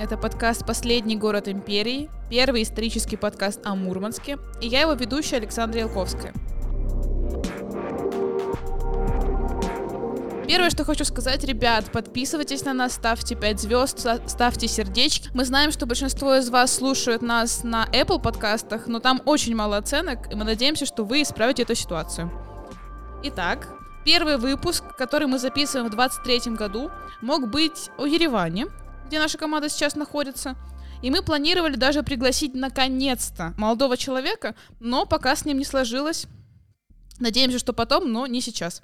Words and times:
Это 0.00 0.16
подкаст 0.16 0.64
«Последний 0.64 1.14
город 1.14 1.46
империи», 1.46 2.08
первый 2.30 2.62
исторический 2.62 3.18
подкаст 3.18 3.60
о 3.66 3.74
Мурманске, 3.74 4.38
и 4.62 4.66
я 4.66 4.80
его 4.80 4.94
ведущая 4.94 5.36
Александра 5.36 5.80
Ялковская. 5.80 6.32
Первое, 10.48 10.70
что 10.70 10.86
хочу 10.86 11.04
сказать, 11.04 11.44
ребят, 11.44 11.92
подписывайтесь 11.92 12.64
на 12.64 12.72
нас, 12.72 12.94
ставьте 12.94 13.34
5 13.34 13.60
звезд, 13.60 14.06
ставьте 14.26 14.68
сердечки. 14.68 15.28
Мы 15.34 15.44
знаем, 15.44 15.70
что 15.70 15.84
большинство 15.84 16.34
из 16.34 16.48
вас 16.48 16.74
слушают 16.74 17.20
нас 17.20 17.62
на 17.62 17.84
Apple 17.92 18.22
подкастах, 18.22 18.86
но 18.86 19.00
там 19.00 19.20
очень 19.26 19.54
мало 19.54 19.76
оценок, 19.76 20.32
и 20.32 20.34
мы 20.34 20.44
надеемся, 20.44 20.86
что 20.86 21.04
вы 21.04 21.20
исправите 21.20 21.64
эту 21.64 21.74
ситуацию. 21.74 22.32
Итак, 23.24 23.68
первый 24.06 24.38
выпуск, 24.38 24.82
который 24.96 25.26
мы 25.26 25.38
записываем 25.38 25.88
в 25.88 25.94
2023 25.94 26.54
году, 26.54 26.90
мог 27.20 27.50
быть 27.50 27.90
о 27.98 28.06
Ереване, 28.06 28.68
где 29.10 29.18
наша 29.18 29.38
команда 29.38 29.68
сейчас 29.68 29.96
находится. 29.96 30.56
И 31.02 31.10
мы 31.10 31.22
планировали 31.22 31.74
даже 31.74 32.04
пригласить 32.04 32.54
наконец-то 32.54 33.54
молодого 33.58 33.96
человека, 33.96 34.54
но 34.78 35.04
пока 35.04 35.34
с 35.34 35.44
ним 35.44 35.58
не 35.58 35.64
сложилось. 35.64 36.26
Надеемся, 37.18 37.58
что 37.58 37.72
потом, 37.72 38.12
но 38.12 38.28
не 38.28 38.40
сейчас. 38.40 38.82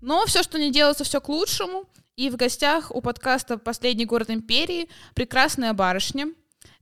Но 0.00 0.26
все, 0.26 0.42
что 0.42 0.58
не 0.58 0.72
делается, 0.72 1.04
все 1.04 1.20
к 1.20 1.28
лучшему. 1.28 1.84
И 2.16 2.28
в 2.28 2.36
гостях 2.36 2.90
у 2.90 3.00
подкаста 3.00 3.56
«Последний 3.56 4.04
город 4.04 4.30
империи» 4.30 4.88
прекрасная 5.14 5.72
барышня, 5.74 6.26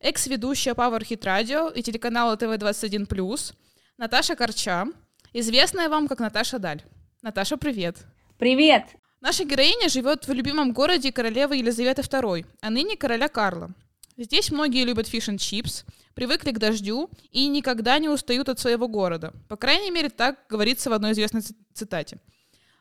экс-ведущая 0.00 0.72
Power 0.72 1.02
Hit 1.02 1.20
Radio 1.20 1.72
и 1.72 1.82
телеканала 1.82 2.36
ТВ-21+, 2.36 3.54
Наташа 3.98 4.36
Корча, 4.36 4.86
известная 5.34 5.90
вам 5.90 6.08
как 6.08 6.18
Наташа 6.18 6.58
Даль. 6.58 6.82
Наташа, 7.20 7.58
привет. 7.58 7.98
Привет. 8.38 8.99
Наша 9.20 9.44
героиня 9.44 9.90
живет 9.90 10.26
в 10.26 10.32
любимом 10.32 10.72
городе 10.72 11.12
королевы 11.12 11.56
Елизаветы 11.56 12.00
II, 12.00 12.46
а 12.62 12.70
ныне 12.70 12.96
короля 12.96 13.28
Карла. 13.28 13.70
Здесь 14.16 14.50
многие 14.50 14.84
любят 14.84 15.06
фиш 15.08 15.28
and 15.28 15.36
чипс, 15.36 15.84
привыкли 16.14 16.52
к 16.52 16.58
дождю 16.58 17.10
и 17.30 17.46
никогда 17.46 17.98
не 17.98 18.08
устают 18.08 18.48
от 18.48 18.58
своего 18.58 18.88
города. 18.88 19.34
По 19.48 19.56
крайней 19.56 19.90
мере, 19.90 20.08
так 20.08 20.38
говорится 20.48 20.88
в 20.88 20.94
одной 20.94 21.12
известной 21.12 21.42
цитате. 21.74 22.18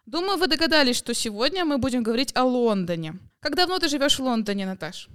Думаю, 0.05 0.37
вы 0.37 0.47
догадались, 0.47 0.95
что 0.95 1.13
сегодня 1.13 1.65
мы 1.65 1.77
будем 1.77 2.03
говорить 2.03 2.33
о 2.35 2.45
Лондоне. 2.45 3.19
Как 3.41 3.55
давно 3.55 3.77
ты 3.77 3.89
живешь 3.89 4.17
в 4.17 4.23
Лондоне, 4.23 4.65
Наташ? 4.65 5.09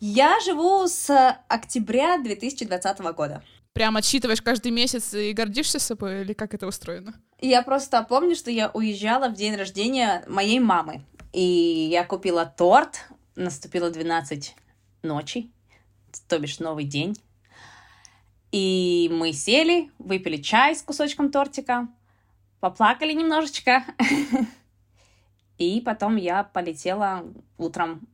Я 0.00 0.38
живу 0.40 0.86
с 0.86 1.38
октября 1.48 2.18
2020 2.18 2.98
года. 3.16 3.42
Прям 3.74 3.96
отсчитываешь 3.96 4.40
каждый 4.40 4.70
месяц 4.70 5.14
и 5.14 5.32
гордишься 5.32 5.80
собой, 5.80 6.20
или 6.20 6.32
как 6.32 6.54
это 6.54 6.68
устроено? 6.68 7.12
Я 7.40 7.60
просто 7.62 8.00
помню, 8.04 8.36
что 8.36 8.52
я 8.52 8.70
уезжала 8.70 9.28
в 9.28 9.34
день 9.34 9.56
рождения 9.56 10.24
моей 10.28 10.60
мамы. 10.60 11.02
И 11.32 11.40
я 11.90 12.04
купила 12.04 12.46
торт, 12.46 13.04
наступило 13.34 13.90
12 13.90 14.54
ночи, 15.02 15.50
то 16.28 16.38
бишь 16.38 16.60
новый 16.60 16.84
день. 16.84 17.16
И 18.52 19.10
мы 19.12 19.32
сели, 19.32 19.90
выпили 19.98 20.36
чай 20.36 20.76
с 20.76 20.82
кусочком 20.82 21.32
тортика, 21.32 21.88
поплакали 22.60 23.12
немножечко. 23.12 23.84
И 25.58 25.80
потом 25.80 26.14
я 26.14 26.44
полетела 26.44 27.24
утром 27.58 28.06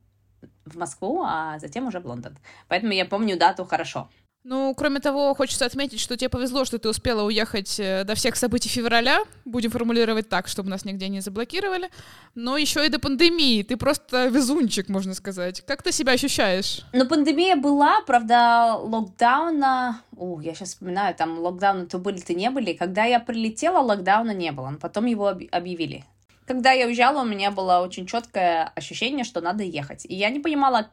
в 0.64 0.78
Москву, 0.78 1.22
а 1.22 1.58
затем 1.58 1.86
уже 1.86 2.00
в 2.00 2.06
Лондон. 2.06 2.38
Поэтому 2.68 2.92
я 2.92 3.04
помню 3.04 3.38
дату 3.38 3.66
хорошо. 3.66 4.08
Ну, 4.42 4.74
кроме 4.74 5.00
того, 5.00 5.34
хочется 5.34 5.66
отметить, 5.66 6.00
что 6.00 6.16
тебе 6.16 6.30
повезло, 6.30 6.64
что 6.64 6.78
ты 6.78 6.88
успела 6.88 7.24
уехать 7.24 7.78
э, 7.78 8.04
до 8.04 8.14
всех 8.14 8.36
событий 8.36 8.70
февраля. 8.70 9.20
Будем 9.44 9.70
формулировать 9.70 10.30
так, 10.30 10.48
чтобы 10.48 10.70
нас 10.70 10.86
нигде 10.86 11.08
не 11.08 11.20
заблокировали. 11.20 11.90
Но 12.34 12.56
еще 12.56 12.86
и 12.86 12.88
до 12.88 12.98
пандемии. 12.98 13.62
Ты 13.62 13.76
просто 13.76 14.28
везунчик, 14.28 14.88
можно 14.88 15.12
сказать. 15.12 15.60
Как 15.66 15.82
ты 15.82 15.92
себя 15.92 16.12
ощущаешь? 16.12 16.86
Ну, 16.94 17.06
пандемия 17.06 17.56
была, 17.56 18.00
правда, 18.06 18.76
локдауна... 18.80 20.00
У, 20.16 20.40
я 20.40 20.54
сейчас 20.54 20.70
вспоминаю, 20.70 21.14
там 21.14 21.38
локдауны 21.38 21.86
то 21.86 21.98
были, 21.98 22.20
то 22.20 22.32
не 22.32 22.48
были. 22.50 22.72
Когда 22.72 23.04
я 23.04 23.20
прилетела, 23.20 23.80
локдауна 23.80 24.32
не 24.32 24.52
было. 24.52 24.72
Потом 24.80 25.04
его 25.04 25.28
объявили. 25.28 26.06
Когда 26.46 26.72
я 26.72 26.86
уезжала, 26.86 27.22
у 27.22 27.26
меня 27.26 27.50
было 27.50 27.80
очень 27.80 28.06
четкое 28.06 28.72
ощущение, 28.74 29.24
что 29.24 29.42
надо 29.42 29.64
ехать. 29.64 30.06
И 30.06 30.14
я 30.14 30.30
не 30.30 30.40
понимала, 30.40 30.88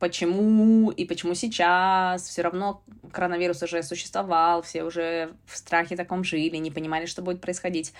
почему 0.00 0.90
и 0.90 1.04
почему 1.04 1.34
сейчас. 1.34 2.26
Все 2.26 2.42
равно 2.42 2.82
коронавирус 3.12 3.62
уже 3.62 3.84
существовал, 3.84 4.62
все 4.62 4.82
уже 4.82 5.36
в 5.46 5.56
страхе 5.56 5.94
таком 5.94 6.24
жили, 6.24 6.56
не 6.56 6.72
понимали, 6.72 7.06
что 7.06 7.22
будет 7.22 7.40
происходить. 7.40 7.92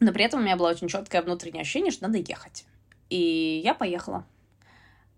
Но 0.00 0.12
при 0.12 0.24
этом 0.24 0.40
у 0.40 0.42
меня 0.42 0.56
было 0.56 0.70
очень 0.70 0.88
четкое 0.88 1.22
внутреннее 1.22 1.60
ощущение, 1.60 1.92
что 1.92 2.08
надо 2.08 2.18
ехать. 2.18 2.64
И 3.10 3.60
я 3.62 3.74
поехала. 3.74 4.26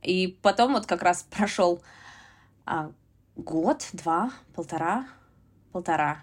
И 0.03 0.39
потом 0.43 0.75
вот 0.75 0.87
как 0.87 1.03
раз 1.03 1.23
прошел 1.31 1.81
а, 2.67 2.91
год, 3.37 3.89
два, 3.93 4.33
полтора, 4.55 5.07
полтора. 5.73 6.21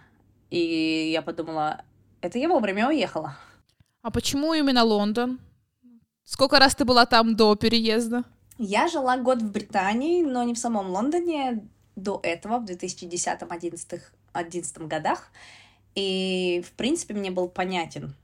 И 0.50 1.09
я 1.12 1.22
подумала, 1.22 1.84
это 2.22 2.38
я 2.38 2.47
вовремя 2.47 2.90
уехала. 2.90 3.38
А 4.01 4.12
почему 4.12 4.53
именно 4.53 4.84
Лондон? 4.84 5.40
Сколько 6.25 6.59
раз 6.59 6.75
ты 6.75 6.85
была 6.85 7.06
там 7.06 7.35
до 7.35 7.56
переезда? 7.56 8.24
Я 8.57 8.87
жила 8.87 9.17
год 9.17 9.41
в 9.41 9.51
Британии, 9.51 10.23
но 10.23 10.43
не 10.43 10.53
в 10.53 10.59
самом 10.59 10.89
Лондоне, 10.89 11.67
до 11.95 12.19
этого, 12.23 12.59
в 12.59 12.65
2010-2011 12.65 14.87
годах. 14.87 15.31
И, 15.95 16.63
в 16.65 16.71
принципе, 16.71 17.13
мне 17.13 17.31
был 17.31 17.49
понятен 17.49 18.15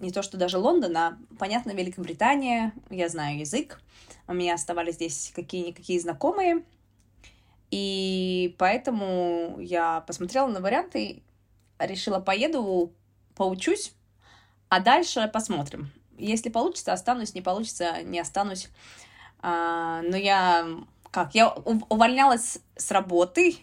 не 0.00 0.10
то, 0.10 0.22
что 0.22 0.36
даже 0.36 0.58
Лондон, 0.58 0.96
а, 0.96 1.18
понятно, 1.38 1.72
Великобритания, 1.72 2.72
я 2.90 3.08
знаю 3.08 3.38
язык, 3.38 3.80
у 4.28 4.34
меня 4.34 4.54
оставались 4.54 4.94
здесь 4.94 5.32
какие-никакие 5.34 6.00
знакомые, 6.00 6.64
и 7.70 8.54
поэтому 8.58 9.56
я 9.60 10.00
посмотрела 10.02 10.48
на 10.48 10.60
варианты, 10.60 11.22
решила 11.78 12.20
поеду, 12.20 12.92
поучусь, 13.34 13.92
а 14.68 14.80
дальше 14.80 15.30
посмотрим. 15.32 15.90
Если 16.18 16.48
получится, 16.48 16.92
останусь, 16.92 17.34
не 17.34 17.42
получится, 17.42 18.02
не 18.02 18.18
останусь. 18.18 18.68
А, 19.48 20.02
но 20.02 20.16
я 20.16 20.66
как, 21.12 21.36
я 21.36 21.50
увольнялась 21.50 22.58
с 22.76 22.90
работы 22.90 23.58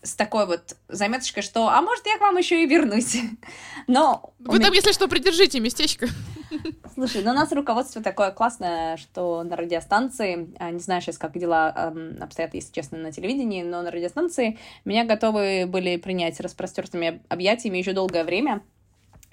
с 0.00 0.14
такой 0.14 0.46
вот 0.46 0.76
заметочкой, 0.88 1.42
что, 1.42 1.68
а 1.68 1.82
может, 1.82 2.06
я 2.06 2.18
к 2.18 2.20
вам 2.20 2.36
еще 2.36 2.62
и 2.62 2.66
вернусь. 2.66 3.16
Но... 3.88 4.32
Вы 4.38 4.60
там, 4.60 4.72
если 4.72 4.92
что, 4.92 5.08
придержите 5.08 5.58
местечко. 5.58 6.06
Слушай, 6.94 7.24
ну 7.24 7.32
у 7.32 7.34
нас 7.34 7.50
руководство 7.50 8.00
такое 8.00 8.30
классное, 8.30 8.96
что 8.96 9.42
на 9.42 9.56
радиостанции, 9.56 10.54
а, 10.60 10.70
не 10.70 10.78
знаю 10.78 11.02
сейчас, 11.02 11.18
как 11.18 11.36
дела 11.36 11.92
обстоят, 12.20 12.54
если 12.54 12.72
честно, 12.72 12.98
на 12.98 13.10
телевидении, 13.10 13.64
но 13.64 13.82
на 13.82 13.90
радиостанции 13.90 14.58
меня 14.84 15.04
готовы 15.04 15.66
были 15.66 15.96
принять 15.96 16.38
распростертыми 16.38 17.22
объятиями 17.28 17.78
еще 17.78 17.92
долгое 17.92 18.22
время. 18.22 18.62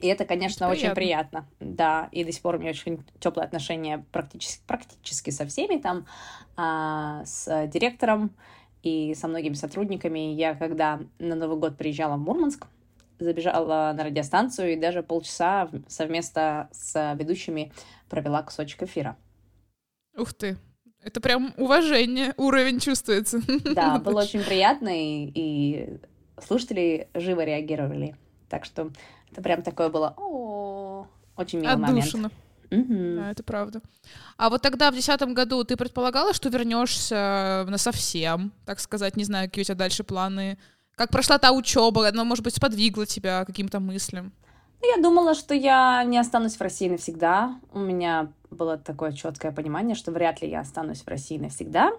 И 0.01 0.07
это, 0.07 0.25
конечно, 0.25 0.65
это 0.65 0.73
очень 0.73 0.91
приятно. 0.93 1.47
Да, 1.59 2.09
и 2.11 2.23
до 2.23 2.31
сих 2.31 2.41
пор 2.41 2.55
у 2.55 2.59
меня 2.59 2.71
очень 2.71 3.03
теплые 3.19 3.45
отношения 3.45 4.05
практически, 4.11 4.61
практически 4.65 5.29
со 5.29 5.45
всеми 5.45 5.79
там, 5.79 6.05
а, 6.57 7.23
с 7.25 7.67
директором 7.67 8.31
и 8.83 9.13
со 9.13 9.27
многими 9.27 9.53
сотрудниками. 9.53 10.33
Я, 10.33 10.55
когда 10.55 10.99
на 11.19 11.35
Новый 11.35 11.57
год 11.57 11.77
приезжала 11.77 12.15
в 12.15 12.19
Мурманск, 12.19 12.65
забежала 13.19 13.93
на 13.95 14.03
радиостанцию 14.03 14.73
и 14.73 14.75
даже 14.75 15.03
полчаса 15.03 15.69
совместно 15.87 16.69
с 16.71 17.15
ведущими 17.15 17.71
провела 18.09 18.41
кусочек 18.41 18.83
эфира. 18.83 19.15
Ух 20.17 20.33
ты! 20.33 20.57
Это 21.03 21.19
прям 21.19 21.53
уважение, 21.57 22.33
уровень 22.37 22.79
чувствуется. 22.79 23.39
Да, 23.73 23.97
было 24.03 24.21
очень 24.21 24.43
приятно, 24.43 24.89
и, 24.89 25.31
и 25.33 25.99
слушатели 26.39 27.07
живо 27.13 27.43
реагировали. 27.43 28.15
Так 28.49 28.65
что 28.65 28.91
это 29.31 29.41
прям 29.41 29.61
такое 29.61 29.89
было 29.89 30.13
о 30.17 31.07
очень 31.37 31.59
милый 31.59 31.73
Отдушина. 31.73 32.29
момент. 32.29 32.33
Угу. 32.71 33.15
Да, 33.17 33.31
это 33.31 33.43
правда. 33.43 33.81
А 34.37 34.49
вот 34.49 34.61
тогда, 34.61 34.91
в 34.91 34.95
десятом 34.95 35.33
году, 35.33 35.63
ты 35.63 35.75
предполагала, 35.75 36.33
что 36.33 36.49
вернешься 36.49 37.65
на 37.67 37.77
совсем, 37.77 38.53
так 38.65 38.79
сказать, 38.79 39.17
не 39.17 39.25
знаю, 39.25 39.49
какие 39.49 39.63
у 39.63 39.65
тебя 39.65 39.75
дальше 39.75 40.03
планы? 40.03 40.57
Как 40.95 41.09
прошла 41.09 41.37
та 41.37 41.51
учеба? 41.51 42.07
Она, 42.07 42.23
может 42.23 42.43
быть, 42.43 42.55
сподвигла 42.55 43.05
тебя 43.05 43.43
каким-то 43.45 43.79
мыслям? 43.79 44.31
Ну, 44.81 44.95
я 44.95 45.01
думала, 45.01 45.35
что 45.35 45.53
я 45.53 46.03
не 46.05 46.17
останусь 46.17 46.55
в 46.55 46.61
России 46.61 46.89
навсегда. 46.89 47.59
У 47.71 47.79
меня 47.79 48.31
было 48.49 48.77
такое 48.77 49.11
четкое 49.11 49.51
понимание, 49.51 49.95
что 49.95 50.11
вряд 50.11 50.41
ли 50.41 50.49
я 50.49 50.61
останусь 50.61 51.01
в 51.01 51.07
России 51.07 51.37
навсегда. 51.37 51.91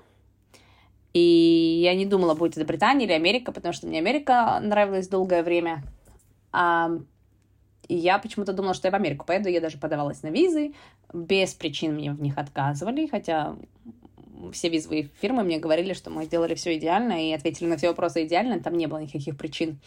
И 1.13 1.81
я 1.85 1.95
не 1.95 2.07
думала, 2.07 2.35
будет 2.35 2.57
это 2.57 2.67
Британия 2.67 3.07
или 3.07 3.13
Америка, 3.13 3.53
потому 3.53 3.73
что 3.73 3.87
мне 3.87 3.99
Америка 3.99 4.59
нравилась 4.63 5.09
долгое 5.09 5.43
время. 5.43 5.83
А 6.51 6.91
и 7.93 7.95
я 7.95 8.19
почему-то 8.19 8.55
думала, 8.55 8.73
что 8.73 8.89
я 8.89 8.93
в 8.93 8.95
Америку 8.95 9.27
поеду, 9.27 9.51
я 9.51 9.61
даже 9.61 9.77
подавалась 9.77 10.23
на 10.23 10.29
визы, 10.29 10.73
без 11.13 11.53
причин 11.53 11.95
мне 11.95 12.11
в 12.13 12.23
них 12.23 12.39
отказывали, 12.39 13.07
хотя 13.07 13.55
все 14.53 14.71
визовые 14.71 15.11
фирмы 15.21 15.43
мне 15.43 15.59
говорили, 15.59 15.93
что 15.93 16.09
мы 16.09 16.25
сделали 16.25 16.55
все 16.55 16.79
идеально 16.79 17.29
и 17.29 17.33
ответили 17.33 17.69
на 17.69 17.77
все 17.77 17.89
вопросы 17.89 18.25
идеально, 18.25 18.61
там 18.61 18.79
не 18.79 18.87
было 18.87 18.97
никаких 18.97 19.37
причин 19.37 19.79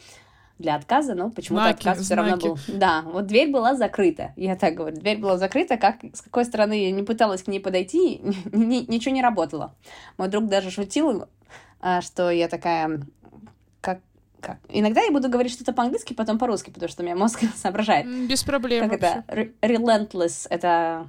для 0.60 0.76
отказа, 0.76 1.16
но 1.16 1.32
почему-то 1.32 1.70
отказ 1.70 2.00
все 2.00 2.14
равно 2.14 2.38
был. 2.38 2.60
Да, 2.68 3.02
вот 3.02 3.26
дверь 3.26 3.50
была 3.50 3.76
закрыта, 3.76 4.34
я 4.36 4.56
так 4.56 4.76
говорю, 4.76 4.98
дверь 4.98 5.18
была 5.18 5.40
закрыта, 5.40 5.78
как 5.78 5.96
с 6.14 6.22
какой 6.22 6.46
стороны 6.46 6.86
я 6.86 6.92
не 6.92 7.02
пыталась 7.02 7.42
к 7.42 7.48
ней 7.48 7.60
подойти, 7.60 8.22
ни, 8.52 8.86
ничего 8.88 9.16
не 9.16 9.24
работало. 9.24 9.74
Мой 10.20 10.28
друг 10.28 10.46
даже 10.46 10.70
шутил, 10.70 11.26
а, 11.82 12.02
что 12.02 12.30
я 12.30 12.50
такая, 12.50 13.02
как. 14.46 14.58
Иногда 14.70 15.02
я 15.02 15.12
буду 15.12 15.30
говорить 15.30 15.54
что-то 15.54 15.74
по-английски, 15.74 16.14
потом 16.14 16.38
по-русски, 16.38 16.70
потому 16.70 16.90
что 16.90 17.02
у 17.02 17.06
меня 17.06 17.16
мозг 17.16 17.42
соображает. 17.56 18.06
Без 18.28 18.44
проблем. 18.44 18.90
Как 18.90 19.02
вообще. 19.02 19.24
это? 19.28 19.52
Relentless, 19.62 20.48
это 20.50 21.08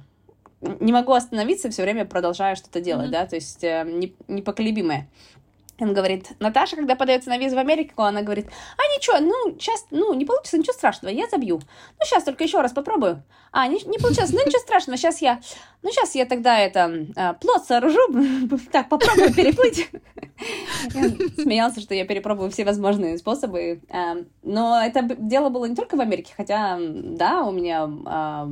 не 0.61 0.91
могу 0.91 1.13
остановиться, 1.13 1.69
все 1.69 1.83
время 1.83 2.05
продолжаю 2.05 2.55
что-то 2.55 2.81
делать, 2.81 3.09
mm-hmm. 3.09 3.11
да, 3.11 3.27
то 3.27 3.35
есть 3.35 3.63
э, 3.63 4.11
непоколебимое. 4.27 5.07
Он 5.79 5.93
говорит, 5.93 6.31
Наташа, 6.39 6.75
когда 6.75 6.95
подается 6.95 7.29
на 7.29 7.37
визу 7.37 7.55
в 7.55 7.59
Америку, 7.59 8.01
она 8.01 8.23
говорит, 8.23 8.47
а 8.77 8.81
ничего, 8.97 9.19
ну, 9.19 9.55
сейчас, 9.59 9.85
ну, 9.91 10.13
не 10.13 10.25
получится, 10.25 10.57
ничего 10.57 10.73
страшного, 10.73 11.13
я 11.13 11.27
забью. 11.27 11.59
Ну, 11.99 12.05
сейчас 12.05 12.23
только 12.23 12.43
еще 12.43 12.61
раз 12.61 12.71
попробую. 12.71 13.23
А, 13.51 13.67
не, 13.67 13.79
не 13.85 13.99
получилось, 13.99 14.31
ну, 14.31 14.39
ничего 14.43 14.59
страшного, 14.59 14.97
сейчас 14.97 15.21
я, 15.21 15.39
ну, 15.83 15.91
сейчас 15.91 16.15
я 16.15 16.25
тогда 16.25 16.57
это, 16.59 17.07
э, 17.15 17.33
плод 17.39 17.65
сооружу, 17.65 17.99
так, 18.71 18.89
попробую 18.89 19.33
переплыть. 19.33 19.89
Смеялся, 21.37 21.79
что 21.79 21.93
я 21.93 22.05
перепробую 22.05 22.49
все 22.49 22.65
возможные 22.65 23.17
способы. 23.19 23.81
Э, 23.89 24.23
но 24.41 24.81
это 24.83 25.03
дело 25.03 25.49
было 25.49 25.65
не 25.65 25.75
только 25.75 25.95
в 25.95 26.01
Америке, 26.01 26.33
хотя, 26.35 26.79
да, 26.79 27.43
у 27.43 27.51
меня 27.51 27.87
э, 27.87 28.45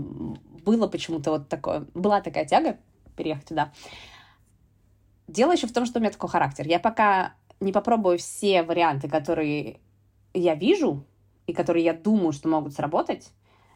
было 0.63 0.87
почему-то 0.87 1.31
вот 1.31 1.49
такое, 1.49 1.85
была 1.95 2.21
такая 2.21 2.45
тяга 2.45 2.77
переехать 3.15 3.45
туда. 3.45 3.71
Дело 5.27 5.51
еще 5.51 5.67
в 5.67 5.73
том, 5.73 5.85
что 5.85 5.99
у 5.99 6.01
меня 6.01 6.11
такой 6.11 6.29
характер. 6.29 6.67
Я 6.67 6.79
пока 6.79 7.33
не 7.59 7.71
попробую 7.71 8.17
все 8.17 8.63
варианты, 8.63 9.07
которые 9.07 9.79
я 10.33 10.55
вижу 10.55 11.03
и 11.47 11.53
которые 11.53 11.85
я 11.85 11.93
думаю, 11.93 12.31
что 12.31 12.47
могут 12.47 12.73
сработать, 12.73 13.31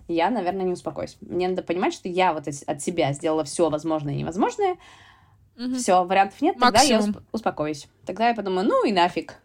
я, 0.08 0.30
наверное, 0.30 0.66
не 0.66 0.74
успокоюсь. 0.74 1.18
Мне 1.22 1.48
надо 1.48 1.62
понимать, 1.62 1.94
что 1.94 2.10
я 2.10 2.34
вот 2.34 2.48
от 2.48 2.82
себя 2.82 3.14
сделала 3.14 3.44
все 3.44 3.70
возможное 3.70 4.16
и 4.16 4.18
невозможное. 4.18 4.78
Угу. 5.56 5.76
Все, 5.76 6.04
вариантов 6.04 6.42
нет, 6.42 6.58
Максимум. 6.58 7.04
тогда 7.04 7.20
я 7.20 7.26
успокоюсь. 7.32 7.88
Тогда 8.06 8.30
я 8.30 8.36
подумаю, 8.36 8.68
ну 8.68 8.86
и 8.86 8.92
нафиг. 8.92 9.36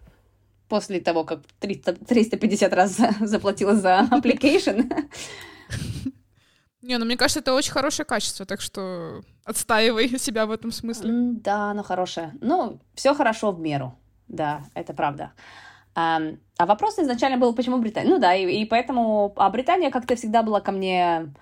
После 0.68 1.00
того, 1.00 1.24
как 1.24 1.40
300, 1.60 1.94
350 2.06 2.72
раз 2.72 2.98
заплатила 3.20 3.74
за 3.74 4.08
application. 4.10 4.90
Не, 6.84 6.98
ну 6.98 7.06
мне 7.06 7.16
кажется, 7.16 7.40
это 7.40 7.54
очень 7.54 7.72
хорошее 7.72 8.04
качество, 8.04 8.44
так 8.44 8.60
что 8.60 9.22
отстаивай 9.44 10.08
себя 10.18 10.44
в 10.44 10.50
этом 10.50 10.70
смысле. 10.70 11.10
Да, 11.12 11.70
оно 11.70 11.82
хорошее. 11.82 12.32
Ну, 12.40 12.78
все 12.94 13.14
хорошо 13.14 13.52
в 13.52 13.60
меру. 13.60 13.94
Да, 14.28 14.60
это 14.74 14.92
правда. 14.92 15.32
А, 15.94 16.20
а 16.58 16.66
вопрос 16.66 16.98
изначально 16.98 17.38
был, 17.38 17.54
почему 17.54 17.78
Британия? 17.78 18.10
Ну 18.10 18.18
да, 18.18 18.34
и, 18.34 18.62
и 18.62 18.66
поэтому... 18.66 19.32
А 19.36 19.48
Британия 19.48 19.90
как-то 19.90 20.14
всегда 20.14 20.42
была 20.42 20.60
ко 20.60 20.72
мне... 20.72 21.32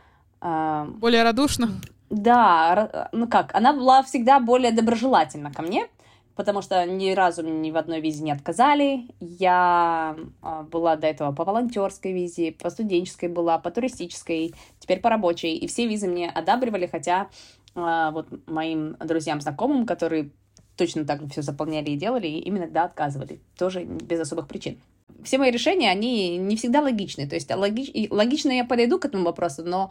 А... 0.41 0.85
Более 0.85 1.25
радушна? 1.25 1.71
Да, 2.11 3.09
ну 3.13 3.27
как, 3.27 3.55
она 3.55 3.73
была 3.73 4.03
всегда 4.03 4.39
более 4.39 4.71
доброжелательна 4.71 5.51
ко 5.51 5.63
мне 5.63 5.89
потому 6.35 6.63
что 6.63 6.85
ни 6.87 7.13
разу 7.13 7.43
ни 7.43 7.71
в 7.71 7.77
одной 7.77 8.01
визе 8.01 8.23
не 8.23 8.33
отказали. 8.33 9.07
Я 9.21 10.17
а, 10.41 10.63
была 10.63 10.97
до 10.97 11.07
этого 11.07 11.33
по 11.33 11.45
волонтерской 11.45 12.13
визе, 12.13 12.53
по 12.53 12.71
студенческой 12.71 13.29
была, 13.29 13.59
по 13.59 13.71
туристической, 13.71 14.55
теперь 14.79 15.01
по 15.01 15.11
рабочей. 15.11 15.57
И 15.57 15.67
все 15.67 15.87
визы 15.87 16.09
мне 16.09 16.31
одабривали, 16.31 16.87
хотя 16.87 17.29
а, 17.75 18.11
вот 18.11 18.29
моим 18.47 18.97
друзьям, 18.97 19.41
знакомым, 19.41 19.87
которые 19.87 20.31
точно 20.77 21.05
так 21.05 21.21
все 21.31 21.43
заполняли 21.43 21.91
и 21.91 21.97
делали, 21.97 22.27
им 22.27 22.57
иногда 22.57 22.85
отказывали, 22.85 23.41
тоже 23.59 23.85
без 23.85 24.21
особых 24.21 24.49
причин. 24.49 24.81
Все 25.23 25.39
мои 25.39 25.51
решения, 25.51 25.91
они 25.91 26.39
не 26.39 26.57
всегда 26.57 26.81
логичны. 26.81 27.29
То 27.29 27.35
есть 27.35 27.55
логич... 27.55 27.91
логично 28.11 28.51
я 28.51 28.65
подойду 28.65 28.99
к 28.99 29.05
этому 29.05 29.25
вопросу, 29.25 29.63
но 29.63 29.91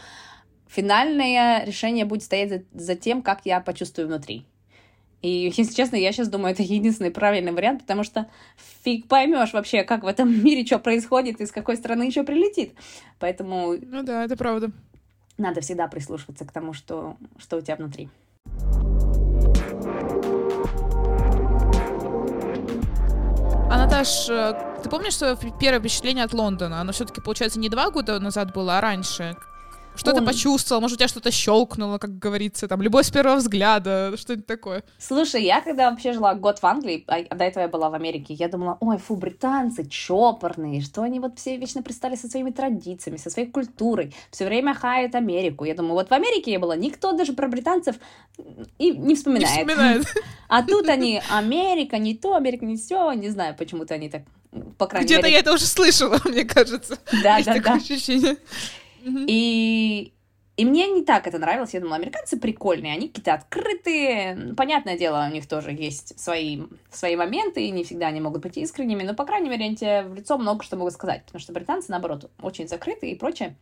финальное 0.67 1.63
решение 1.65 2.05
будет 2.05 2.23
стоять 2.23 2.49
за, 2.49 2.63
за 2.73 2.95
тем, 2.95 3.21
как 3.21 3.41
я 3.45 3.61
почувствую 3.61 4.07
внутри. 4.07 4.45
И, 5.21 5.51
если 5.55 5.73
честно, 5.73 5.95
я 5.95 6.11
сейчас 6.11 6.29
думаю, 6.29 6.53
это 6.53 6.63
единственный 6.63 7.11
правильный 7.11 7.51
вариант, 7.51 7.81
потому 7.81 8.03
что 8.03 8.27
фиг 8.83 9.07
поймешь 9.07 9.53
вообще, 9.53 9.83
как 9.83 10.03
в 10.03 10.07
этом 10.07 10.43
мире 10.43 10.65
что 10.65 10.79
происходит 10.79 11.41
и 11.41 11.45
с 11.45 11.51
какой 11.51 11.77
стороны 11.77 12.03
еще 12.03 12.23
прилетит. 12.23 12.73
Поэтому... 13.19 13.75
Ну 13.79 14.03
да, 14.03 14.23
это 14.23 14.35
правда. 14.35 14.71
Надо 15.37 15.61
всегда 15.61 15.87
прислушиваться 15.87 16.45
к 16.45 16.51
тому, 16.51 16.73
что, 16.73 17.17
что 17.37 17.57
у 17.57 17.61
тебя 17.61 17.75
внутри. 17.75 18.09
А, 23.69 23.77
Наташ, 23.77 24.29
э, 24.29 24.53
ты 24.83 24.89
помнишь 24.89 25.15
свое 25.15 25.37
первое 25.59 25.79
впечатление 25.79 26.25
от 26.25 26.33
Лондона? 26.33 26.81
Оно 26.81 26.91
все-таки, 26.91 27.21
получается, 27.21 27.59
не 27.59 27.69
два 27.69 27.89
года 27.89 28.19
назад 28.19 28.53
было, 28.53 28.77
а 28.77 28.81
раньше. 28.81 29.35
Что 29.95 30.13
ты 30.13 30.21
почувствовал? 30.21 30.81
Может, 30.81 30.95
у 30.95 30.99
тебя 30.99 31.07
что-то 31.07 31.31
щелкнуло, 31.31 31.97
как 31.97 32.17
говорится, 32.17 32.67
там, 32.67 32.81
любовь 32.81 33.05
с 33.05 33.11
первого 33.11 33.35
взгляда, 33.37 34.13
что-нибудь 34.17 34.45
такое? 34.45 34.83
Слушай, 34.97 35.43
я 35.43 35.61
когда 35.61 35.89
вообще 35.89 36.13
жила 36.13 36.33
год 36.33 36.59
в 36.59 36.65
Англии, 36.65 37.03
а 37.07 37.35
до 37.35 37.43
этого 37.43 37.63
я 37.63 37.67
была 37.67 37.89
в 37.89 37.93
Америке, 37.93 38.33
я 38.33 38.47
думала, 38.47 38.77
ой, 38.79 38.97
фу, 38.97 39.15
британцы 39.15 39.85
чопорные, 39.87 40.81
что 40.81 41.01
они 41.01 41.19
вот 41.19 41.37
все 41.37 41.57
вечно 41.57 41.83
пристали 41.83 42.15
со 42.15 42.27
своими 42.27 42.51
традициями, 42.51 43.17
со 43.17 43.29
своей 43.29 43.49
культурой, 43.49 44.13
все 44.31 44.45
время 44.45 44.73
хают 44.73 45.15
Америку. 45.15 45.65
Я 45.65 45.75
думаю, 45.75 45.93
вот 45.93 46.09
в 46.09 46.13
Америке 46.13 46.51
я 46.51 46.59
была, 46.59 46.75
никто 46.75 47.11
даже 47.11 47.33
про 47.33 47.47
британцев 47.47 47.95
и 48.79 48.91
не 48.91 49.15
вспоминает. 49.15 49.55
Не 49.55 49.61
вспоминает. 49.61 50.05
А 50.47 50.63
тут 50.63 50.87
они, 50.87 51.21
Америка, 51.29 51.97
не 51.97 52.15
то, 52.15 52.35
Америка 52.35 52.65
не 52.65 52.77
все, 52.77 53.11
не 53.13 53.29
знаю, 53.29 53.55
почему-то 53.55 53.93
они 53.93 54.09
так, 54.09 54.23
по 54.77 54.87
крайней 54.87 55.05
Где-то 55.05 55.23
мере... 55.23 55.33
я 55.33 55.39
это 55.39 55.53
уже 55.53 55.65
слышала, 55.65 56.19
мне 56.25 56.43
кажется. 56.43 56.97
Да, 57.23 57.41
да, 57.43 57.59
да. 57.59 57.73
Ощущение. 57.73 58.37
И 59.27 60.13
и 60.57 60.65
мне 60.65 60.87
не 60.87 61.03
так 61.03 61.25
это 61.25 61.39
нравилось. 61.39 61.73
Я 61.73 61.79
думала, 61.79 61.95
американцы 61.95 62.37
прикольные, 62.37 62.93
они 62.93 63.07
какие-то 63.07 63.33
открытые. 63.33 64.53
Понятное 64.55 64.97
дело, 64.97 65.25
у 65.27 65.33
них 65.33 65.47
тоже 65.47 65.71
есть 65.71 66.19
свои, 66.19 66.61
свои 66.91 67.15
моменты, 67.15 67.65
и 67.65 67.71
не 67.71 67.83
всегда 67.83 68.07
они 68.07 68.21
могут 68.21 68.43
быть 68.43 68.57
искренними, 68.57 69.03
но, 69.03 69.15
по 69.15 69.25
крайней 69.25 69.49
мере, 69.49 69.65
они 69.65 69.75
тебе 69.75 70.03
в 70.03 70.13
лицо 70.13 70.37
много 70.37 70.63
что 70.63 70.77
могут 70.77 70.93
сказать, 70.93 71.25
потому 71.25 71.39
что 71.39 71.53
британцы, 71.53 71.89
наоборот, 71.89 72.29
очень 72.41 72.67
закрыты 72.67 73.09
и 73.09 73.15
прочее. 73.15 73.55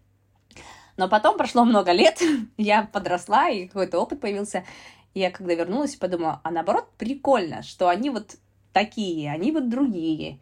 Но 0.98 1.08
потом 1.08 1.38
прошло 1.38 1.64
много 1.64 1.94
лет, 1.94 2.22
я 2.58 2.84
подросла, 2.84 3.50
и 3.50 3.68
какой-то 3.68 4.00
опыт 4.00 4.20
появился. 4.20 4.66
Я 5.14 5.32
когда 5.32 5.54
вернулась, 5.54 5.96
подумала, 5.96 6.42
а 6.44 6.52
наоборот, 6.52 6.90
прикольно, 6.98 7.64
что 7.64 7.88
они 7.88 8.10
вот 8.10 8.36
такие, 8.74 9.32
они 9.32 9.52
вот 9.54 9.70
другие. 9.70 10.40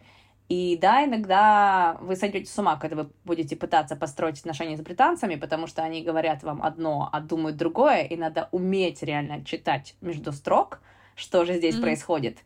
И 0.50 0.78
да, 0.82 1.04
иногда 1.04 1.98
вы 2.00 2.16
сойдете 2.16 2.50
с 2.50 2.58
ума, 2.58 2.78
когда 2.78 3.04
вы 3.04 3.10
будете 3.26 3.58
пытаться 3.58 3.98
построить 3.98 4.40
отношения 4.40 4.78
с 4.78 4.82
британцами, 4.82 5.36
потому 5.36 5.68
что 5.68 5.84
они 5.84 6.02
говорят 6.02 6.42
вам 6.44 6.64
одно, 6.64 7.10
а 7.12 7.20
думают 7.20 7.58
другое, 7.58 8.04
и 8.04 8.16
надо 8.16 8.48
уметь 8.52 9.04
реально 9.04 9.44
читать 9.44 9.96
между 10.00 10.32
строк, 10.32 10.80
что 11.16 11.44
же 11.44 11.56
здесь 11.56 11.76
mm-hmm. 11.76 11.82
происходит. 11.82 12.38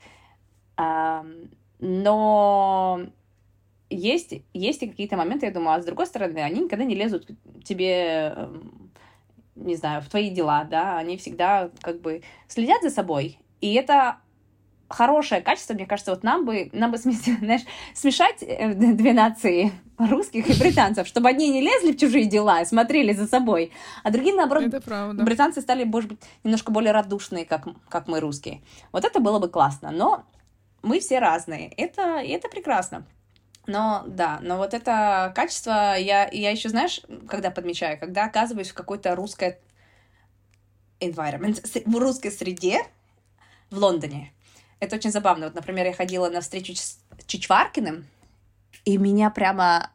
А, 0.77 1.24
но 1.79 3.01
есть, 3.91 4.34
есть 4.53 4.81
и 4.81 4.89
какие-то 4.89 5.15
моменты, 5.15 5.46
я 5.46 5.51
думаю, 5.51 5.77
а 5.77 5.81
с 5.81 5.86
другой 5.86 6.08
стороны, 6.08 6.39
они 6.39 6.62
никогда 6.62 6.86
не 6.86 6.96
лезут 6.96 7.29
тебе, 7.63 8.34
эм, 8.36 8.91
не 9.55 9.75
знаю, 9.75 10.01
в 10.01 10.10
твои 10.10 10.31
дела, 10.31 10.63
да, 10.63 10.98
они 10.98 11.17
всегда 11.17 11.70
как 11.81 12.01
бы 12.01 12.24
следят 12.48 12.81
за 12.81 12.89
собой, 12.89 13.38
и 13.60 13.75
это 13.75 14.17
хорошее 14.91 15.41
качество, 15.41 15.74
мне 15.74 15.86
кажется, 15.86 16.12
вот 16.12 16.24
нам 16.24 16.45
бы, 16.45 16.69
нам 16.74 16.91
бы 16.91 16.98
знаешь, 16.98 17.62
смешать 17.93 18.38
э, 18.41 18.74
две 18.74 19.13
нации 19.13 19.71
русских 19.98 20.50
и 20.50 20.60
британцев, 20.60 21.07
чтобы 21.07 21.29
одни 21.29 21.50
не 21.50 21.62
лезли 21.62 21.93
в 21.93 21.98
чужие 21.98 22.25
дела 22.25 22.62
и 22.62 22.65
смотрели 22.65 23.13
за 23.13 23.27
собой, 23.27 23.71
а 24.03 24.12
другие, 24.12 24.36
наоборот, 24.36 24.65
это 24.65 24.81
правда. 24.81 25.24
британцы 25.24 25.62
стали, 25.62 25.83
может 25.83 26.10
быть, 26.12 26.19
немножко 26.43 26.71
более 26.71 26.91
радушные, 26.91 27.45
как, 27.45 27.67
как 27.89 28.07
мы 28.07 28.19
русские. 28.19 28.62
Вот 28.91 29.05
это 29.05 29.19
было 29.19 29.39
бы 29.39 29.50
классно, 29.50 29.91
но 29.91 30.24
мы 30.81 31.00
все 31.00 31.19
разные, 31.19 31.69
это, 31.77 32.19
это 32.19 32.50
прекрасно. 32.50 33.05
Но 33.67 34.03
да, 34.07 34.39
но 34.41 34.57
вот 34.57 34.74
это 34.74 35.31
качество 35.36 35.95
я, 35.95 36.27
я 36.31 36.50
еще, 36.50 36.69
знаешь, 36.69 37.01
когда 37.27 37.51
подмечаю, 37.51 38.00
когда 38.00 38.25
оказываюсь 38.25 38.71
в 38.71 38.74
какой-то 38.74 39.15
русской 39.15 39.60
environment, 41.00 41.62
в 41.86 41.98
русской 41.98 42.31
среде 42.31 42.79
в 43.69 43.77
Лондоне, 43.77 44.31
это 44.82 44.96
очень 44.98 45.12
забавно. 45.12 45.46
Вот, 45.46 45.56
например, 45.56 45.86
я 45.86 45.94
ходила 45.94 46.30
на 46.30 46.42
встречу 46.42 46.76
с 46.76 46.98
Чичваркиным, 47.28 48.08
и 48.84 48.98
меня 48.98 49.30
прямо 49.30 49.92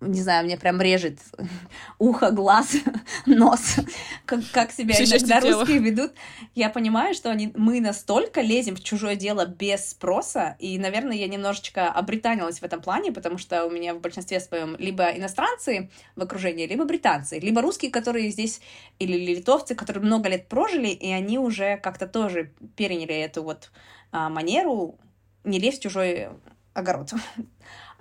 не 0.00 0.22
знаю, 0.22 0.44
мне 0.44 0.56
прям 0.56 0.80
режет 0.80 1.18
ухо, 1.98 2.30
глаз, 2.30 2.76
нос, 3.26 3.76
как, 4.24 4.40
как 4.52 4.72
себя 4.72 4.94
Все 4.94 5.04
иногда 5.04 5.40
русские 5.40 5.78
ведут. 5.78 6.12
Я 6.54 6.70
понимаю, 6.70 7.14
что 7.14 7.30
они, 7.30 7.52
мы 7.54 7.80
настолько 7.80 8.40
лезем 8.40 8.76
в 8.76 8.82
чужое 8.82 9.16
дело 9.16 9.46
без 9.46 9.90
спроса, 9.90 10.56
и, 10.58 10.78
наверное, 10.78 11.16
я 11.16 11.28
немножечко 11.28 11.88
обританилась 11.88 12.60
в 12.60 12.62
этом 12.62 12.80
плане, 12.80 13.12
потому 13.12 13.36
что 13.38 13.66
у 13.66 13.70
меня 13.70 13.94
в 13.94 14.00
большинстве 14.00 14.40
своем 14.40 14.74
либо 14.78 15.10
иностранцы 15.10 15.90
в 16.16 16.22
окружении, 16.22 16.66
либо 16.66 16.84
британцы, 16.84 17.38
либо 17.38 17.60
русские, 17.60 17.90
которые 17.90 18.30
здесь, 18.30 18.60
или 18.98 19.18
литовцы, 19.34 19.74
которые 19.74 20.02
много 20.02 20.28
лет 20.28 20.48
прожили, 20.48 20.88
и 20.88 21.10
они 21.12 21.38
уже 21.38 21.76
как-то 21.76 22.06
тоже 22.06 22.52
переняли 22.76 23.14
эту 23.14 23.42
вот 23.42 23.70
а, 24.12 24.28
манеру 24.30 24.98
не 25.44 25.58
лезть 25.58 25.80
в 25.80 25.82
чужой 25.82 26.28
огород. 26.74 27.12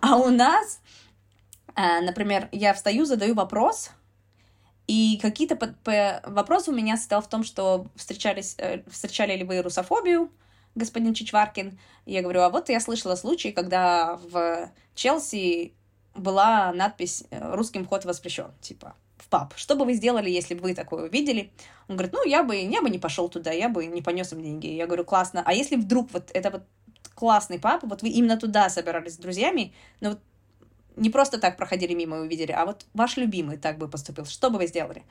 А 0.01 0.15
у 0.15 0.29
нас 0.29 0.79
например, 2.01 2.50
я 2.51 2.74
встаю, 2.74 3.05
задаю 3.05 3.36
вопрос, 3.36 3.91
и 4.89 5.19
какие-то 5.21 5.55
вопросы 6.25 6.71
у 6.71 6.74
меня 6.74 6.98
состоял 6.98 7.21
в 7.21 7.29
том, 7.29 7.43
что 7.43 7.86
встречались, 7.95 8.55
э, 8.57 8.81
встречали 8.89 9.38
ли 9.38 9.43
вы 9.43 9.62
русофобию, 9.62 10.31
господин 10.74 11.13
Чичваркин. 11.13 11.77
Я 12.07 12.24
говорю, 12.24 12.41
а 12.41 12.50
вот 12.50 12.69
я 12.69 12.79
слышала 12.79 13.15
случай, 13.15 13.51
когда 13.51 14.17
в 14.31 14.71
Челси 14.95 15.74
была 16.15 16.74
надпись 16.74 17.24
э, 17.29 17.53
«Русским 17.53 17.86
вход 17.86 18.03
воспрещен», 18.03 18.51
типа, 18.62 18.95
в 19.17 19.27
паб. 19.27 19.53
Что 19.55 19.75
бы 19.75 19.86
вы 19.86 19.93
сделали, 19.93 20.29
если 20.29 20.55
бы 20.55 20.62
вы 20.62 20.74
такое 20.74 21.05
увидели? 21.05 21.51
Он 21.88 21.95
говорит, 21.95 22.13
ну, 22.13 22.25
я 22.25 22.41
бы, 22.41 22.55
я 22.55 22.81
бы 22.81 22.89
не 22.89 22.98
пошел 22.98 23.29
туда, 23.29 23.51
я 23.51 23.69
бы 23.69 23.86
не 23.86 24.01
понес 24.01 24.33
им 24.33 24.41
деньги. 24.41 24.67
Я 24.67 24.88
говорю, 24.88 25.05
классно. 25.05 25.43
А 25.45 25.53
если 25.53 25.75
вдруг 25.75 26.12
вот 26.13 26.31
это 26.33 26.50
вот 26.50 26.63
классный 27.13 27.59
паб, 27.59 27.83
вот 27.83 28.01
вы 28.01 28.09
именно 28.09 28.38
туда 28.38 28.69
собирались 28.69 29.13
с 29.13 29.17
друзьями, 29.17 29.74
но 30.01 30.09
вот 30.09 30.19
не 31.00 31.10
просто 31.10 31.39
так 31.39 31.58
проходили 31.58 31.94
мимо 31.94 32.18
и 32.18 32.20
увидели, 32.22 32.51
а 32.51 32.65
вот 32.65 32.86
ваш 32.94 33.18
любимый 33.18 33.58
так 33.58 33.77
бы 33.77 33.88
поступил, 33.88 34.25
что 34.25 34.50
бы 34.50 34.58
вы 34.58 34.68
сделали? 34.68 35.03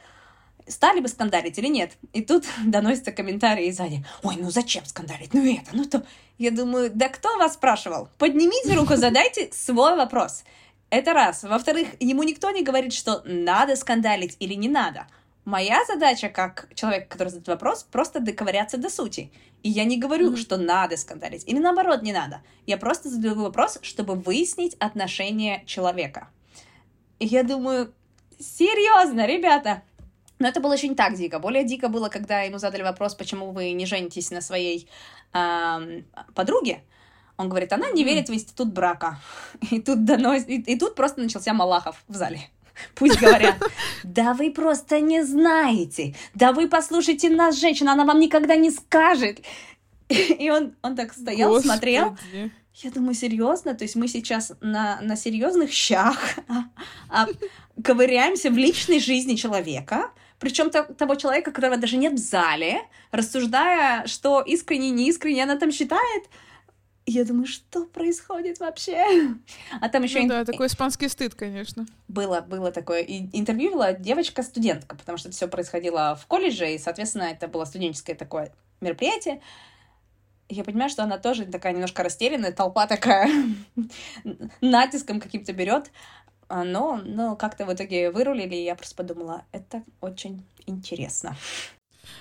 Стали 0.66 1.00
бы 1.00 1.08
скандалить 1.08 1.58
или 1.58 1.68
нет? 1.68 1.92
И 2.12 2.22
тут 2.22 2.44
доносятся 2.64 3.12
комментарии 3.12 3.70
сзади. 3.70 4.04
Ой, 4.22 4.36
ну 4.38 4.50
зачем 4.50 4.84
скандалить? 4.84 5.34
Ну 5.34 5.44
это, 5.44 5.70
ну 5.72 5.84
то... 5.84 6.04
Я 6.36 6.52
думаю, 6.52 6.90
да 6.94 7.08
кто 7.08 7.36
вас 7.38 7.54
спрашивал? 7.54 8.08
Поднимите 8.16 8.74
руку, 8.74 8.94
задайте 8.94 9.50
свой 9.52 9.96
вопрос. 9.96 10.44
Это 10.90 11.12
раз. 11.12 11.42
Во-вторых, 11.42 11.88
ему 12.00 12.22
никто 12.22 12.50
не 12.50 12.62
говорит, 12.62 12.92
что 12.92 13.22
надо 13.24 13.76
скандалить 13.76 14.36
или 14.38 14.54
не 14.54 14.68
надо. 14.68 15.06
Моя 15.48 15.82
задача, 15.86 16.28
как 16.28 16.68
человек, 16.74 17.08
который 17.08 17.28
задает 17.30 17.48
вопрос, 17.48 17.82
просто 17.82 18.20
доковыряться 18.20 18.76
до 18.76 18.90
сути. 18.90 19.32
И 19.62 19.70
я 19.70 19.84
не 19.84 19.96
говорю, 19.96 20.30
mm-hmm. 20.30 20.36
что 20.36 20.58
надо 20.58 20.98
скандалить, 20.98 21.48
или 21.48 21.58
наоборот, 21.58 22.02
не 22.02 22.12
надо. 22.12 22.42
Я 22.66 22.76
просто 22.76 23.08
задаю 23.08 23.34
вопрос, 23.34 23.78
чтобы 23.80 24.14
выяснить 24.14 24.74
отношение 24.78 25.62
человека. 25.64 26.28
И 27.18 27.24
я 27.24 27.44
думаю, 27.44 27.94
серьезно, 28.38 29.26
ребята. 29.26 29.80
Но 30.38 30.48
это 30.48 30.60
было 30.60 30.74
очень 30.74 30.94
так 30.94 31.14
дико. 31.14 31.38
Более 31.38 31.64
дико 31.64 31.88
было, 31.88 32.10
когда 32.10 32.42
ему 32.42 32.58
задали 32.58 32.82
вопрос, 32.82 33.14
почему 33.14 33.52
вы 33.52 33.72
не 33.72 33.86
женитесь 33.86 34.30
на 34.30 34.42
своей 34.42 34.86
э, 35.32 36.02
подруге. 36.34 36.82
Он 37.38 37.48
говорит, 37.48 37.72
она 37.72 37.88
не 37.90 38.04
верит 38.04 38.28
в 38.28 38.34
институт 38.34 38.74
брака. 38.74 39.18
И 39.70 39.80
тут, 39.80 40.04
донос... 40.04 40.44
и, 40.46 40.60
и 40.60 40.78
тут 40.78 40.94
просто 40.94 41.22
начался 41.22 41.54
Малахов 41.54 42.04
в 42.06 42.14
зале. 42.14 42.50
Пусть 42.94 43.20
говорят, 43.20 43.56
да 44.02 44.34
вы 44.34 44.50
просто 44.50 45.00
не 45.00 45.24
знаете, 45.24 46.14
да 46.34 46.52
вы 46.52 46.68
послушайте 46.68 47.30
нас, 47.30 47.58
женщина, 47.58 47.92
она 47.92 48.04
вам 48.04 48.20
никогда 48.20 48.56
не 48.56 48.70
скажет. 48.70 49.40
И 50.08 50.50
он, 50.50 50.74
он 50.82 50.96
так 50.96 51.12
стоял, 51.12 51.50
Господи. 51.50 51.66
смотрел. 51.66 52.16
Я 52.74 52.90
думаю, 52.92 53.14
серьезно? 53.14 53.74
То 53.74 53.82
есть 53.84 53.96
мы 53.96 54.06
сейчас 54.06 54.52
на, 54.60 55.00
на 55.00 55.16
серьезных 55.16 55.72
щах 55.72 56.38
а, 56.48 56.64
а, 57.08 57.26
ковыряемся 57.82 58.50
в 58.50 58.56
личной 58.56 59.00
жизни 59.00 59.34
человека, 59.34 60.12
причем 60.38 60.70
того 60.70 61.16
человека, 61.16 61.50
которого 61.50 61.76
даже 61.76 61.96
нет 61.96 62.12
в 62.12 62.18
зале, 62.18 62.82
рассуждая, 63.10 64.06
что 64.06 64.42
искренне, 64.42 64.90
не 64.90 65.08
искренне 65.08 65.42
она 65.42 65.56
там 65.56 65.72
считает, 65.72 66.24
и 67.08 67.10
я 67.10 67.24
думаю, 67.24 67.46
что 67.46 67.86
происходит 67.86 68.60
вообще? 68.60 69.34
А 69.80 69.88
там 69.88 70.02
еще... 70.02 70.18
Ну, 70.18 70.24
ин... 70.24 70.28
да, 70.28 70.44
такой 70.44 70.66
испанский 70.66 71.08
стыд, 71.08 71.34
конечно. 71.34 71.86
Было, 72.06 72.42
было 72.42 72.70
такое. 72.70 73.00
И 73.00 73.30
интервьюировала 73.32 73.94
девочка-студентка, 73.94 74.94
потому 74.94 75.16
что 75.16 75.28
это 75.28 75.36
все 75.36 75.48
происходило 75.48 76.16
в 76.16 76.26
колледже, 76.26 76.74
и, 76.74 76.78
соответственно, 76.78 77.22
это 77.22 77.48
было 77.48 77.64
студенческое 77.64 78.14
такое 78.14 78.52
мероприятие. 78.82 79.40
И 80.48 80.54
я 80.56 80.64
понимаю, 80.64 80.90
что 80.90 81.02
она 81.02 81.16
тоже 81.16 81.46
такая 81.46 81.72
немножко 81.72 82.02
растерянная, 82.02 82.52
толпа 82.52 82.86
такая 82.86 83.30
натиском 84.60 85.18
каким-то 85.18 85.54
берет. 85.54 85.90
А, 86.50 86.62
но, 86.62 87.00
но 87.02 87.36
как-то 87.36 87.64
в 87.64 87.72
итоге 87.72 88.10
вырулили, 88.10 88.54
и 88.54 88.64
я 88.64 88.74
просто 88.74 88.94
подумала, 88.94 89.46
это 89.52 89.82
очень 90.02 90.44
интересно. 90.66 91.38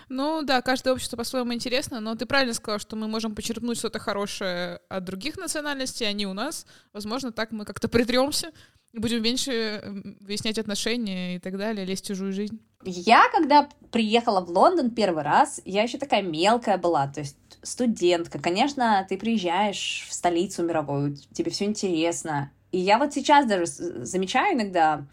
Ну 0.09 0.41
да, 0.43 0.61
каждое 0.61 0.93
общество 0.93 1.17
по-своему 1.17 1.53
интересно, 1.53 1.99
но 1.99 2.15
ты 2.15 2.25
правильно 2.25 2.53
сказала, 2.53 2.79
что 2.79 2.95
мы 2.95 3.07
можем 3.07 3.35
почерпнуть 3.35 3.77
что-то 3.77 3.99
хорошее 3.99 4.79
от 4.89 5.03
других 5.03 5.37
национальностей, 5.37 6.07
а 6.07 6.11
не 6.13 6.25
у 6.25 6.33
нас. 6.33 6.65
Возможно, 6.93 7.31
так 7.31 7.51
мы 7.51 7.65
как-то 7.65 7.87
притремся 7.87 8.51
и 8.93 8.99
будем 8.99 9.21
меньше 9.21 9.81
выяснять 10.21 10.57
отношения 10.57 11.35
и 11.35 11.39
так 11.39 11.57
далее, 11.57 11.85
лезть 11.85 12.05
в 12.05 12.07
чужую 12.07 12.33
жизнь. 12.33 12.59
Я, 12.83 13.29
когда 13.31 13.67
приехала 13.91 14.41
в 14.41 14.49
Лондон 14.49 14.91
первый 14.91 15.23
раз, 15.23 15.61
я 15.65 15.83
еще 15.83 15.97
такая 15.97 16.21
мелкая 16.21 16.77
была, 16.77 17.07
то 17.07 17.19
есть 17.19 17.37
студентка. 17.63 18.39
Конечно, 18.39 19.05
ты 19.09 19.17
приезжаешь 19.17 20.05
в 20.09 20.13
столицу 20.13 20.63
мировую, 20.63 21.15
тебе 21.33 21.51
все 21.51 21.65
интересно. 21.65 22.51
И 22.71 22.79
я 22.79 22.97
вот 22.97 23.13
сейчас 23.13 23.45
даже 23.45 23.65
замечаю 23.65 24.55
иногда, 24.55 25.05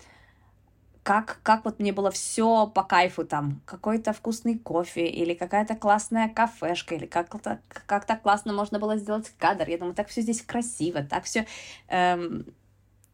как, 1.05 1.39
как 1.43 1.67
вот 1.67 1.79
мне 1.79 1.93
было 1.93 2.11
все 2.11 2.67
по 2.67 2.83
кайфу 2.83 3.25
там, 3.25 3.61
какой-то 3.67 4.15
вкусный 4.15 4.59
кофе 4.59 5.07
или 5.07 5.35
какая-то 5.35 5.77
классная 5.77 6.31
кафешка, 6.31 6.95
или 6.95 7.05
как-то 7.05 7.61
как 7.69 8.07
то 8.07 8.17
классно 8.17 8.55
можно 8.55 8.79
было 8.79 8.97
сделать 8.97 9.31
кадр. 9.39 9.69
Я 9.69 9.77
думаю, 9.77 9.95
так 9.95 10.09
все 10.09 10.23
здесь 10.23 10.41
красиво, 10.41 11.03
так 11.03 11.25
все 11.25 11.47
эм, 11.89 12.47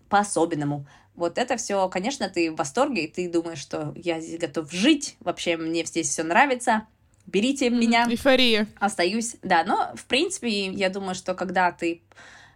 по-особенному. 0.09 0.87
Вот 1.17 1.37
это 1.37 1.57
все, 1.57 1.89
конечно, 1.89 2.29
ты 2.29 2.53
в 2.53 2.57
восторге, 2.57 3.05
и 3.05 3.09
ты 3.09 3.29
думаешь, 3.29 3.59
что 3.59 3.93
я 3.97 4.21
здесь 4.21 4.39
готов 4.39 4.71
жить, 4.71 5.17
вообще 5.19 5.57
мне 5.57 5.85
здесь 5.85 6.09
все 6.09 6.23
нравится, 6.23 6.87
берите 7.27 7.67
mm, 7.67 7.71
меня. 7.71 8.07
Эйфория. 8.09 8.69
Остаюсь, 8.79 9.35
да, 9.43 9.65
но, 9.65 9.91
в 9.97 10.05
принципе, 10.05 10.67
я 10.67 10.91
думаю, 10.91 11.17
что 11.17 11.35
когда 11.35 11.73
ты 11.73 12.03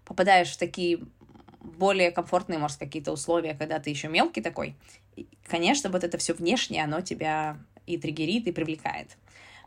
попадаешь 0.05 0.53
в 0.53 0.59
такие 0.59 1.01
более 1.65 2.11
комфортные, 2.11 2.59
может, 2.59 2.79
какие-то 2.79 3.13
условия, 3.13 3.55
когда 3.55 3.79
ты 3.79 3.91
еще 3.91 4.09
мелкий 4.09 4.41
такой, 4.43 4.77
конечно, 5.47 5.91
вот 5.91 6.05
это 6.05 6.19
все 6.19 6.35
внешнее, 6.35 6.85
оно 6.85 7.01
тебя 7.01 7.59
и 7.87 7.99
триггерит, 7.99 8.47
и 8.47 8.53
привлекает. 8.53 9.17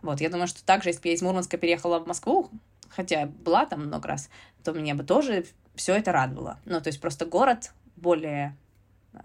Вот, 0.02 0.22
я 0.22 0.30
думаю, 0.30 0.48
что 0.48 0.64
также, 0.64 0.90
если 0.90 1.02
бы 1.02 1.08
я 1.10 1.16
из 1.16 1.22
Мурманска 1.22 1.58
переехала 1.58 2.00
в 2.00 2.08
Москву, 2.08 2.50
хотя 2.90 3.26
была 3.26 3.66
там 3.66 3.86
много 3.86 4.08
раз, 4.08 4.30
то 4.64 4.72
меня 4.72 4.96
бы 4.96 5.04
тоже 5.04 5.46
все 5.76 5.96
это 5.96 6.12
радовало. 6.12 6.60
Ну, 6.66 6.80
то 6.82 6.88
есть 6.88 7.02
просто 7.02 7.26
город 7.26 7.72
более 7.96 8.56
э, 9.14 9.20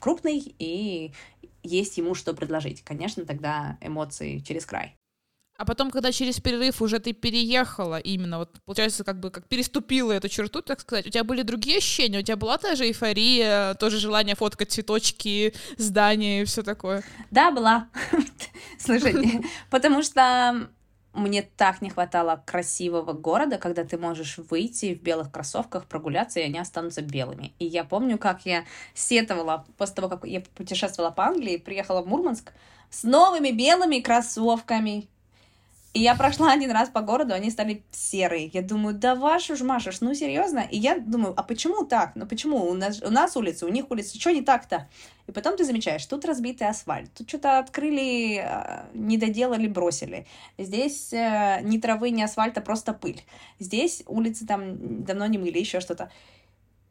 крупный, 0.00 0.54
и 0.58 1.12
есть 1.62 1.96
ему 1.98 2.14
что 2.14 2.34
предложить. 2.34 2.82
Конечно, 2.82 3.24
тогда 3.24 3.78
эмоции 3.80 4.38
через 4.38 4.66
край. 4.66 4.96
А 5.56 5.64
потом, 5.64 5.90
когда 5.90 6.10
через 6.10 6.40
перерыв 6.40 6.82
уже 6.82 6.98
ты 6.98 7.12
переехала 7.12 7.98
именно, 7.98 8.38
вот 8.38 8.50
получается, 8.64 9.04
как 9.04 9.20
бы 9.20 9.30
как 9.30 9.46
переступила 9.46 10.10
эту 10.10 10.28
черту, 10.28 10.62
так 10.62 10.80
сказать, 10.80 11.06
у 11.06 11.10
тебя 11.10 11.22
были 11.22 11.42
другие 11.42 11.78
ощущения? 11.78 12.18
У 12.18 12.22
тебя 12.22 12.36
была 12.36 12.58
та 12.58 12.74
же 12.74 12.86
эйфория, 12.86 13.74
тоже 13.74 13.98
желание 13.98 14.34
фоткать 14.34 14.72
цветочки, 14.72 15.54
здания 15.76 16.42
и 16.42 16.44
все 16.44 16.62
такое? 16.62 17.04
Да, 17.30 17.52
была. 17.52 17.88
Слушайте, 18.78 19.42
потому 19.70 20.02
что 20.02 20.68
мне 21.12 21.42
так 21.42 21.80
не 21.80 21.90
хватало 21.90 22.42
красивого 22.44 23.12
города, 23.12 23.56
когда 23.56 23.84
ты 23.84 23.96
можешь 23.96 24.38
выйти 24.38 24.94
в 24.94 25.02
белых 25.02 25.30
кроссовках, 25.30 25.86
прогуляться, 25.86 26.40
и 26.40 26.42
они 26.42 26.58
останутся 26.58 27.02
белыми. 27.02 27.52
И 27.60 27.64
я 27.64 27.84
помню, 27.84 28.18
как 28.18 28.44
я 28.44 28.64
сетовала 28.94 29.64
после 29.78 29.94
того, 29.94 30.08
как 30.08 30.24
я 30.24 30.42
путешествовала 30.56 31.12
по 31.12 31.26
Англии, 31.26 31.58
приехала 31.58 32.02
в 32.02 32.08
Мурманск 32.08 32.52
с 32.90 33.04
новыми 33.04 33.50
белыми 33.50 34.00
кроссовками, 34.00 35.08
и 35.94 36.00
я 36.00 36.16
прошла 36.16 36.52
один 36.52 36.72
раз 36.72 36.88
по 36.88 37.02
городу, 37.02 37.34
они 37.34 37.50
стали 37.50 37.84
серые. 37.92 38.50
Я 38.52 38.62
думаю, 38.62 38.96
да 38.96 39.14
вашу 39.14 39.54
ж 39.54 39.62
Машуш, 39.62 40.00
ну 40.00 40.12
серьезно? 40.12 40.66
И 40.68 40.76
я 40.76 40.98
думаю, 40.98 41.34
а 41.36 41.44
почему 41.44 41.84
так? 41.84 42.16
Ну 42.16 42.26
почему? 42.26 42.68
У 42.68 42.74
нас, 42.74 43.00
у 43.00 43.10
нас 43.10 43.36
улица, 43.36 43.64
у 43.64 43.68
них 43.68 43.88
улица, 43.92 44.18
что 44.18 44.32
не 44.32 44.42
так-то? 44.42 44.88
И 45.28 45.32
потом 45.32 45.56
ты 45.56 45.64
замечаешь, 45.64 46.04
тут 46.04 46.24
разбитый 46.24 46.66
асфальт, 46.66 47.14
тут 47.14 47.28
что-то 47.28 47.60
открыли, 47.60 48.38
а, 48.38 48.88
не 48.92 49.18
доделали, 49.18 49.68
бросили. 49.68 50.26
Здесь 50.58 51.12
э, 51.12 51.60
ни 51.62 51.78
травы, 51.78 52.10
ни 52.10 52.22
асфальта, 52.22 52.60
просто 52.60 52.92
пыль. 52.92 53.22
Здесь 53.60 54.02
улицы 54.06 54.46
там 54.46 55.04
давно 55.04 55.26
не 55.26 55.38
мыли, 55.38 55.60
еще 55.60 55.78
что-то. 55.78 56.10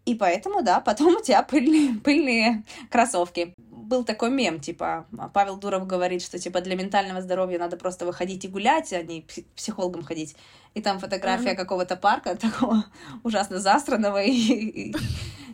И 0.06 0.16
поэтому, 0.16 0.64
да, 0.64 0.80
потом 0.80 1.18
у 1.18 1.22
тебя 1.22 1.44
пыльные, 1.44 1.96
пыльные 1.96 2.64
кроссовки 2.90 3.54
был 3.94 4.04
такой 4.04 4.32
мем, 4.32 4.60
типа, 4.60 5.06
Павел 5.34 5.58
Дуров 5.58 5.86
говорит, 5.86 6.24
что, 6.24 6.40
типа, 6.40 6.62
для 6.62 6.76
ментального 6.76 7.22
здоровья 7.22 7.60
надо 7.60 7.78
просто 7.78 8.08
выходить 8.08 8.44
и 8.44 8.48
гулять, 8.48 8.92
а 8.92 9.04
не 9.04 9.24
психологом 9.56 10.04
ходить. 10.04 10.36
И 10.74 10.82
там 10.82 10.98
фотография 11.00 11.52
mm-hmm. 11.52 11.56
какого-то 11.56 11.96
парка, 11.96 12.36
такого 12.42 12.86
ужасно 13.22 13.60
застранного 13.60 14.24
и, 14.24 14.32
и, 14.32 14.96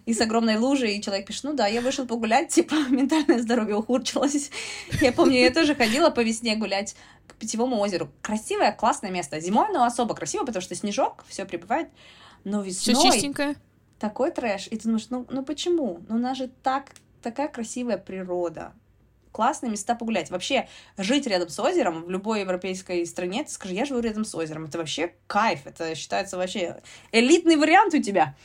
и 0.06 0.14
с 0.14 0.22
огромной 0.22 0.56
лужей, 0.56 0.98
и 0.98 1.02
человек 1.02 1.28
пишет, 1.28 1.44
ну 1.44 1.54
да, 1.54 1.68
я 1.68 1.82
вышел 1.82 2.08
погулять, 2.08 2.48
типа, 2.48 2.76
ментальное 2.90 3.42
здоровье 3.42 3.76
ухудшилось. 3.76 4.52
Я 5.02 5.12
помню, 5.12 5.40
я 5.40 5.52
тоже 5.52 5.76
ходила 5.76 6.10
по 6.10 6.22
весне 6.22 6.56
гулять 6.56 6.96
к 7.28 7.36
Питьевому 7.36 7.78
озеру. 7.78 8.10
Красивое, 8.22 8.72
классное 8.72 9.12
место. 9.12 9.42
Зимой 9.42 9.68
оно 9.68 9.84
особо 9.84 10.16
красиво, 10.16 10.46
потому 10.46 10.62
что 10.62 10.76
снежок, 10.76 11.26
все 11.28 11.44
прибывает. 11.44 11.90
Но 12.46 12.62
весной... 12.62 12.96
Все 12.96 13.12
чистенькое. 13.12 13.58
Такой 14.00 14.32
трэш. 14.32 14.68
И 14.68 14.78
ты 14.78 14.84
думаешь, 14.84 15.08
ну, 15.10 15.26
ну 15.30 15.44
почему? 15.44 16.00
Ну, 16.08 16.16
у 16.16 16.20
нас 16.20 16.38
же 16.38 16.50
так 16.64 16.92
такая 17.22 17.48
красивая 17.48 17.98
природа, 17.98 18.74
классные 19.32 19.72
места 19.72 19.96
погулять. 19.96 20.30
Вообще, 20.30 20.68
жить 20.98 21.28
рядом 21.28 21.50
с 21.50 21.60
озером 21.60 22.04
в 22.04 22.10
любой 22.10 22.42
европейской 22.42 23.06
стране, 23.06 23.44
ты 23.44 23.52
скажи, 23.52 23.74
я 23.74 23.86
живу 23.86 24.00
рядом 24.00 24.26
с 24.26 24.36
озером. 24.36 24.66
Это 24.66 24.78
вообще 24.78 25.14
кайф, 25.28 25.66
это 25.66 25.96
считается 25.96 26.38
вообще 26.38 26.82
элитный 27.12 27.56
вариант 27.56 27.94
у 27.94 28.02
тебя. 28.02 28.36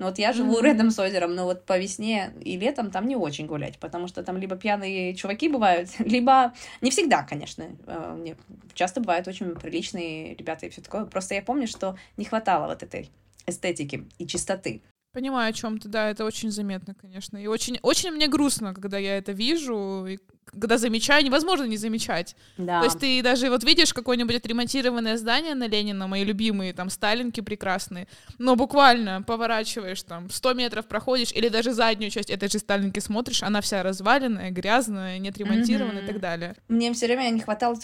Ну 0.00 0.06
вот 0.06 0.18
я 0.18 0.32
живу 0.32 0.58
mm-hmm. 0.58 0.64
рядом 0.64 0.90
с 0.90 0.98
озером, 0.98 1.34
но 1.34 1.44
вот 1.44 1.66
по 1.66 1.78
весне 1.78 2.32
и 2.40 2.56
летом 2.56 2.90
там 2.90 3.06
не 3.06 3.16
очень 3.16 3.44
гулять, 3.44 3.78
потому 3.78 4.08
что 4.08 4.22
там 4.22 4.38
либо 4.38 4.56
пьяные 4.56 5.14
чуваки 5.14 5.46
бывают, 5.50 5.90
либо 5.98 6.54
не 6.80 6.90
всегда, 6.90 7.22
конечно. 7.22 7.66
Э, 7.86 8.34
часто 8.72 9.00
бывают 9.00 9.28
очень 9.28 9.54
приличные 9.54 10.34
ребята 10.34 10.64
и 10.64 10.70
все 10.70 10.80
такое. 10.80 11.04
Просто 11.04 11.34
я 11.34 11.42
помню, 11.42 11.66
что 11.66 11.98
не 12.16 12.24
хватало 12.24 12.68
вот 12.68 12.82
этой 12.82 13.10
эстетики 13.46 14.08
и 14.16 14.26
чистоты. 14.26 14.80
Понимаю, 15.12 15.50
о 15.50 15.52
чем 15.52 15.78
ты, 15.78 15.88
да, 15.88 16.08
это 16.08 16.24
очень 16.24 16.52
заметно, 16.52 16.94
конечно. 16.94 17.36
И 17.36 17.48
очень, 17.48 17.78
очень 17.82 18.12
мне 18.12 18.28
грустно, 18.28 18.72
когда 18.74 18.96
я 18.96 19.18
это 19.18 19.32
вижу, 19.32 20.06
и 20.06 20.18
когда 20.44 20.78
замечаю, 20.78 21.24
невозможно 21.24 21.64
не 21.64 21.76
замечать. 21.76 22.36
Да. 22.56 22.80
То 22.80 22.84
есть 22.84 22.98
ты 23.00 23.20
даже 23.22 23.50
вот 23.50 23.64
видишь 23.64 23.92
какое-нибудь 23.92 24.36
отремонтированное 24.36 25.16
здание 25.16 25.54
на 25.54 25.66
Ленина, 25.66 26.06
мои 26.06 26.24
любимые, 26.24 26.72
там, 26.72 26.90
сталинки 26.90 27.40
прекрасные, 27.40 28.06
но 28.38 28.54
буквально 28.54 29.22
поворачиваешь 29.22 30.02
там, 30.02 30.30
100 30.30 30.54
метров 30.54 30.86
проходишь, 30.86 31.32
или 31.32 31.48
даже 31.48 31.72
заднюю 31.72 32.10
часть 32.10 32.30
этой 32.30 32.48
же 32.48 32.58
сталинки 32.58 33.00
смотришь, 33.00 33.42
она 33.42 33.60
вся 33.60 33.82
разваленная, 33.82 34.50
грязная, 34.50 35.18
не 35.18 35.28
отремонтированная 35.28 36.02
mm-hmm. 36.02 36.04
и 36.04 36.12
так 36.12 36.20
далее. 36.20 36.56
Мне 36.68 36.92
все 36.92 37.06
время 37.06 37.30
не 37.30 37.40
хватало 37.40 37.76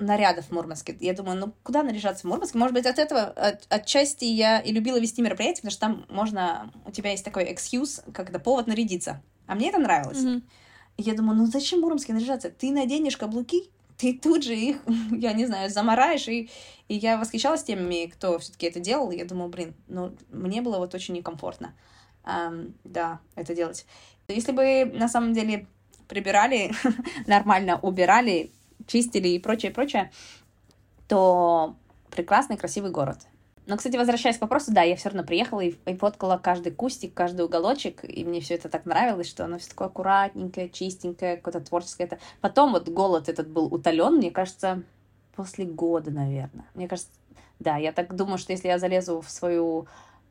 нарядов 0.00 0.46
в 0.46 0.50
Мурманске. 0.50 0.96
Я 1.00 1.12
думаю, 1.14 1.38
ну 1.38 1.52
куда 1.62 1.82
наряжаться 1.82 2.26
в 2.26 2.30
Мурманске? 2.30 2.58
Может 2.58 2.74
быть, 2.74 2.86
от 2.86 2.98
этого 2.98 3.22
от, 3.22 3.66
отчасти 3.68 4.24
я 4.24 4.60
и 4.60 4.72
любила 4.72 4.98
вести 4.98 5.22
мероприятия, 5.22 5.62
потому 5.62 5.70
что 5.70 5.80
там 5.80 6.06
можно, 6.08 6.72
у 6.86 6.90
тебя 6.90 7.10
есть 7.10 7.24
такой 7.24 7.44
excuse, 7.44 8.02
когда 8.12 8.38
повод 8.38 8.66
нарядиться. 8.66 9.22
А 9.46 9.54
мне 9.54 9.68
это 9.68 9.78
нравилось. 9.78 10.18
Mm-hmm. 10.18 10.42
Я 10.98 11.14
думаю, 11.14 11.36
ну 11.36 11.46
зачем 11.46 11.80
в 11.80 11.82
Мурманске 11.82 12.12
наряжаться? 12.12 12.50
Ты 12.50 12.72
наденешь 12.72 13.16
каблуки, 13.16 13.70
ты 13.96 14.18
тут 14.18 14.44
же 14.44 14.54
их, 14.54 14.78
я 15.12 15.32
не 15.32 15.46
знаю, 15.46 15.70
замараешь. 15.70 16.26
И, 16.28 16.50
и 16.88 16.94
я 16.94 17.18
восхищалась 17.18 17.62
теми, 17.62 18.06
кто 18.06 18.38
все-таки 18.38 18.66
это 18.66 18.80
делал. 18.80 19.10
Я 19.10 19.24
думаю, 19.24 19.50
блин, 19.50 19.74
ну 19.88 20.16
мне 20.30 20.62
было 20.62 20.78
вот 20.78 20.94
очень 20.94 21.14
некомфортно. 21.14 21.74
Um, 22.24 22.74
да, 22.84 23.20
это 23.34 23.54
делать. 23.54 23.86
Если 24.28 24.52
бы 24.52 24.84
на 24.94 25.08
самом 25.08 25.32
деле 25.32 25.66
прибирали, 26.06 26.72
нормально 27.26 27.78
убирали, 27.80 28.50
чистили 28.90 29.28
и 29.28 29.38
прочее, 29.38 29.70
прочее, 29.70 30.10
то 31.08 31.76
прекрасный, 32.10 32.56
красивый 32.56 32.90
город. 32.90 33.18
Но, 33.66 33.76
кстати, 33.76 33.96
возвращаясь 33.96 34.38
к 34.38 34.40
вопросу, 34.40 34.72
да, 34.72 34.82
я 34.82 34.96
все 34.96 35.10
равно 35.10 35.22
приехала 35.22 35.60
и, 35.60 35.74
и 35.86 35.94
фоткала 35.94 36.38
каждый 36.38 36.72
кустик, 36.72 37.14
каждый 37.14 37.44
уголочек, 37.44 38.00
и 38.02 38.24
мне 38.24 38.40
все 38.40 38.54
это 38.54 38.68
так 38.68 38.84
нравилось, 38.84 39.28
что 39.28 39.44
оно 39.44 39.58
все 39.58 39.68
такое 39.68 39.88
аккуратненькое, 39.88 40.68
чистенькое, 40.68 41.36
какое-то 41.36 41.60
творческое. 41.60 42.04
Это... 42.04 42.18
Потом 42.40 42.72
вот 42.72 42.88
голод 42.88 43.28
этот 43.28 43.48
был 43.48 43.72
утолен, 43.72 44.16
мне 44.16 44.32
кажется, 44.32 44.82
после 45.36 45.66
года, 45.66 46.10
наверное. 46.10 46.64
Мне 46.74 46.88
кажется, 46.88 47.10
да, 47.60 47.76
я 47.76 47.92
так 47.92 48.16
думаю, 48.16 48.38
что 48.38 48.52
если 48.52 48.66
я 48.66 48.78
залезу 48.78 49.20
в 49.20 49.30
свою 49.30 49.86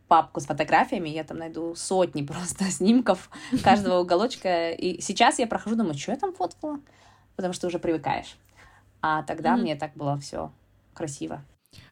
папку 0.09 0.41
с 0.41 0.45
фотографиями, 0.45 1.07
я 1.07 1.23
там 1.23 1.37
найду 1.37 1.75
сотни 1.75 2.23
просто 2.25 2.65
снимков 2.65 3.29
каждого 3.63 3.99
уголочка. 4.01 4.71
И 4.71 4.99
сейчас 5.01 5.39
я 5.39 5.47
прохожу, 5.47 5.77
думаю, 5.77 5.93
что 5.93 6.11
я 6.11 6.17
там 6.17 6.33
фоткала? 6.33 6.79
Потому 7.37 7.53
что 7.53 7.67
уже 7.67 7.79
привыкаешь. 7.79 8.35
А 9.01 9.24
тогда 9.24 9.56
mm-hmm. 9.56 9.62
мне 9.62 9.75
так 9.75 9.94
было 9.96 10.18
все 10.18 10.51
красиво. 10.94 11.41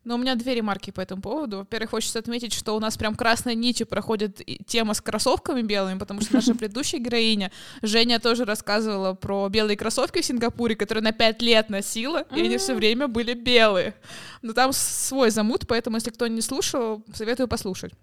Но 0.03 0.15
у 0.15 0.17
меня 0.17 0.35
две 0.35 0.55
ремарки 0.55 0.91
по 0.91 1.01
этому 1.01 1.21
поводу. 1.21 1.57
Во-первых, 1.57 1.91
хочется 1.91 2.19
отметить, 2.19 2.53
что 2.53 2.75
у 2.75 2.79
нас 2.79 2.97
прям 2.97 3.13
красной 3.15 3.55
нитью 3.55 3.85
проходит 3.85 4.41
тема 4.65 4.93
с 4.93 5.01
кроссовками 5.01 5.61
белыми, 5.61 5.99
потому 5.99 6.21
что 6.21 6.35
наша 6.35 6.55
предыдущая 6.55 6.99
героиня, 6.99 7.51
Женя, 7.81 8.19
тоже 8.19 8.45
рассказывала 8.45 9.13
про 9.13 9.49
белые 9.49 9.75
кроссовки 9.75 10.21
в 10.21 10.25
Сингапуре, 10.25 10.75
которые 10.75 11.03
на 11.03 11.11
пять 11.11 11.41
лет 11.41 11.69
носила, 11.69 12.25
и 12.35 12.41
они 12.41 12.57
все 12.57 12.73
время 12.73 13.07
были 13.07 13.33
белые. 13.33 13.95
Но 14.41 14.53
там 14.53 14.71
свой 14.71 15.29
замут, 15.29 15.67
поэтому, 15.67 15.97
если 15.97 16.11
кто 16.11 16.27
не 16.27 16.41
слушал, 16.41 17.03
советую 17.13 17.47
послушать. 17.47 17.93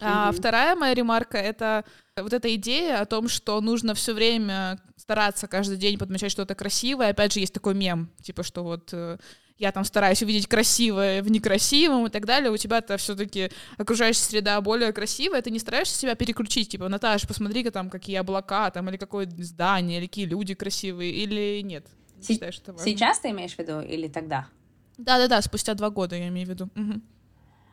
А 0.00 0.32
вторая 0.32 0.74
моя 0.74 0.94
ремарка— 0.94 1.38
это 1.38 1.84
вот 2.16 2.32
эта 2.32 2.52
идея 2.56 3.00
о 3.00 3.06
том, 3.06 3.28
что 3.28 3.60
нужно 3.60 3.94
все 3.94 4.12
время 4.14 4.80
стараться 4.96 5.46
каждый 5.46 5.76
день 5.76 5.96
подмечать 5.96 6.32
что-то 6.32 6.54
красивое. 6.54 7.10
Опять 7.10 7.32
же, 7.32 7.40
есть 7.40 7.54
такой 7.54 7.74
мем, 7.74 8.10
типа, 8.22 8.42
что 8.42 8.62
вот 8.62 8.90
э, 8.92 9.16
я 9.60 9.72
там 9.72 9.84
стараюсь 9.84 10.22
увидеть 10.22 10.48
красивое 10.48 11.22
в 11.22 11.30
некрасивом 11.30 12.06
и 12.06 12.10
так 12.10 12.24
далее, 12.24 12.50
у 12.50 12.56
тебя-то 12.56 12.96
все-таки 12.96 13.50
окружающая 13.76 14.22
среда 14.22 14.60
более 14.62 14.92
красивая, 14.92 15.42
ты 15.42 15.50
не 15.50 15.58
стараешься 15.58 15.94
себя 15.94 16.14
переключить, 16.14 16.70
типа, 16.70 16.88
Наташа, 16.88 17.28
посмотри-ка 17.28 17.70
там, 17.70 17.90
какие 17.90 18.16
облака, 18.16 18.70
там, 18.70 18.88
или 18.88 18.96
какое 18.96 19.28
здание, 19.38 19.98
или 19.98 20.06
какие 20.06 20.24
люди 20.24 20.54
красивые, 20.54 21.12
или 21.12 21.60
нет? 21.60 21.86
С- 22.20 22.28
считаешь, 22.28 22.54
что 22.54 22.72
важно? 22.72 22.84
Сейчас 22.86 23.20
ты 23.20 23.30
имеешь 23.30 23.54
в 23.54 23.58
виду 23.58 23.80
или 23.80 24.08
тогда? 24.08 24.48
Да-да-да, 24.96 25.42
спустя 25.42 25.74
два 25.74 25.90
года 25.90 26.16
я 26.16 26.28
имею 26.28 26.46
в 26.46 26.50
виду. 26.50 26.70
Угу. 26.74 27.00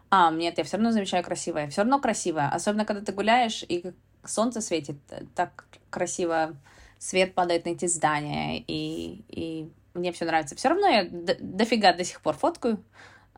А, 0.10 0.32
нет, 0.32 0.58
я 0.58 0.64
все 0.66 0.78
равно 0.78 0.92
замечаю 0.92 1.24
красивое. 1.24 1.70
Все 1.70 1.82
равно 1.82 2.00
красивое. 2.00 2.50
Особенно, 2.50 2.86
когда 2.86 3.02
ты 3.02 3.14
гуляешь, 3.14 3.64
и 3.68 3.92
солнце 4.26 4.62
светит 4.62 4.98
э, 5.10 5.24
так 5.36 5.66
красиво, 5.90 6.56
свет 7.00 7.34
падает 7.34 7.66
на 7.66 7.70
эти 7.70 7.86
здания, 7.88 8.64
и, 8.68 9.24
и 9.30 9.70
мне 9.98 10.12
все 10.12 10.26
нравится. 10.26 10.56
Все 10.56 10.70
равно 10.70 10.88
я 10.88 11.08
дофига 11.10 11.94
до 11.94 12.04
сих 12.04 12.22
пор 12.22 12.36
фоткаю. 12.36 12.84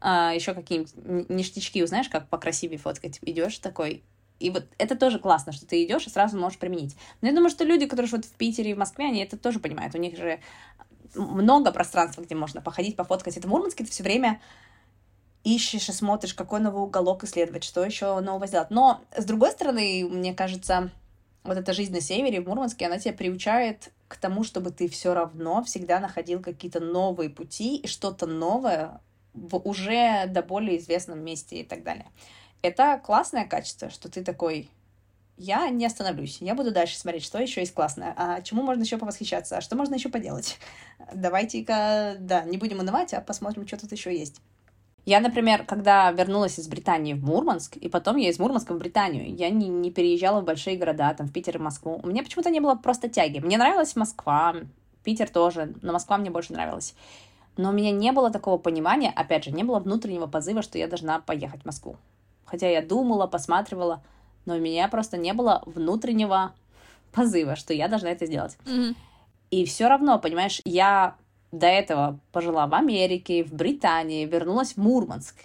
А, 0.01 0.33
еще 0.33 0.53
какие-нибудь 0.53 1.29
ништячки, 1.29 1.83
узнаешь, 1.83 2.09
как 2.09 2.29
покрасивее 2.29 2.77
фоткать. 2.77 3.19
Идешь 3.21 3.57
такой. 3.59 4.03
И 4.39 4.49
вот 4.49 4.65
это 4.77 4.95
тоже 4.95 5.19
классно, 5.19 5.51
что 5.51 5.65
ты 5.65 5.83
идешь 5.83 6.07
и 6.07 6.09
сразу 6.09 6.37
можешь 6.37 6.59
применить. 6.59 6.95
Но 7.21 7.27
я 7.27 7.33
думаю, 7.33 7.49
что 7.49 7.65
люди, 7.65 7.85
которые 7.85 8.07
живут 8.07 8.25
в 8.25 8.31
Питере 8.31 8.71
и 8.71 8.73
в 8.73 8.77
Москве, 8.77 9.05
они 9.05 9.21
это 9.21 9.37
тоже 9.37 9.59
понимают. 9.59 9.95
У 9.95 9.97
них 9.97 10.17
же 10.17 10.39
много 11.15 11.71
пространства, 11.71 12.21
где 12.21 12.35
можно 12.35 12.61
походить, 12.61 12.95
пофоткать. 12.95 13.35
Это 13.35 13.47
в 13.47 13.51
Мурманске 13.51 13.83
ты 13.83 13.91
все 13.91 14.03
время 14.03 14.39
ищешь 15.43 15.89
и 15.89 15.91
смотришь, 15.91 16.33
какой 16.33 16.59
новый 16.59 16.83
уголок 16.83 17.23
исследовать, 17.23 17.63
что 17.63 17.83
еще 17.83 18.19
нового 18.19 18.47
сделать. 18.47 18.69
Но, 18.69 19.01
с 19.17 19.25
другой 19.25 19.51
стороны, 19.51 20.07
мне 20.09 20.33
кажется, 20.33 20.89
вот 21.43 21.57
эта 21.57 21.73
жизнь 21.73 21.93
на 21.93 22.01
севере, 22.01 22.41
в 22.41 22.47
Мурманске, 22.47 22.85
она 22.85 22.99
тебя 22.99 23.13
приучает 23.13 23.91
к 24.09 24.17
тому, 24.17 24.43
чтобы 24.43 24.71
ты 24.71 24.89
все 24.89 25.13
равно 25.13 25.63
всегда 25.63 25.99
находил 25.99 26.41
какие-то 26.41 26.79
новые 26.79 27.29
пути 27.29 27.77
и 27.77 27.87
что-то 27.87 28.25
новое 28.25 28.99
в 29.33 29.55
уже 29.55 30.25
до 30.27 30.41
более 30.41 30.79
известном 30.79 31.23
месте 31.23 31.61
и 31.61 31.63
так 31.63 31.83
далее. 31.83 32.07
Это 32.63 32.99
классное 33.01 33.45
качество, 33.45 33.91
что 33.91 34.09
ты 34.09 34.23
такой, 34.23 34.67
я 35.37 35.69
не 35.69 35.85
остановлюсь, 35.85 36.41
я 36.41 36.55
буду 36.55 36.71
дальше 36.71 36.97
смотреть, 36.97 37.23
что 37.23 37.39
еще 37.39 37.61
есть 37.61 37.73
классное, 37.73 38.13
а 38.17 38.41
чему 38.41 38.63
можно 38.63 38.81
еще 38.81 38.97
повосхищаться, 38.97 39.57
а 39.57 39.61
что 39.61 39.75
можно 39.75 39.93
еще 39.93 40.09
поделать. 40.09 40.57
Давайте-ка, 41.13 42.17
да, 42.19 42.41
не 42.43 42.57
будем 42.57 42.79
унывать, 42.79 43.13
а 43.13 43.21
посмотрим, 43.21 43.67
что 43.67 43.79
тут 43.79 43.91
еще 43.91 44.17
есть. 44.17 44.41
Я, 45.05 45.19
например, 45.21 45.65
когда 45.65 46.11
вернулась 46.11 46.59
из 46.59 46.67
Британии 46.67 47.13
в 47.13 47.23
Мурманск, 47.23 47.77
и 47.77 47.89
потом 47.89 48.17
я 48.17 48.29
из 48.29 48.37
Мурманска 48.37 48.73
в 48.73 48.77
Британию, 48.77 49.33
я 49.35 49.49
не, 49.49 49.67
не 49.67 49.91
переезжала 49.91 50.41
в 50.41 50.45
большие 50.45 50.77
города, 50.77 51.13
там, 51.13 51.27
в 51.27 51.33
Питер 51.33 51.57
и 51.57 51.59
Москву. 51.59 51.99
У 52.03 52.07
меня 52.07 52.23
почему-то 52.23 52.49
не 52.49 52.59
было 52.59 52.75
просто 52.75 53.09
тяги. 53.09 53.39
Мне 53.39 53.57
нравилась 53.57 53.95
Москва, 53.95 54.55
Питер 55.03 55.29
тоже, 55.29 55.73
но 55.81 55.93
Москва 55.93 56.17
мне 56.17 56.29
больше 56.29 56.53
нравилась. 56.53 56.93
Но 57.57 57.69
у 57.69 57.73
меня 57.73 57.91
не 57.91 58.11
было 58.11 58.31
такого 58.31 58.57
понимания, 58.57 59.11
опять 59.15 59.45
же, 59.45 59.51
не 59.51 59.63
было 59.63 59.79
внутреннего 59.79 60.27
позыва, 60.27 60.61
что 60.61 60.77
я 60.77 60.87
должна 60.87 61.19
поехать 61.19 61.63
в 61.63 61.65
Москву. 61.65 61.97
Хотя 62.45 62.69
я 62.69 62.81
думала, 62.81 63.27
посматривала, 63.27 64.03
но 64.45 64.55
у 64.55 64.59
меня 64.59 64.87
просто 64.87 65.17
не 65.17 65.33
было 65.33 65.63
внутреннего 65.65 66.53
позыва, 67.11 67.55
что 67.55 67.73
я 67.73 67.87
должна 67.87 68.11
это 68.11 68.25
сделать. 68.25 68.57
Mm-hmm. 68.65 68.95
И 69.51 69.65
все 69.65 69.87
равно, 69.87 70.19
понимаешь, 70.19 70.61
я 70.65 71.15
до 71.51 71.67
этого 71.67 72.19
пожила 72.31 72.67
в 72.67 72.73
Америке, 72.73 73.43
в 73.43 73.53
Британии, 73.53 74.25
вернулась 74.25 74.73
в 74.73 74.77
Мурманск 74.77 75.35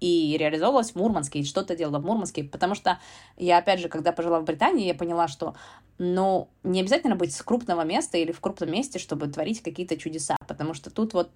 и 0.00 0.36
реализовывалась 0.38 0.92
в 0.92 0.96
Мурманске, 0.96 1.40
и 1.40 1.44
что-то 1.44 1.74
делала 1.74 1.98
в 1.98 2.04
Мурманске, 2.04 2.44
потому 2.44 2.74
что 2.74 2.98
я, 3.36 3.58
опять 3.58 3.80
же, 3.80 3.88
когда 3.88 4.12
пожила 4.12 4.40
в 4.40 4.44
Британии, 4.44 4.86
я 4.86 4.94
поняла, 4.94 5.28
что, 5.28 5.54
ну, 5.98 6.48
не 6.62 6.80
обязательно 6.80 7.16
быть 7.16 7.34
с 7.34 7.42
крупного 7.42 7.82
места 7.82 8.18
или 8.18 8.32
в 8.32 8.40
крупном 8.40 8.70
месте, 8.70 8.98
чтобы 8.98 9.28
творить 9.28 9.62
какие-то 9.62 9.96
чудеса, 9.96 10.36
потому 10.46 10.74
что 10.74 10.90
тут 10.90 11.14
вот 11.14 11.30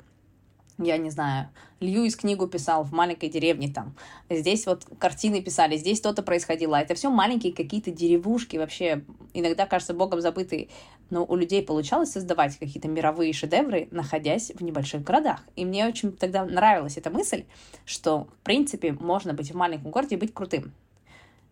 я 0.79 0.97
не 0.97 1.11
знаю, 1.11 1.49
Льюис 1.81 2.17
книгу 2.17 2.47
писал 2.47 2.85
в 2.85 2.93
маленькой 2.93 3.29
деревне 3.29 3.69
там, 3.69 3.95
здесь 4.31 4.67
вот 4.67 4.87
картины 4.99 5.43
писали, 5.43 5.77
здесь 5.77 5.99
что-то 5.99 6.23
происходило. 6.23 6.77
Это 6.77 6.95
все 6.95 7.11
маленькие 7.11 7.53
какие-то 7.53 7.91
деревушки, 7.91 8.57
вообще 8.57 9.05
иногда, 9.35 9.67
кажется, 9.67 9.95
богом 9.95 10.21
забытые. 10.21 10.69
Но 11.11 11.25
у 11.25 11.37
людей 11.37 11.63
получалось 11.63 12.13
создавать 12.13 12.57
какие-то 12.59 12.89
мировые 12.89 13.33
шедевры, 13.33 13.89
находясь 13.91 14.53
в 14.55 14.63
небольших 14.63 15.03
городах. 15.03 15.41
И 15.57 15.65
мне 15.65 15.87
очень 15.87 16.13
тогда 16.13 16.45
нравилась 16.45 16.97
эта 16.97 17.11
мысль, 17.11 17.45
что, 17.85 18.29
в 18.41 18.45
принципе, 18.45 18.93
можно 18.93 19.33
быть 19.33 19.51
в 19.51 19.57
маленьком 19.57 19.91
городе 19.91 20.17
и 20.17 20.19
быть 20.19 20.35
крутым. 20.35 20.73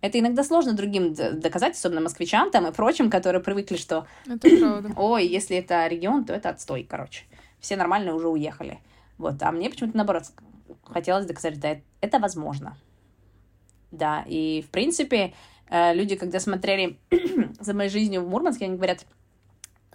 Это 0.03 0.21
иногда 0.21 0.45
сложно 0.45 0.75
другим 0.75 1.15
доказать, 1.15 1.75
особенно 1.75 2.03
москвичам 2.03 2.51
там 2.51 2.67
и 2.67 2.73
прочим, 2.73 3.11
которые 3.11 3.43
привыкли, 3.43 3.77
что... 3.77 4.07
Это 4.27 4.49
правда. 4.59 4.93
Ой, 4.97 5.27
если 5.27 5.57
это 5.57 5.87
регион, 5.87 6.25
то 6.25 6.35
это 6.35 6.51
отстой, 6.51 6.87
короче. 6.89 7.25
Все 7.61 7.77
нормально 7.77 8.15
уже 8.15 8.29
уехали. 8.29 8.79
Вот, 9.19 9.43
а 9.43 9.53
мне 9.53 9.71
почему-то 9.71 9.97
наоборот 9.97 10.25
хотелось 10.85 11.27
доказать, 11.27 11.59
да, 11.61 11.77
это 12.01 12.19
возможно. 12.19 12.77
Да, 13.91 14.25
и 14.27 14.63
в 14.63 14.71
принципе, 14.71 15.35
э, 15.69 15.95
люди, 15.95 16.17
когда 16.17 16.41
смотрели 16.41 16.99
за 17.61 17.75
моей 17.75 17.91
жизнью 17.91 18.23
в 18.23 18.29
Мурманске, 18.29 18.67
они 18.67 18.77
говорят, 18.77 19.07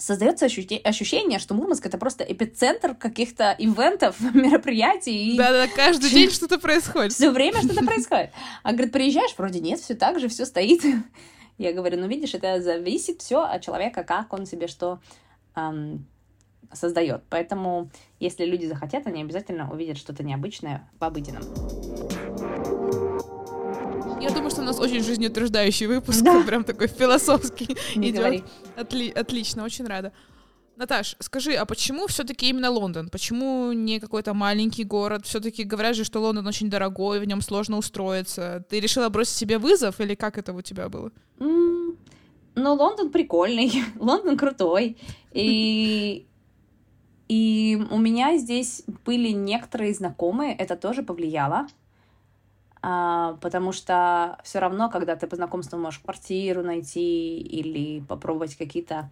создается 0.02 0.46
ощущение, 0.46 1.40
что 1.40 1.54
Мурманск 1.54 1.86
это 1.86 1.98
просто 1.98 2.24
эпицентр 2.24 2.96
каких-то 2.96 3.56
ивентов, 3.58 4.20
мероприятий. 4.34 5.38
Да, 5.38 5.52
да, 5.52 5.68
каждый 5.68 6.10
день 6.12 6.32
что-то 6.32 6.60
происходит. 6.60 7.14
Все 7.14 7.30
время 7.30 7.60
что-то 7.62 7.86
происходит. 7.86 8.32
А 8.64 8.72
говорит, 8.72 8.92
приезжаешь, 8.92 9.34
вроде 9.38 9.60
нет, 9.60 9.80
все 9.80 9.94
так 9.94 10.20
же, 10.20 10.28
все 10.28 10.46
стоит. 10.46 10.82
Я 11.58 11.74
говорю, 11.74 12.00
ну 12.00 12.08
видишь, 12.08 12.34
это 12.34 12.62
зависит 12.62 13.22
все 13.22 13.44
от 13.44 13.62
человека, 13.62 14.04
как 14.04 14.34
он 14.34 14.48
себе 14.48 14.68
что 14.68 15.00
эм, 15.56 16.08
создает. 16.74 17.24
Поэтому, 17.30 17.90
если 18.20 18.46
люди 18.46 18.66
захотят, 18.66 19.08
они 19.08 19.22
обязательно 19.22 19.72
увидят 19.72 19.98
что-то 19.98 20.24
необычное 20.24 20.90
в 21.00 21.04
обыденном. 21.04 21.44
Я 24.22 24.30
думаю, 24.30 24.52
что 24.52 24.62
у 24.62 24.66
нас 24.66 24.80
очень 24.80 25.04
жизнеутверждающий 25.04 25.88
выпуск, 25.88 26.22
да. 26.22 26.44
прям 26.44 26.64
такой 26.64 26.88
философский 26.88 27.76
Не 27.96 28.12
идет. 28.12 28.44
Отли- 28.78 29.12
отлично, 29.12 29.64
очень 29.64 29.88
рада. 29.88 30.12
Наташ, 30.78 31.16
скажи, 31.20 31.54
а 31.54 31.66
почему 31.66 32.08
все-таки 32.08 32.50
именно 32.50 32.70
Лондон? 32.70 33.10
Почему 33.10 33.72
не 33.72 34.00
какой-то 34.00 34.34
маленький 34.34 34.84
город? 34.84 35.26
Все-таки 35.26 35.64
говорят 35.64 35.96
же, 35.96 36.04
что 36.04 36.20
Лондон 36.20 36.48
очень 36.48 36.70
дорогой, 36.70 37.20
в 37.20 37.26
нем 37.26 37.42
сложно 37.42 37.78
устроиться. 37.78 38.66
Ты 38.70 38.80
решила 38.80 39.10
бросить 39.10 39.36
себе 39.36 39.58
вызов 39.58 40.00
или 40.00 40.16
как 40.16 40.38
это 40.38 40.54
у 40.54 40.62
тебя 40.62 40.88
было? 40.88 41.12
Mm, 41.40 41.98
ну, 42.56 42.74
Лондон 42.74 43.12
прикольный, 43.12 43.84
Лондон 44.00 44.38
крутой. 44.38 44.98
И 45.34 46.28
и 47.32 47.82
у 47.90 47.98
меня 47.98 48.38
здесь 48.38 48.84
были 49.06 49.30
некоторые 49.30 49.94
знакомые, 49.94 50.54
это 50.54 50.76
тоже 50.76 51.02
повлияло. 51.02 51.68
А, 52.82 53.38
потому 53.40 53.72
что 53.72 54.38
все 54.44 54.60
равно, 54.60 54.90
когда 54.90 55.16
ты 55.16 55.28
по 55.28 55.38
знакомству 55.38 55.80
можешь 55.80 56.02
квартиру 56.02 56.62
найти 56.62 57.40
или 57.40 58.02
попробовать 58.02 58.58
какие-то 58.58 59.10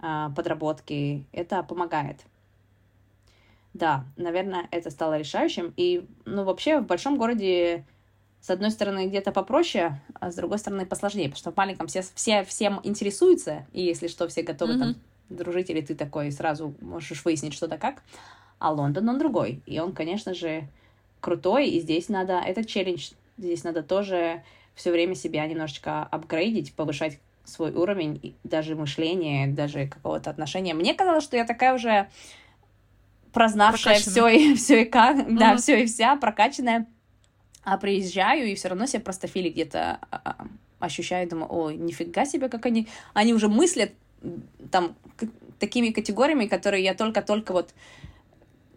а, 0.00 0.28
подработки, 0.36 1.24
это 1.32 1.62
помогает. 1.62 2.20
Да, 3.72 4.04
наверное, 4.18 4.68
это 4.70 4.90
стало 4.90 5.16
решающим. 5.16 5.72
И, 5.78 6.06
ну, 6.26 6.44
вообще, 6.44 6.78
в 6.78 6.86
большом 6.86 7.16
городе, 7.16 7.86
с 8.42 8.50
одной 8.50 8.70
стороны, 8.70 9.08
где-то 9.08 9.32
попроще, 9.32 9.98
а 10.20 10.30
с 10.30 10.34
другой 10.34 10.58
стороны, 10.58 10.84
посложнее, 10.84 11.30
потому 11.30 11.38
что 11.38 11.52
в 11.52 11.56
маленьком 11.56 11.86
все, 11.86 12.02
все 12.14 12.44
всем 12.44 12.80
интересуются, 12.82 13.64
и 13.72 13.82
если 13.82 14.08
что, 14.08 14.28
все 14.28 14.42
готовы 14.42 14.74
mm-hmm. 14.74 14.78
там 14.78 14.96
дружить, 15.32 15.70
или 15.70 15.80
ты 15.80 15.94
такой 15.94 16.30
сразу 16.30 16.74
можешь 16.80 17.24
выяснить 17.24 17.54
что-то 17.54 17.78
как. 17.78 18.02
А 18.58 18.70
Лондон, 18.70 19.08
он 19.08 19.18
другой. 19.18 19.60
И 19.66 19.80
он, 19.80 19.92
конечно 19.92 20.34
же, 20.34 20.68
крутой, 21.20 21.68
и 21.68 21.80
здесь 21.80 22.08
надо, 22.08 22.40
это 22.40 22.64
челлендж, 22.64 23.10
здесь 23.38 23.64
надо 23.64 23.82
тоже 23.82 24.42
все 24.74 24.90
время 24.90 25.14
себя 25.14 25.46
немножечко 25.46 26.02
апгрейдить, 26.02 26.74
повышать 26.74 27.18
свой 27.44 27.72
уровень, 27.72 28.34
даже 28.44 28.76
мышления, 28.76 29.46
даже 29.48 29.86
какого-то 29.86 30.30
отношения. 30.30 30.74
Мне 30.74 30.94
казалось, 30.94 31.24
что 31.24 31.36
я 31.36 31.44
такая 31.44 31.74
уже 31.74 32.08
прознавшая 33.32 33.98
все 33.98 34.28
и 34.28 34.54
все 34.56 34.82
и 34.82 34.84
как, 34.84 35.16
mm-hmm. 35.16 35.38
да, 35.38 35.56
все 35.56 35.82
и 35.82 35.86
вся, 35.86 36.16
прокачанная. 36.16 36.86
А 37.64 37.78
приезжаю 37.78 38.46
и 38.46 38.54
все 38.54 38.68
равно 38.68 38.86
себя 38.86 39.00
просто 39.00 39.28
фили 39.28 39.48
где-то 39.48 39.98
а, 40.10 40.20
а, 40.24 40.46
ощущаю, 40.80 41.28
думаю, 41.28 41.52
ой, 41.52 41.76
нифига 41.76 42.24
себе, 42.24 42.48
как 42.48 42.66
они, 42.66 42.88
они 43.14 43.34
уже 43.34 43.48
мыслят 43.48 43.92
там 44.70 44.94
такими 45.58 45.90
категориями, 45.90 46.46
которые 46.46 46.82
я 46.84 46.94
только-только 46.94 47.52
вот 47.52 47.74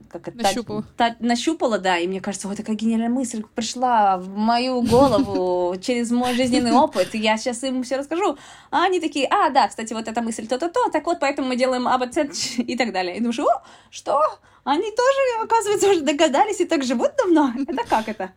как 0.09 0.27
это, 0.29 0.43
нащупала. 0.43 0.83
Та, 0.97 1.09
та, 1.09 1.15
нащупала, 1.19 1.77
да, 1.79 1.97
и 1.97 2.07
мне 2.07 2.21
кажется, 2.21 2.47
вот 2.47 2.57
такая 2.57 2.75
гениальная 2.75 3.09
мысль 3.09 3.43
пришла 3.55 4.17
в 4.17 4.29
мою 4.37 4.81
голову 4.81 5.75
через 5.81 6.11
мой 6.11 6.33
жизненный 6.33 6.71
опыт, 6.71 7.15
и 7.15 7.17
я 7.17 7.37
сейчас 7.37 7.63
им 7.63 7.83
все 7.83 7.97
расскажу. 7.97 8.37
А 8.71 8.85
они 8.85 8.99
такие, 8.99 9.27
а, 9.27 9.49
да, 9.49 9.67
кстати, 9.67 9.93
вот 9.93 10.07
эта 10.07 10.21
мысль 10.21 10.47
то-то-то, 10.47 10.89
так 10.89 11.05
вот, 11.05 11.19
поэтому 11.19 11.49
мы 11.49 11.55
делаем 11.55 11.87
АБЦ 11.87 12.17
и 12.57 12.77
так 12.77 12.93
далее. 12.93 13.17
И 13.17 13.19
думаешь, 13.19 13.39
о, 13.39 13.63
что? 13.89 14.21
Они 14.63 14.91
тоже, 14.91 15.43
оказывается, 15.43 15.89
уже 15.89 16.01
догадались 16.01 16.61
и 16.61 16.65
так 16.65 16.83
живут 16.83 17.11
давно? 17.17 17.53
Это 17.67 17.83
как 17.87 18.09
это? 18.09 18.31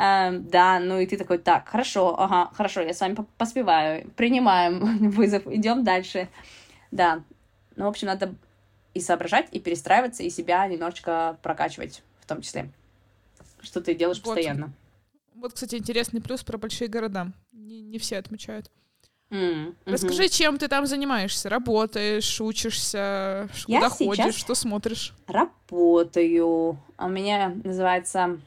Uh, 0.00 0.38
да, 0.38 0.80
ну 0.80 0.98
и 0.98 1.04
ты 1.04 1.18
такой, 1.18 1.36
так, 1.36 1.68
хорошо, 1.68 2.18
ага, 2.18 2.50
хорошо, 2.54 2.80
я 2.80 2.94
с 2.94 3.00
вами 3.00 3.16
поспеваю, 3.36 4.08
принимаем 4.16 5.10
вызов, 5.10 5.46
идем 5.46 5.84
дальше. 5.84 6.30
Да, 6.90 7.22
ну, 7.76 7.84
в 7.84 7.88
общем, 7.88 8.06
надо 8.06 8.34
и 8.94 9.00
соображать, 9.00 9.48
и 9.52 9.60
перестраиваться, 9.60 10.22
и 10.22 10.30
себя 10.30 10.66
немножечко 10.66 11.38
прокачивать 11.42 12.02
в 12.20 12.26
том 12.26 12.40
числе. 12.40 12.70
Что 13.60 13.82
ты 13.82 13.94
делаешь 13.94 14.22
вот. 14.24 14.36
постоянно. 14.36 14.72
Вот, 15.34 15.52
кстати, 15.52 15.74
интересный 15.74 16.22
плюс 16.22 16.42
про 16.44 16.56
большие 16.56 16.88
города. 16.88 17.32
Не, 17.52 17.82
не 17.82 17.98
все 17.98 18.16
отмечают. 18.16 18.70
Mm, 19.30 19.76
Расскажи, 19.84 20.28
чем 20.28 20.56
ты 20.56 20.66
там 20.66 20.86
занимаешься? 20.86 21.50
Работаешь, 21.50 22.40
учишься, 22.40 23.50
Я 23.68 23.80
куда 23.80 23.90
ходишь, 23.90 24.34
что 24.34 24.54
смотришь? 24.54 25.14
Работаю. 25.26 26.78
А 26.96 27.04
у 27.04 27.10
меня 27.10 27.54
называется 27.62 28.40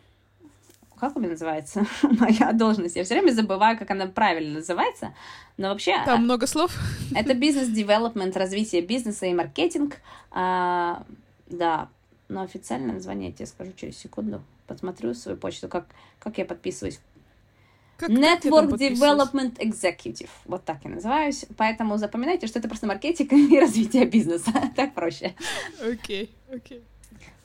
как 1.03 1.17
у 1.17 1.19
меня 1.19 1.31
называется 1.31 1.85
моя 2.01 2.53
должность? 2.53 2.95
Я 2.95 3.03
все 3.03 3.15
время 3.15 3.31
забываю, 3.31 3.77
как 3.77 3.91
она 3.91 4.07
правильно 4.07 4.59
называется. 4.59 5.13
Но 5.57 5.69
вообще... 5.69 5.97
Там 6.05 6.19
а, 6.19 6.23
много 6.23 6.47
слов. 6.47 6.73
Это 7.13 7.33
бизнес-девелопмент, 7.33 8.37
развитие 8.37 8.81
бизнеса 8.81 9.25
и 9.25 9.33
маркетинг. 9.33 9.97
А, 10.31 11.03
да, 11.47 11.89
но 12.29 12.41
официальное 12.41 12.93
название 12.93 13.31
я 13.31 13.35
тебе 13.35 13.47
скажу 13.47 13.73
через 13.75 13.97
секунду. 13.97 14.41
Посмотрю 14.65 15.13
свою 15.13 15.37
почту, 15.37 15.67
как, 15.67 15.87
как 16.19 16.37
я 16.37 16.45
подписываюсь. 16.45 17.01
Как, 17.97 18.09
Network 18.09 18.69
как 18.69 18.79
Development 18.79 19.57
Executive. 19.57 20.29
Вот 20.45 20.63
так 20.63 20.77
я 20.85 20.89
называюсь. 20.89 21.45
Поэтому 21.57 21.97
запоминайте, 21.97 22.47
что 22.47 22.59
это 22.59 22.69
просто 22.69 22.87
маркетинг 22.87 23.33
и 23.33 23.59
развитие 23.59 24.05
бизнеса. 24.05 24.53
так 24.75 24.93
проще. 24.93 25.35
Окей, 25.81 26.33
okay, 26.49 26.55
окей. 26.55 26.77
Okay. 26.77 26.83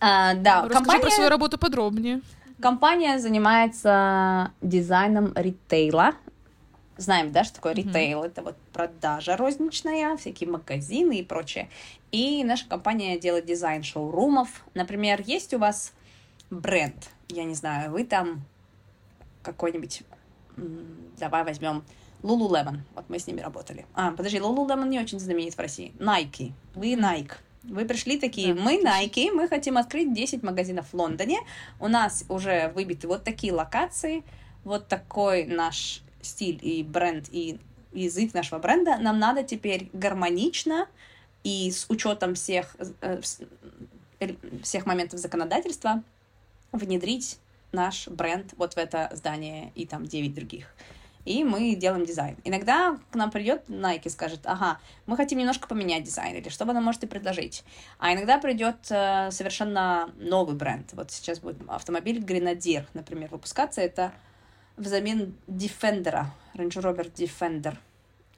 А, 0.01 0.35
да, 0.35 0.63
Расскажи 0.63 0.75
компания... 0.75 1.01
про 1.01 1.11
свою 1.11 1.29
работу 1.29 1.59
подробнее. 1.59 2.21
Компания 2.61 3.19
занимается 3.21 4.53
дизайном 4.61 5.33
ритейла. 5.37 6.15
Знаем, 6.97 7.31
да, 7.31 7.45
что 7.45 7.57
такое 7.57 7.75
ритейл? 7.75 8.25
Mm-hmm. 8.25 8.27
Это 8.27 8.43
вот 8.43 8.57
продажа 8.73 9.37
розничная, 9.37 10.17
всякие 10.17 10.51
магазины 10.51 11.21
и 11.21 11.23
прочее. 11.23 11.69
И 12.11 12.43
наша 12.43 12.69
компания 12.69 13.17
делает 13.21 13.47
дизайн 13.47 13.85
шоурумов. 13.85 14.65
Например, 14.75 15.23
есть 15.25 15.55
у 15.55 15.59
вас 15.59 15.93
бренд, 16.51 17.11
я 17.29 17.45
не 17.45 17.55
знаю, 17.55 17.93
вы 17.93 18.05
там 18.05 18.43
какой-нибудь, 19.43 20.03
давай 21.19 21.45
возьмем 21.45 21.85
Lululemon, 22.23 22.81
вот 22.97 23.05
мы 23.09 23.21
с 23.21 23.29
ними 23.29 23.41
работали. 23.41 23.87
А, 23.95 24.11
подожди, 24.11 24.39
Lululemon 24.39 24.89
не 24.89 24.99
очень 24.99 25.21
знаменит 25.21 25.55
в 25.55 25.61
России. 25.61 25.93
Nike, 25.99 26.53
вы 26.75 26.95
Nike. 26.95 27.35
Вы 27.69 27.85
пришли 27.85 28.19
такие, 28.19 28.55
да. 28.55 28.61
мы 28.61 28.83
Nike, 28.83 29.31
мы 29.31 29.47
хотим 29.47 29.77
открыть 29.77 30.13
10 30.13 30.43
магазинов 30.43 30.87
в 30.91 30.95
Лондоне. 30.95 31.41
У 31.79 31.89
нас 31.89 32.25
уже 32.29 32.73
выбиты 32.75 33.07
вот 33.09 33.25
такие 33.25 33.53
локации, 33.53 34.25
вот 34.65 34.89
такой 34.89 35.45
наш 35.45 36.03
стиль 36.23 36.59
и 36.63 36.83
бренд, 36.83 37.29
и 37.31 37.59
язык 37.93 38.35
нашего 38.35 38.59
бренда. 38.59 38.97
Нам 38.99 39.19
надо 39.19 39.43
теперь 39.43 39.91
гармонично 39.93 40.87
и 41.45 41.71
с 41.71 41.87
учетом 41.89 42.35
всех, 42.35 42.75
э, 43.01 43.21
всех 44.63 44.87
моментов 44.87 45.21
законодательства 45.21 46.03
внедрить 46.73 47.39
наш 47.73 48.09
бренд 48.09 48.55
вот 48.57 48.75
в 48.75 48.79
это 48.79 49.11
здание 49.15 49.73
и 49.75 49.87
там 49.87 50.07
9 50.07 50.35
других 50.35 50.75
и 51.29 51.45
мы 51.45 51.75
делаем 51.75 52.07
дизайн. 52.07 52.39
Иногда 52.45 52.99
к 53.11 53.15
нам 53.15 53.31
придет 53.31 53.69
Nike 53.69 54.05
и 54.05 54.09
скажет, 54.09 54.41
ага, 54.45 54.79
мы 55.05 55.15
хотим 55.15 55.39
немножко 55.39 55.69
поменять 55.69 56.05
дизайн, 56.05 56.37
или 56.37 56.49
что 56.49 56.65
вы 56.65 56.73
нам 56.73 56.85
можете 56.85 57.07
предложить. 57.07 57.65
А 57.99 58.15
иногда 58.15 58.39
придет 58.39 58.77
э, 58.89 59.31
совершенно 59.31 60.11
новый 60.17 60.57
бренд. 60.57 60.91
Вот 60.95 61.11
сейчас 61.11 61.41
будет 61.41 61.59
автомобиль 61.69 62.19
Grenadier, 62.21 62.87
например, 62.95 63.29
выпускаться. 63.31 63.83
Это 63.83 64.13
взамен 64.79 65.37
Defender, 65.47 66.25
Range 66.55 66.71
Rover 66.71 67.13
Defender. 67.13 67.77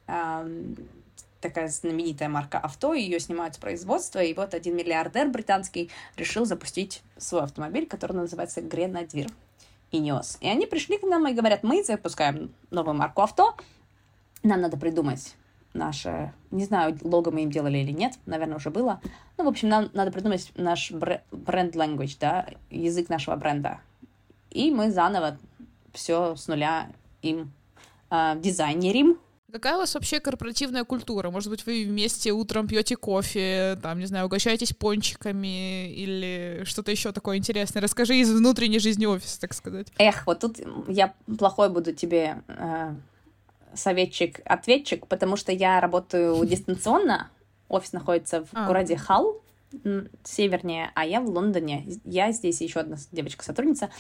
Эм, 0.09 0.77
такая 1.41 1.69
знаменитая 1.69 2.29
марка 2.29 2.59
авто, 2.59 2.93
ее 2.93 3.21
снимают 3.21 3.55
с 3.55 3.59
производства, 3.59 4.19
и 4.19 4.35
вот 4.35 4.53
один 4.53 4.75
миллиардер 4.75 5.29
британский 5.29 5.91
решил 6.17 6.45
запустить 6.45 7.03
свой 7.19 7.43
автомобиль, 7.43 7.87
который 7.87 8.15
называется 8.15 8.61
Grenadier. 8.61 9.31
Ineos. 9.93 10.39
И 10.41 10.49
они 10.49 10.67
пришли 10.67 10.99
к 10.99 11.03
нам 11.03 11.27
и 11.29 11.35
говорят, 11.35 11.63
мы 11.63 11.83
запускаем 11.83 12.55
новую 12.71 12.95
марку 12.95 13.23
авто, 13.23 13.55
нам 14.43 14.61
надо 14.61 14.77
придумать 14.77 15.35
наше, 15.73 16.33
не 16.51 16.65
знаю, 16.65 16.99
лого 17.03 17.31
мы 17.31 17.43
им 17.43 17.51
делали 17.51 17.79
или 17.79 17.93
нет, 17.93 18.15
наверное, 18.27 18.57
уже 18.57 18.71
было. 18.71 19.01
Ну, 19.37 19.45
в 19.45 19.49
общем, 19.49 19.69
нам 19.69 19.91
надо 19.93 20.11
придумать 20.11 20.51
наш 20.57 20.91
бренд 20.91 21.77
language, 21.77 22.17
да, 22.19 22.47
язык 22.71 23.09
нашего 23.09 23.37
бренда. 23.37 23.81
И 24.51 24.71
мы 24.71 24.91
заново 24.91 25.39
все 25.93 26.35
с 26.35 26.49
нуля 26.49 26.91
им 27.23 27.53
э, 28.11 28.35
дизайнерим, 28.39 29.19
Какая 29.51 29.75
у 29.77 29.79
вас 29.79 29.95
вообще 29.95 30.21
корпоративная 30.21 30.85
культура? 30.85 31.31
Может 31.31 31.51
быть, 31.51 31.67
вы 31.67 31.85
вместе 31.85 32.33
утром 32.33 32.69
пьете 32.69 32.97
кофе, 32.97 33.79
там, 33.83 33.99
не 33.99 34.07
знаю, 34.07 34.27
угощаетесь 34.27 34.73
пончиками 34.73 35.93
или 35.93 36.63
что-то 36.65 36.91
еще 36.91 37.13
такое 37.13 37.37
интересное? 37.37 37.83
Расскажи 37.83 38.17
из 38.17 38.33
внутренней 38.33 38.79
жизни 38.79 39.07
офиса, 39.07 39.41
так 39.41 39.55
сказать. 39.55 39.89
Эх, 39.99 40.27
вот 40.27 40.41
тут 40.41 40.59
я 40.89 41.15
плохой 41.39 41.71
буду 41.71 41.93
тебе 41.93 42.43
э, 42.49 42.95
советчик-ответчик, 43.75 45.07
потому 45.07 45.37
что 45.37 45.53
я 45.53 45.81
работаю 45.81 46.45
дистанционно, 46.47 47.31
Офис 47.71 47.93
находится 47.93 48.45
в 48.45 48.49
а. 48.53 48.67
городе 48.67 48.97
Халл, 48.97 49.41
севернее, 50.25 50.91
а 50.95 51.07
я 51.07 51.21
в 51.21 51.29
Лондоне. 51.29 51.87
Я 52.05 52.33
здесь 52.33 52.61
еще 52.61 52.81
одна 52.81 52.97
девочка-сотрудница. 53.13 53.91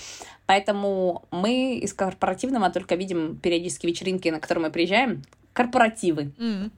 Поэтому 0.46 1.24
мы 1.30 1.78
из 1.78 1.94
корпоративного 1.94 2.70
только 2.70 2.96
видим 2.96 3.38
периодически 3.38 3.86
вечеринки, 3.86 4.28
на 4.28 4.40
которые 4.40 4.64
мы 4.64 4.72
приезжаем. 4.72 5.22
Корпоративы. 5.52 6.32
Mm. 6.38 6.70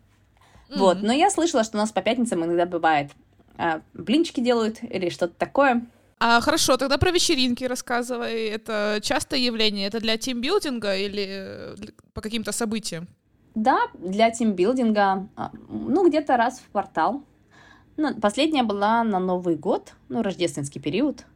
Mm. 0.68 0.78
Вот. 0.78 1.02
Но 1.02 1.12
я 1.12 1.30
слышала, 1.30 1.64
что 1.64 1.76
у 1.76 1.80
нас 1.80 1.92
по 1.92 2.02
пятницам 2.02 2.44
иногда 2.44 2.66
бывает 2.66 3.10
а, 3.56 3.82
блинчики 3.94 4.40
делают 4.40 4.82
или 4.82 5.08
что-то 5.10 5.34
такое. 5.34 5.86
А 6.18 6.40
хорошо, 6.40 6.76
тогда 6.76 6.98
про 6.98 7.10
вечеринки 7.10 7.64
рассказывай. 7.64 8.46
Это 8.46 9.00
частое 9.02 9.40
явление? 9.40 9.88
Это 9.88 10.00
для 10.00 10.16
тимбилдинга 10.16 10.96
или 10.96 11.26
э, 11.28 11.74
по 12.14 12.20
каким-то 12.20 12.52
событиям? 12.52 13.08
Да, 13.54 13.80
для 13.94 14.30
тимбилдинга, 14.30 15.28
а, 15.36 15.50
ну, 15.68 16.08
где-то 16.08 16.36
раз 16.36 16.60
в 16.60 16.70
квартал. 16.70 17.24
Ну, 17.96 18.14
последняя 18.20 18.62
была 18.62 19.04
на 19.04 19.18
Новый 19.18 19.56
год, 19.56 19.92
ну, 20.08 20.22
рождественский 20.22 20.80
период. 20.80 21.26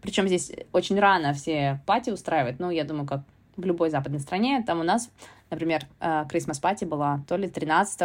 Причем 0.00 0.26
здесь 0.26 0.50
очень 0.72 0.98
рано 0.98 1.34
все 1.34 1.82
пати 1.86 2.10
устраивают, 2.10 2.58
ну, 2.58 2.70
я 2.70 2.84
думаю, 2.84 3.06
как 3.06 3.20
в 3.56 3.64
любой 3.64 3.90
западной 3.90 4.20
стране. 4.20 4.64
Там 4.66 4.80
у 4.80 4.84
нас, 4.84 5.10
например, 5.50 5.86
Christmas 6.00 6.58
э, 6.58 6.60
пати 6.60 6.84
была 6.84 7.22
то 7.26 7.36
ли 7.36 7.48
13 7.48 8.00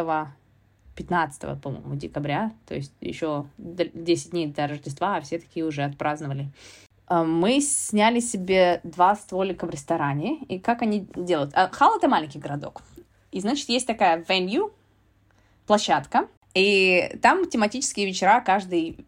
15, 0.95 1.61
по-моему, 1.61 1.95
декабря, 1.95 2.51
то 2.65 2.73
есть 2.73 2.93
еще 3.01 3.45
10 3.57 4.31
дней 4.31 4.47
до 4.47 4.67
Рождества, 4.67 5.17
а 5.17 5.21
все 5.21 5.39
такие 5.39 5.65
уже 5.65 5.83
отпраздновали. 5.83 6.49
Э, 7.09 7.23
мы 7.23 7.61
сняли 7.61 8.19
себе 8.19 8.79
два 8.83 9.15
столика 9.15 9.65
в 9.65 9.69
ресторане, 9.69 10.39
и 10.47 10.59
как 10.59 10.81
они 10.81 11.07
делают? 11.15 11.51
А, 11.53 11.69
Хал— 11.69 11.97
это 11.97 12.07
маленький 12.07 12.39
городок, 12.39 12.81
и, 13.31 13.39
значит, 13.39 13.69
есть 13.69 13.87
такая 13.87 14.23
venue, 14.23 14.71
площадка, 15.67 16.27
и 16.53 17.17
там 17.21 17.49
тематические 17.49 18.05
вечера 18.05 18.41
каждый, 18.41 19.05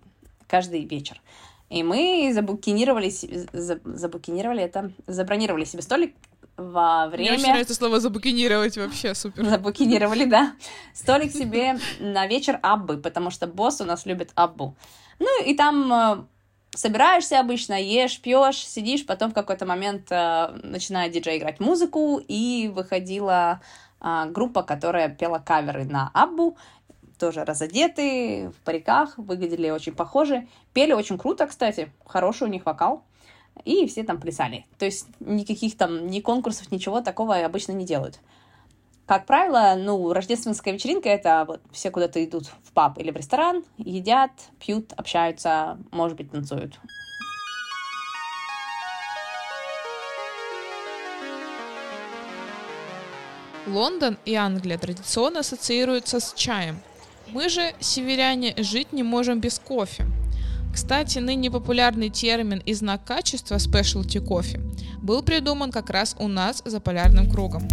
каждый 0.47 0.86
вечер. 0.86 1.21
И 1.69 1.84
мы 1.84 2.32
забукинировали, 2.34 3.10
забукинировали 3.54 4.63
это, 4.63 4.91
забронировали 5.06 5.65
себе 5.65 5.82
столик 5.82 6.15
во 6.58 7.08
время... 7.08 7.30
Мне 7.30 7.39
очень 7.39 7.50
нравится 7.52 7.76
слово 7.76 8.00
«забукинировать» 8.00 8.78
вообще, 8.78 9.13
супер. 9.13 9.46
Забукинировали, 9.46 10.26
да. 10.26 10.56
Столик 10.93 11.32
себе 11.32 11.78
на 12.00 12.26
вечер 12.26 12.60
Аббы, 12.63 12.98
потому 12.98 13.30
что 13.30 13.46
босс 13.46 13.80
у 13.80 13.86
нас 13.86 14.08
любит 14.08 14.32
Аббу. 14.34 14.76
Ну, 15.20 15.43
и 15.43 15.56
там 15.56 15.93
э, 15.93 16.24
собираешься 16.76 17.39
обычно, 17.39 17.80
ешь, 17.80 18.20
пьешь, 18.20 18.67
сидишь, 18.67 19.06
потом 19.06 19.32
в 19.32 19.34
какой-то 19.36 19.67
момент 19.67 20.12
э, 20.12 20.60
начинает 20.63 21.12
диджей 21.12 21.38
играть 21.38 21.60
музыку, 21.60 22.20
и 22.28 22.72
выходила 22.74 23.62
э, 24.02 24.26
группа, 24.32 24.63
которая 24.63 25.10
пела 25.10 25.38
каверы 25.38 25.86
на 25.86 26.10
Аббу, 26.13 26.58
тоже 27.20 27.46
разодеты, 27.46 28.50
в 28.50 28.63
париках, 28.63 29.17
выглядели 29.17 29.70
очень 29.70 29.93
похожи. 29.93 30.48
Пели 30.74 30.93
очень 30.93 31.17
круто, 31.17 31.46
кстати, 31.46 31.91
хороший 32.06 32.48
у 32.48 32.52
них 32.52 32.65
вокал. 32.65 33.04
И 33.65 33.88
все 33.88 34.04
там 34.04 34.20
плясали. 34.20 34.65
То 34.78 34.86
есть 34.86 35.08
никаких 35.20 35.78
там 35.78 36.08
ни 36.08 36.20
конкурсов, 36.20 36.72
ничего 36.72 37.02
такого 37.02 37.38
обычно 37.38 37.72
не 37.74 37.86
делают. 37.86 38.20
Как 39.06 39.26
правило, 39.26 39.76
ну, 39.78 40.12
рождественская 40.12 40.74
вечеринка— 40.74 41.08
это 41.10 41.46
вот 41.48 41.62
все 41.72 41.91
куда-то 41.91 42.24
идут 42.24 42.48
в 42.63 42.74
паб 42.74 43.00
или 43.00 43.10
в 43.10 43.15
ресторан, 43.15 43.63
едят, 43.78 44.32
пьют, 44.60 44.91
общаются, 44.98 45.78
может 45.91 46.17
быть, 46.17 46.30
танцуют. 46.30 46.78
Лондон 53.65 54.17
и 54.26 54.34
Англия 54.36 54.78
традиционно 54.78 55.39
ассоциируются 55.39 56.20
с 56.20 56.34
чаем. 56.34 56.80
Мы 57.28 57.50
же, 57.50 57.74
северяне, 57.80 58.54
жить 58.58 58.93
не 58.93 59.04
можем 59.04 59.39
без 59.39 59.60
кофе. 59.60 60.06
Кстати, 60.77 61.17
ныне 61.17 61.49
популярный 61.49 62.09
термин 62.09 62.61
и 62.63 62.75
знак 62.75 63.03
качества 63.03 63.55
specialty 63.55 64.19
кофе 64.19 64.61
был 65.01 65.23
придуман 65.23 65.71
как 65.71 65.89
раз 65.89 66.15
у 66.19 66.27
нас 66.27 66.61
за 66.65 66.79
полярным 66.79 67.27
кругом. 67.27 67.67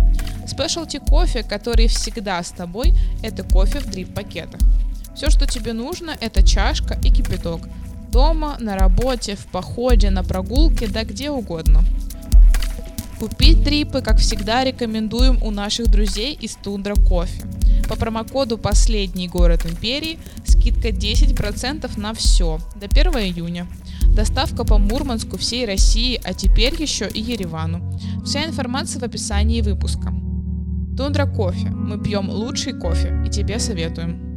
Specialty 0.46 1.06
кофе, 1.06 1.42
который 1.42 1.86
всегда 1.88 2.42
с 2.42 2.50
тобой, 2.50 2.94
это 3.22 3.42
кофе 3.44 3.80
в 3.80 3.90
дрип-пакетах. 3.90 4.58
Все, 5.14 5.28
что 5.28 5.46
тебе 5.46 5.74
нужно, 5.74 6.16
это 6.18 6.42
чашка 6.42 6.98
и 7.04 7.12
кипяток. 7.12 7.68
Дома, 8.10 8.56
на 8.58 8.74
работе, 8.74 9.36
в 9.36 9.48
походе, 9.48 10.08
на 10.08 10.24
прогулке, 10.24 10.86
да 10.86 11.04
где 11.04 11.28
угодно. 11.28 11.84
Купить 13.18 13.62
дрипы, 13.62 14.02
как 14.02 14.18
всегда, 14.18 14.64
рекомендуем 14.64 15.38
у 15.42 15.50
наших 15.50 15.86
друзей 15.88 16.34
из 16.34 16.56
Тундра 16.56 16.94
Кофе. 16.94 17.42
По 17.88 17.96
промокоду 17.96 18.58
«Последний 18.58 19.28
город 19.28 19.66
империи» 19.66 20.18
скидка 20.44 20.88
10% 20.88 21.98
на 21.98 22.12
все 22.14 22.58
до 22.76 22.86
1 22.86 23.12
июня. 23.18 23.66
Доставка 24.14 24.64
по 24.64 24.78
Мурманску, 24.78 25.36
всей 25.38 25.66
России, 25.66 26.20
а 26.24 26.34
теперь 26.34 26.74
еще 26.80 27.08
и 27.08 27.20
Еревану. 27.20 27.98
Вся 28.24 28.44
информация 28.44 29.00
в 29.00 29.04
описании 29.04 29.60
выпуска. 29.60 30.12
Тундра 30.96 31.26
кофе. 31.26 31.68
Мы 31.68 32.02
пьем 32.02 32.30
лучший 32.30 32.72
кофе 32.72 33.22
и 33.26 33.30
тебе 33.30 33.58
советуем. 33.58 34.33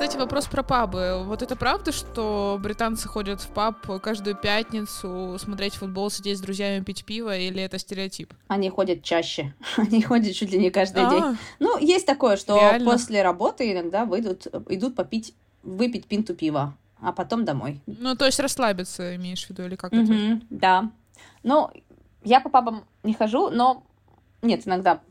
Кстати, 0.00 0.16
вопрос 0.16 0.46
про 0.46 0.62
пабы. 0.62 1.24
Вот 1.26 1.42
это 1.42 1.56
правда, 1.56 1.92
что 1.92 2.58
британцы 2.58 3.06
ходят 3.06 3.42
в 3.42 3.48
паб 3.48 4.00
каждую 4.00 4.34
пятницу 4.34 5.36
смотреть 5.38 5.74
футбол, 5.74 6.08
сидеть 6.08 6.38
с 6.38 6.40
друзьями, 6.40 6.82
пить 6.82 7.04
пиво, 7.04 7.36
или 7.36 7.62
это 7.62 7.78
стереотип? 7.78 8.32
Они 8.48 8.70
ходят 8.70 9.02
чаще. 9.02 9.52
Они 9.76 10.00
ходят 10.00 10.34
чуть 10.34 10.52
ли 10.52 10.58
не 10.58 10.70
каждый 10.70 11.02
а, 11.04 11.10
день. 11.10 11.38
Ну, 11.58 11.76
есть 11.76 12.06
такое, 12.06 12.38
что 12.38 12.56
реально? 12.56 12.90
после 12.90 13.20
работы 13.20 13.70
иногда 13.70 14.06
выйдут, 14.06 14.46
идут 14.70 14.96
попить, 14.96 15.34
выпить 15.62 16.06
пинту 16.06 16.34
пива, 16.34 16.74
а 17.02 17.12
потом 17.12 17.44
домой. 17.44 17.82
Ну, 17.84 18.16
то 18.16 18.24
есть 18.24 18.40
расслабиться, 18.40 19.14
имеешь 19.16 19.44
в 19.44 19.50
виду, 19.50 19.64
или 19.64 19.76
как 19.76 19.92
это? 19.92 20.40
Да. 20.48 20.90
Ну, 21.42 21.68
я 22.24 22.40
по 22.40 22.48
пабам 22.48 22.84
не 23.02 23.12
хожу, 23.12 23.50
но... 23.50 23.82
Нет, 24.40 24.66
иногда 24.66 25.02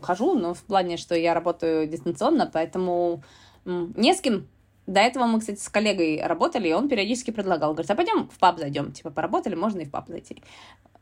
хожу, 0.00 0.32
но 0.32 0.54
в 0.54 0.62
плане, 0.62 0.96
что 0.96 1.14
я 1.14 1.34
работаю 1.34 1.86
дистанционно, 1.86 2.48
поэтому 2.50 3.22
не 3.64 4.14
с 4.14 4.20
кем. 4.20 4.46
До 4.86 5.00
этого 5.00 5.26
мы, 5.26 5.40
кстати, 5.40 5.60
с 5.60 5.68
коллегой 5.68 6.20
работали, 6.22 6.68
и 6.68 6.72
он 6.72 6.88
периодически 6.88 7.30
предлагал. 7.30 7.72
Говорит, 7.72 7.90
а 7.90 7.94
пойдем 7.94 8.28
в 8.28 8.38
паб 8.38 8.58
зайдем. 8.58 8.92
Типа, 8.92 9.10
поработали, 9.10 9.54
можно 9.54 9.80
и 9.80 9.84
в 9.84 9.90
паб 9.90 10.08
зайти. 10.08 10.42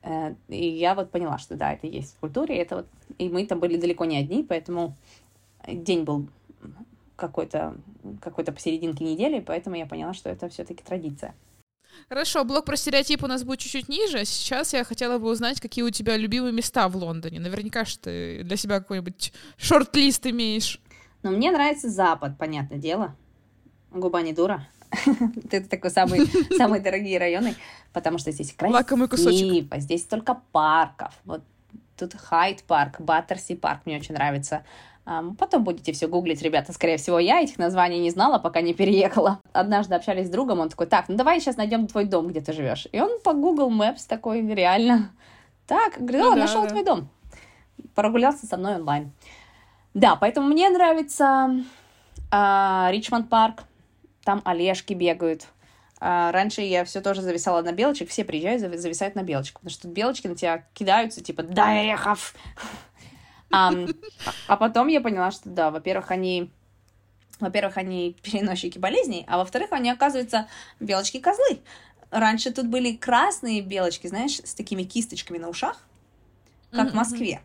Э, 0.02 0.34
и 0.48 0.68
я 0.68 0.94
вот 0.94 1.10
поняла, 1.10 1.38
что 1.38 1.56
да, 1.56 1.72
это 1.72 1.86
есть 1.86 2.14
в 2.14 2.18
культуре. 2.18 2.56
Это 2.56 2.76
вот... 2.76 2.86
И 3.18 3.28
мы 3.28 3.46
там 3.46 3.58
были 3.58 3.76
далеко 3.76 4.04
не 4.04 4.18
одни, 4.18 4.44
поэтому 4.44 4.96
день 5.66 6.04
был 6.04 6.28
какой-то 7.16 7.76
какой 8.20 8.44
посерединке 8.44 9.04
недели, 9.04 9.40
поэтому 9.40 9.76
я 9.76 9.86
поняла, 9.86 10.14
что 10.14 10.30
это 10.30 10.48
все-таки 10.48 10.82
традиция. 10.82 11.34
Хорошо, 12.08 12.44
блок 12.44 12.64
про 12.64 12.76
стереотип 12.76 13.22
у 13.22 13.26
нас 13.26 13.44
будет 13.44 13.58
чуть-чуть 13.58 13.88
ниже. 13.88 14.24
Сейчас 14.24 14.72
я 14.72 14.84
хотела 14.84 15.18
бы 15.18 15.28
узнать, 15.28 15.60
какие 15.60 15.84
у 15.84 15.90
тебя 15.90 16.16
любимые 16.16 16.52
места 16.52 16.88
в 16.88 16.96
Лондоне. 16.96 17.40
Наверняка 17.40 17.84
что 17.84 18.04
ты 18.04 18.42
для 18.42 18.56
себя 18.56 18.80
какой-нибудь 18.80 19.32
шорт-лист 19.56 20.26
имеешь. 20.26 20.80
Но 21.22 21.30
мне 21.30 21.50
нравится 21.50 21.88
Запад, 21.88 22.38
понятное 22.38 22.78
дело. 22.78 23.14
Губа 23.90 24.22
не 24.22 24.32
дура. 24.32 24.66
Это 25.50 25.68
такой 25.68 25.90
самый, 25.90 26.26
самые 26.56 26.80
дорогие 26.80 27.18
районы, 27.18 27.54
потому 27.92 28.18
что 28.18 28.32
здесь 28.32 28.52
красиво, 28.52 29.78
здесь 29.78 30.04
только 30.04 30.40
парков. 30.52 31.12
Вот 31.24 31.42
тут 31.96 32.14
Хайт 32.14 32.62
парк, 32.64 33.00
Баттерси 33.00 33.54
парк 33.54 33.82
мне 33.84 33.98
очень 33.98 34.14
нравится. 34.14 34.64
Потом 35.38 35.64
будете 35.64 35.92
все 35.92 36.06
гуглить, 36.06 36.42
ребята. 36.42 36.72
Скорее 36.72 36.96
всего, 36.96 37.18
я 37.18 37.40
этих 37.40 37.58
названий 37.58 37.98
не 37.98 38.10
знала, 38.10 38.38
пока 38.38 38.60
не 38.60 38.74
переехала. 38.74 39.40
Однажды 39.52 39.94
общались 39.94 40.28
с 40.28 40.30
другом, 40.30 40.60
он 40.60 40.68
такой, 40.68 40.86
так, 40.86 41.08
ну 41.08 41.16
давай 41.16 41.40
сейчас 41.40 41.56
найдем 41.56 41.86
твой 41.86 42.04
дом, 42.04 42.28
где 42.28 42.40
ты 42.40 42.52
живешь. 42.52 42.86
И 42.92 43.00
он 43.00 43.20
по 43.20 43.32
Google 43.32 43.70
Maps 43.70 44.06
такой, 44.06 44.46
реально. 44.46 45.10
Так, 45.66 45.98
говорит, 45.98 46.20
ну, 46.20 46.30
да, 46.34 46.36
нашел 46.36 46.62
да. 46.62 46.68
твой 46.68 46.84
дом. 46.84 47.08
Прогулялся 47.94 48.46
со 48.46 48.56
мной 48.56 48.76
онлайн. 48.76 49.12
Да, 49.94 50.16
поэтому 50.16 50.48
мне 50.48 50.68
нравится 50.70 51.64
э, 52.30 52.86
Ричмонд 52.90 53.28
парк. 53.28 53.64
Там 54.24 54.42
Олежки 54.44 54.92
бегают. 54.92 55.46
Э, 56.00 56.30
раньше 56.30 56.62
я 56.62 56.84
все 56.84 57.00
тоже 57.00 57.22
зависала 57.22 57.62
на 57.62 57.72
белочек. 57.72 58.10
Все 58.10 58.24
приезжают, 58.24 58.60
зависают 58.80 59.14
на 59.14 59.22
белочек. 59.22 59.54
Потому 59.54 59.70
что 59.70 59.88
белочки 59.88 60.26
на 60.26 60.36
тебя 60.36 60.64
кидаются, 60.74 61.22
типа, 61.22 61.42
дай 61.42 61.80
орехов. 61.80 62.34
А, 63.52 63.72
а 64.46 64.56
потом 64.56 64.86
я 64.86 65.00
поняла, 65.00 65.32
что 65.32 65.48
да, 65.48 65.72
во-первых, 65.72 66.12
они 66.12 66.52
во-первых, 67.40 67.78
они 67.78 68.16
переносчики 68.22 68.78
болезней, 68.78 69.24
а 69.26 69.38
во-вторых, 69.38 69.72
они, 69.72 69.90
оказываются, 69.90 70.46
белочки-козлы. 70.78 71.58
Раньше 72.10 72.52
тут 72.52 72.66
были 72.66 72.94
красные 72.94 73.60
белочки, 73.60 74.06
знаешь, 74.06 74.38
с 74.38 74.54
такими 74.54 74.82
кисточками 74.82 75.38
на 75.38 75.48
ушах, 75.48 75.82
как 76.70 76.92
в 76.92 76.94
Москве. 76.94 77.40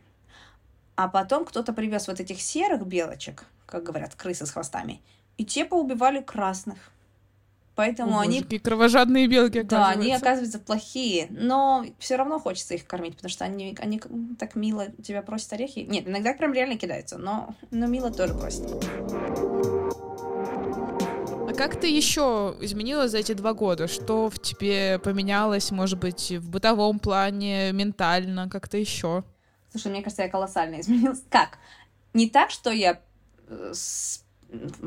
А 0.95 1.07
потом 1.07 1.45
кто-то 1.45 1.73
привез 1.73 2.07
вот 2.07 2.19
этих 2.19 2.41
серых 2.41 2.85
белочек, 2.85 3.45
как 3.65 3.83
говорят, 3.83 4.15
крысы 4.15 4.45
с 4.45 4.51
хвостами, 4.51 5.01
и 5.37 5.45
те 5.45 5.65
поубивали 5.65 6.21
красных. 6.21 6.77
Поэтому 7.75 8.17
О, 8.17 8.21
они... 8.21 8.41
Какие 8.41 8.59
кровожадные 8.59 9.27
белки, 9.27 9.61
Да, 9.61 9.89
они 9.89 10.13
оказываются 10.13 10.59
плохие, 10.59 11.27
но 11.29 11.85
все 11.99 12.15
равно 12.15 12.39
хочется 12.39 12.73
их 12.73 12.87
кормить, 12.87 13.17
потому 13.17 13.29
что 13.29 13.43
они, 13.43 13.75
они 13.79 14.01
так 14.39 14.55
мило 14.55 14.87
тебя 15.03 15.21
просят 15.21 15.51
орехи. 15.53 15.79
Нет, 15.79 16.07
иногда 16.07 16.33
прям 16.33 16.53
реально 16.53 16.77
кидаются, 16.77 17.17
но, 17.17 17.53
но 17.71 17.87
мило 17.87 18.11
тоже 18.11 18.33
просит. 18.33 18.71
А 21.47 21.53
как 21.53 21.77
ты 21.77 21.87
еще 21.87 22.55
изменила 22.61 23.09
за 23.09 23.17
эти 23.17 23.33
два 23.33 23.53
года? 23.53 23.89
Что 23.89 24.29
в 24.29 24.39
тебе 24.39 24.97
поменялось, 24.99 25.71
может 25.71 25.99
быть, 25.99 26.31
в 26.31 26.49
бытовом 26.49 26.99
плане, 26.99 27.73
ментально, 27.73 28.49
как-то 28.49 28.77
еще? 28.77 29.25
Слушай, 29.75 29.91
мне 29.91 30.01
кажется, 30.01 30.23
я 30.23 30.29
колоссально 30.29 30.79
изменилась. 30.79 31.21
Как? 31.29 31.57
Не 32.13 32.29
так, 32.29 32.49
что 32.49 32.71
я 32.71 33.01
э, 33.49 33.73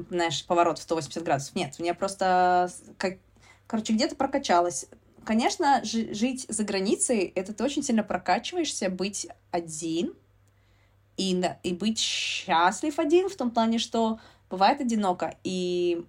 знаешь, 0.09 0.46
поворот 0.46 0.79
в 0.79 0.83
180 0.83 1.22
градусов. 1.22 1.55
Нет, 1.55 1.74
у 1.79 1.83
меня 1.83 1.92
просто, 1.92 2.70
как, 2.96 3.18
короче, 3.66 3.92
где-то 3.92 4.16
прокачалась. 4.16 4.87
Конечно, 5.27 5.83
жить 5.85 6.46
за 6.48 6.64
границей, 6.64 7.31
это 7.35 7.53
ты 7.53 7.62
очень 7.62 7.83
сильно 7.83 8.03
прокачиваешься, 8.03 8.88
быть 8.88 9.27
один 9.51 10.14
и, 11.18 11.38
и 11.62 11.74
быть 11.74 11.98
счастлив 11.98 12.98
один 12.98 13.29
в 13.29 13.37
том 13.37 13.51
плане, 13.51 13.79
что 13.79 14.20
бывает 14.48 14.81
одиноко. 14.81 15.37
И 15.44 16.03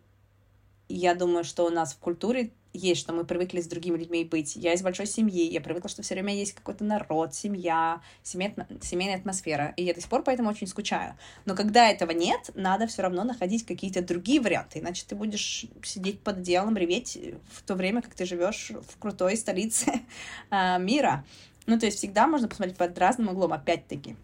я 0.88 1.16
думаю, 1.16 1.44
что 1.44 1.66
у 1.66 1.70
нас 1.70 1.94
в 1.94 1.98
культуре 1.98 2.54
есть, 2.74 3.02
что 3.02 3.14
мы 3.14 3.24
привыкли 3.24 3.62
с 3.62 3.68
другими 3.68 3.98
людьми 3.98 4.24
быть. 4.24 4.56
Я 4.56 4.74
из 4.74 4.82
большой 4.82 5.08
семьи, 5.08 5.44
я 5.52 5.62
привыкла, 5.62 5.90
что 5.90 6.02
все 6.02 6.14
время 6.14 6.36
есть 6.36 6.54
какой-то 6.54 6.84
народ, 6.84 7.34
семья, 7.34 8.02
семей, 8.24 8.54
семейная 8.82 9.18
атмосфера, 9.18 9.74
и 9.76 9.84
я 9.84 9.94
до 9.94 10.02
сих 10.02 10.10
пор 10.10 10.24
поэтому 10.24 10.50
очень 10.50 10.68
скучаю. 10.68 11.16
Но 11.46 11.56
когда 11.56 11.90
этого 11.90 12.12
нет, 12.12 12.52
надо 12.56 12.88
все 12.88 13.02
равно 13.02 13.24
находить 13.24 13.66
какие-то 13.66 14.02
другие 14.02 14.40
варианты, 14.40 14.80
иначе 14.80 15.04
ты 15.08 15.16
будешь 15.16 15.66
сидеть 15.84 16.20
под 16.22 16.38
одеялом, 16.38 16.78
реветь 16.78 17.18
в 17.52 17.64
то 17.64 17.76
время, 17.76 18.02
как 18.02 18.14
ты 18.14 18.26
живешь 18.26 18.72
в 18.88 19.00
крутой 19.00 19.38
столице 19.38 20.02
а, 20.50 20.78
мира. 20.78 21.26
Ну, 21.66 21.80
то 21.80 21.86
есть 21.86 21.98
всегда 21.98 22.28
можно 22.28 22.48
посмотреть 22.48 22.78
под 22.78 22.98
разным 22.98 23.30
углом, 23.30 23.54
опять-таки. 23.54 24.16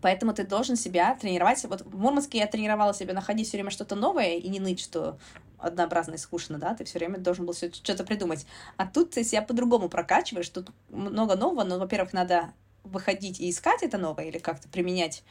Поэтому 0.00 0.32
ты 0.32 0.44
должен 0.44 0.76
себя 0.76 1.14
тренировать. 1.14 1.62
Вот 1.64 1.82
в 1.82 1.98
Мурманске 1.98 2.38
я 2.38 2.46
тренировала 2.46 2.94
себя 2.94 3.12
находить 3.12 3.48
все 3.48 3.58
время 3.58 3.70
что-то 3.70 3.96
новое 3.96 4.36
и 4.36 4.48
не 4.48 4.60
ныть, 4.60 4.80
что 4.80 5.18
однообразно 5.60 6.14
и 6.14 6.18
скучно, 6.18 6.58
да, 6.58 6.74
ты 6.74 6.84
все 6.84 6.98
время 6.98 7.18
должен 7.18 7.46
был 7.46 7.54
что-то 7.54 8.04
придумать. 8.04 8.46
А 8.76 8.86
тут 8.86 9.10
ты 9.10 9.24
себя 9.24 9.42
по-другому 9.42 9.88
прокачиваешь, 9.88 10.48
тут 10.48 10.70
много 10.90 11.36
нового, 11.36 11.64
но, 11.64 11.78
во-первых, 11.78 12.12
надо 12.12 12.52
выходить 12.84 13.40
и 13.40 13.50
искать 13.50 13.82
это 13.82 13.98
новое 13.98 14.26
или 14.26 14.38
как-то 14.38 14.68
применять, 14.68 15.22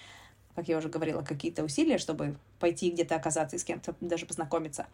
как 0.55 0.67
я 0.67 0.77
уже 0.77 0.89
говорила, 0.89 1.21
какие-то 1.21 1.63
усилия, 1.63 1.97
чтобы 1.97 2.35
пойти 2.59 2.91
где-то 2.91 3.15
оказаться 3.15 3.55
и 3.55 3.59
с 3.59 3.63
кем-то 3.63 3.95
даже 4.01 4.25
познакомиться. 4.25 4.87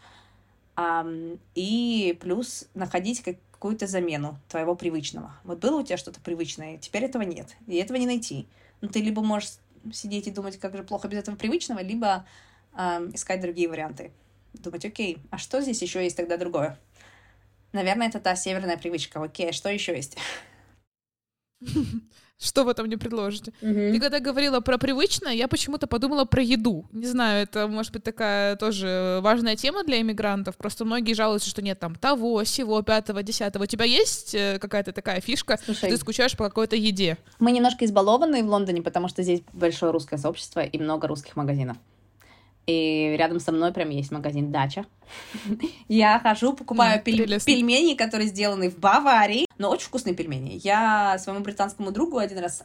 А, 0.75 1.05
и 1.53 2.17
плюс 2.21 2.67
находить 2.73 3.23
какую-то 3.23 3.87
замену 3.87 4.37
твоего 4.49 4.75
привычного. 4.75 5.33
Вот 5.43 5.59
было 5.59 5.79
у 5.79 5.83
тебя 5.83 5.97
что-то 5.97 6.19
привычное, 6.19 6.77
теперь 6.77 7.03
этого 7.03 7.23
нет, 7.23 7.55
и 7.67 7.75
этого 7.75 7.97
не 7.97 8.05
найти. 8.05 8.47
Ну, 8.81 8.89
ты 8.89 9.01
либо 9.01 9.21
можешь 9.21 9.53
сидеть 9.93 10.27
и 10.27 10.31
думать, 10.31 10.59
как 10.59 10.75
же 10.75 10.83
плохо 10.83 11.07
без 11.07 11.19
этого 11.19 11.35
привычного, 11.35 11.79
либо 11.79 12.25
э, 12.73 13.09
искать 13.13 13.41
другие 13.41 13.69
варианты 13.69 14.11
думать, 14.61 14.85
окей, 14.85 15.17
а 15.31 15.37
что 15.37 15.61
здесь 15.61 15.81
еще 15.81 16.03
есть 16.03 16.17
тогда 16.17 16.37
другое? 16.37 16.77
Наверное, 17.73 18.07
это 18.07 18.19
та 18.19 18.35
северная 18.35 18.77
привычка. 18.77 19.21
Окей, 19.21 19.49
а 19.49 19.53
что 19.53 19.69
еще 19.69 19.95
есть? 19.95 20.17
Что 22.37 22.65
вы 22.65 22.73
там 22.73 22.87
мне 22.87 22.97
предложите? 22.97 23.53
Mm-hmm. 23.61 23.93
Ты 23.93 23.99
когда 24.01 24.19
говорила 24.19 24.59
про 24.59 24.77
привычное, 24.77 25.31
я 25.31 25.47
почему-то 25.47 25.87
подумала 25.87 26.25
про 26.25 26.43
еду. 26.43 26.85
Не 26.91 27.05
знаю, 27.05 27.43
это 27.43 27.67
может 27.67 27.93
быть 27.93 28.03
такая 28.03 28.57
тоже 28.57 29.19
важная 29.21 29.55
тема 29.55 29.85
для 29.85 30.01
иммигрантов. 30.01 30.57
Просто 30.57 30.83
многие 30.83 31.13
жалуются, 31.13 31.49
что 31.49 31.61
нет 31.61 31.79
там 31.79 31.95
того, 31.95 32.43
сего, 32.43 32.81
пятого, 32.81 33.23
десятого. 33.23 33.63
У 33.63 33.67
тебя 33.67 33.85
есть 33.85 34.35
э, 34.35 34.59
какая-то 34.59 34.91
такая 34.91 35.21
фишка, 35.21 35.57
Слушай, 35.63 35.89
ты 35.89 35.97
скучаешь 35.97 36.35
по 36.35 36.43
какой-то 36.43 36.75
еде? 36.75 37.17
Мы 37.39 37.53
немножко 37.53 37.85
избалованы 37.85 38.43
в 38.43 38.47
Лондоне, 38.47 38.81
потому 38.81 39.07
что 39.07 39.23
здесь 39.23 39.41
большое 39.53 39.93
русское 39.93 40.17
сообщество 40.17 40.59
и 40.59 40.77
много 40.77 41.07
русских 41.07 41.37
магазинов. 41.37 41.77
И 42.67 43.15
рядом 43.17 43.39
со 43.39 43.51
мной 43.51 43.71
прям 43.71 43.89
есть 43.89 44.11
магазин 44.11 44.51
Дача. 44.51 44.85
Я 45.87 46.19
хожу, 46.19 46.53
покупаю 46.53 47.01
пельмени, 47.01 47.95
которые 47.95 48.27
сделаны 48.27 48.69
в 48.69 48.79
Баварии, 48.79 49.45
но 49.57 49.69
очень 49.69 49.87
вкусные 49.87 50.15
пельмени. 50.15 50.59
Я 50.63 51.17
своему 51.19 51.43
британскому 51.43 51.91
другу 51.91 52.17
один 52.17 52.39
раз 52.39 52.63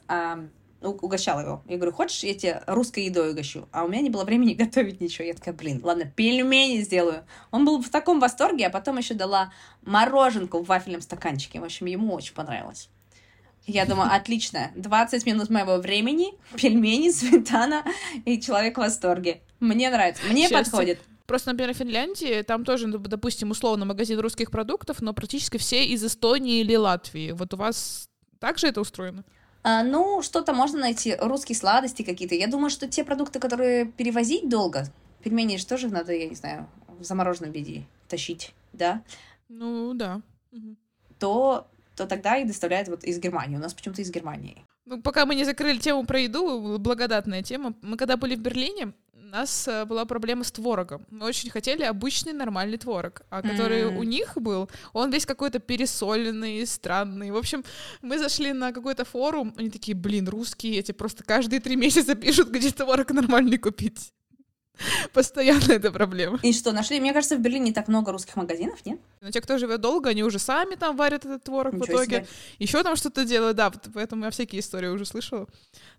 угощала 0.82 1.40
его. 1.40 1.62
Я 1.66 1.76
говорю, 1.76 1.92
хочешь, 1.92 2.22
я 2.24 2.34
тебе 2.34 2.62
русской 2.66 3.04
едой 3.04 3.32
угощу? 3.32 3.68
А 3.72 3.84
у 3.84 3.88
меня 3.88 4.00
не 4.00 4.10
было 4.10 4.24
времени 4.24 4.54
готовить 4.64 5.00
ничего. 5.00 5.26
Я 5.26 5.34
такая, 5.34 5.54
блин, 5.54 5.80
ладно, 5.82 6.04
пельмени 6.04 6.80
сделаю. 6.80 7.24
Он 7.50 7.64
был 7.64 7.82
в 7.82 7.90
таком 7.90 8.20
восторге, 8.20 8.66
а 8.66 8.70
потом 8.70 8.96
еще 8.98 9.14
дала 9.14 9.52
мороженку 9.82 10.62
в 10.62 10.66
вафельном 10.66 11.02
стаканчике. 11.02 11.60
В 11.60 11.64
общем, 11.64 11.86
ему 11.86 12.14
очень 12.14 12.34
понравилось. 12.34 12.88
Я 13.70 13.87
думаю, 13.87 14.12
отлично, 14.12 14.72
20 14.74 15.26
минут 15.26 15.48
моего 15.48 15.76
времени, 15.76 16.33
пельмени, 16.56 17.11
сметана 17.11 17.85
и 18.24 18.40
человек 18.40 18.76
в 18.76 18.80
восторге. 18.80 19.42
Мне 19.61 19.90
нравится, 19.90 20.22
мне 20.28 20.48
Счастье. 20.48 20.59
подходит. 20.59 21.00
Просто, 21.26 21.50
например, 21.50 21.72
в 21.74 21.76
Финляндии, 21.76 22.42
там 22.42 22.64
тоже, 22.64 22.88
ну, 22.88 22.98
допустим, 22.98 23.52
условно 23.52 23.85
магазин 23.85 24.18
русских 24.18 24.50
продуктов, 24.50 25.00
но 25.00 25.12
практически 25.12 25.59
все 25.59 25.85
из 25.85 26.04
Эстонии 26.04 26.61
или 26.61 26.74
Латвии. 26.74 27.30
Вот 27.30 27.54
у 27.54 27.56
вас 27.56 28.09
также 28.40 28.66
это 28.66 28.80
устроено? 28.80 29.24
А, 29.62 29.85
ну, 29.85 30.22
что-то 30.22 30.52
можно 30.52 30.80
найти, 30.80 31.14
русские 31.14 31.54
сладости 31.54 32.02
какие-то. 32.02 32.35
Я 32.35 32.48
думаю, 32.48 32.70
что 32.70 32.88
те 32.88 33.04
продукты, 33.04 33.38
которые 33.38 33.85
перевозить 33.85 34.48
долго, 34.48 34.87
пельмени 35.22 35.56
же 35.56 35.66
тоже 35.66 35.88
надо, 35.88 36.12
я 36.12 36.28
не 36.28 36.35
знаю, 36.35 36.68
в 36.98 37.04
замороженном 37.04 37.52
виде 37.52 37.87
тащить, 38.09 38.52
да? 38.72 39.04
Ну, 39.48 39.94
да. 39.94 40.22
То 41.20 41.68
то 42.00 42.06
тогда 42.06 42.38
их 42.38 42.46
доставляют 42.46 42.88
вот 42.88 43.04
из 43.04 43.18
Германии. 43.18 43.56
У 43.56 43.60
нас 43.60 43.74
почему-то 43.74 44.00
из 44.00 44.10
Германии. 44.10 44.64
Ну, 44.86 45.02
пока 45.02 45.26
мы 45.26 45.34
не 45.34 45.44
закрыли 45.44 45.78
тему 45.78 46.06
про 46.06 46.18
еду, 46.18 46.78
благодатная 46.78 47.42
тема. 47.42 47.74
Мы 47.82 47.98
когда 47.98 48.16
были 48.16 48.36
в 48.36 48.40
Берлине, 48.40 48.94
у 49.12 49.18
нас 49.18 49.68
э, 49.68 49.84
была 49.84 50.06
проблема 50.06 50.42
с 50.42 50.50
творогом. 50.50 51.04
Мы 51.10 51.26
очень 51.26 51.50
хотели 51.50 51.82
обычный 51.82 52.32
нормальный 52.32 52.78
творог, 52.78 53.22
а 53.28 53.42
который 53.42 53.82
mm. 53.82 53.98
у 53.98 54.02
них 54.02 54.32
был, 54.36 54.70
он 54.94 55.10
весь 55.10 55.26
какой-то 55.26 55.58
пересоленный, 55.58 56.66
странный. 56.66 57.32
В 57.32 57.36
общем, 57.36 57.64
мы 58.00 58.18
зашли 58.18 58.54
на 58.54 58.72
какой-то 58.72 59.04
форум, 59.04 59.52
они 59.58 59.68
такие, 59.68 59.94
блин, 59.94 60.26
русские 60.26 60.78
эти 60.78 60.92
просто 60.92 61.22
каждые 61.22 61.60
три 61.60 61.76
месяца 61.84 62.14
пишут, 62.14 62.48
где 62.48 62.70
творог 62.70 63.10
нормальный 63.10 63.58
купить. 63.58 64.14
Постоянно 65.12 65.73
это 65.73 65.90
проблема. 65.90 66.38
И 66.43 66.53
что, 66.53 66.73
нашли? 66.73 67.01
Мне 67.01 67.12
кажется, 67.12 67.37
в 67.37 67.40
Берлине 67.40 67.66
не 67.66 67.73
так 67.73 67.88
много 67.88 68.12
русских 68.12 68.37
магазинов, 68.37 68.85
нет? 68.85 69.01
Но 69.21 69.31
те, 69.31 69.40
кто 69.40 69.59
живет 69.59 69.81
долго, 69.81 70.11
они 70.11 70.23
уже 70.23 70.38
сами 70.38 70.75
там 70.75 70.97
варят 70.97 71.25
этот 71.25 71.45
творог 71.45 71.75
Ничего 71.75 71.87
в 71.87 71.88
итоге. 71.90 72.16
Себе. 72.16 72.27
Еще 72.59 72.83
там 72.83 72.97
что-то 72.97 73.25
делают, 73.25 73.57
да, 73.57 73.73
поэтому 73.95 74.25
я 74.25 74.31
всякие 74.31 74.61
истории 74.61 74.88
уже 74.88 75.05
слышала. 75.05 75.47